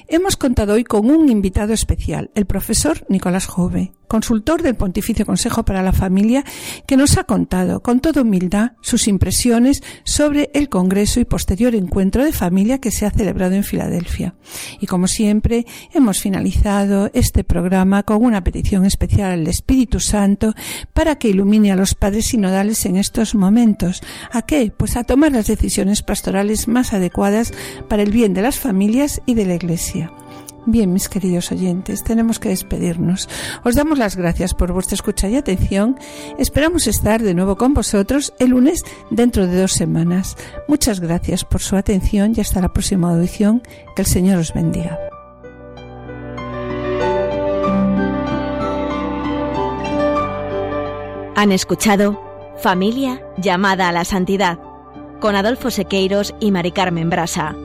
hemos 0.07 0.37
contado 0.37 0.75
hoy 0.75 0.85
con 0.85 1.11
un 1.11 1.29
invitado 1.29 1.73
especial, 1.73 2.31
el 2.35 2.47
profesor 2.47 3.05
Nicolás 3.09 3.47
Jove, 3.47 3.93
consultor 4.09 4.63
del 4.63 4.75
Pontificio 4.75 5.25
Consejo 5.25 5.65
para 5.65 5.83
la 5.83 5.93
Familia, 5.93 6.45
que 6.87 6.97
nos 6.97 7.17
ha 7.19 7.25
contado 7.25 7.81
con 7.81 8.01
toda 8.01 8.23
humildad 8.23 8.73
sus 8.81 9.07
impresiones 9.07 9.83
sobre 10.05 10.51
el 10.55 10.69
Congreso 10.69 11.21
y 11.21 11.25
posterior 11.25 11.75
encuentro 11.75 12.25
de 12.25 12.33
familia 12.33 12.81
que 12.81 12.91
se 12.91 13.07
ha 13.07 13.11
celebrado 13.11 13.55
en 13.55 13.65
Filadelfia. 13.65 14.35
Y 14.81 14.87
como 14.87 15.07
siempre, 15.07 15.67
hemos 15.93 16.21
finalizado 16.21 17.11
este 17.13 17.45
programa 17.45 18.03
con 18.03 18.25
una 18.25 18.43
petición 18.43 18.85
especial 18.85 19.33
al 19.33 19.47
Espíritu 19.47 20.01
Santo 20.01 20.55
para 20.93 21.17
que 21.17 21.29
ilumine 21.29 21.71
a 21.71 21.77
los 21.77 21.95
padres 21.95 22.27
sinodales 22.27 22.85
en 22.87 22.97
estos 22.97 23.35
momentos. 23.35 24.03
¿A 24.33 24.43
qué? 24.43 24.73
Pues 24.77 24.97
a 24.97 25.05
tomar 25.05 25.33
las 25.33 25.47
decisiones 25.47 26.03
pastorales 26.03 26.69
más 26.69 26.93
adecuadas 26.93 27.53
para 27.89 28.03
el 28.03 28.11
bien 28.11 28.35
de 28.35 28.43
las 28.43 28.59
familias 28.59 29.21
y 29.27 29.35
de 29.35 29.47
la 29.47 29.55
Iglesia. 29.55 30.11
Bien, 30.71 30.93
mis 30.93 31.09
queridos 31.09 31.51
oyentes, 31.51 32.05
tenemos 32.05 32.39
que 32.39 32.51
despedirnos. 32.51 33.27
Os 33.65 33.75
damos 33.75 33.97
las 33.97 34.17
gracias 34.17 34.53
por 34.53 34.71
vuestra 34.71 34.97
escucha 34.97 35.27
y 35.27 35.35
atención. 35.35 35.99
Esperamos 36.39 36.87
estar 36.87 37.23
de 37.23 37.33
nuevo 37.33 37.57
con 37.57 37.73
vosotros 37.73 38.35
el 38.39 38.51
lunes 38.51 38.85
dentro 39.09 39.47
de 39.47 39.63
dos 39.63 39.73
semanas. 39.73 40.37
Muchas 40.69 41.01
gracias 41.01 41.47
por 41.47 41.63
su 41.63 41.75
atención 41.75 42.35
y 42.37 42.43
hasta 42.43 42.61
la 42.61 42.71
próxima 42.71 43.09
audición. 43.09 43.63
Que 43.97 44.03
el 44.03 44.07
Señor 44.07 44.41
os 44.41 44.53
bendiga. 44.53 44.99
Han 51.35 51.51
escuchado 51.51 52.21
Familia 52.59 53.23
llamada 53.39 53.89
a 53.89 53.93
la 53.93 54.05
santidad 54.05 54.59
con 55.19 55.35
Adolfo 55.35 55.71
Sequeiros 55.71 56.35
y 56.41 56.51
Mari 56.51 56.73
Carmen 56.73 57.09
Brasa. 57.09 57.57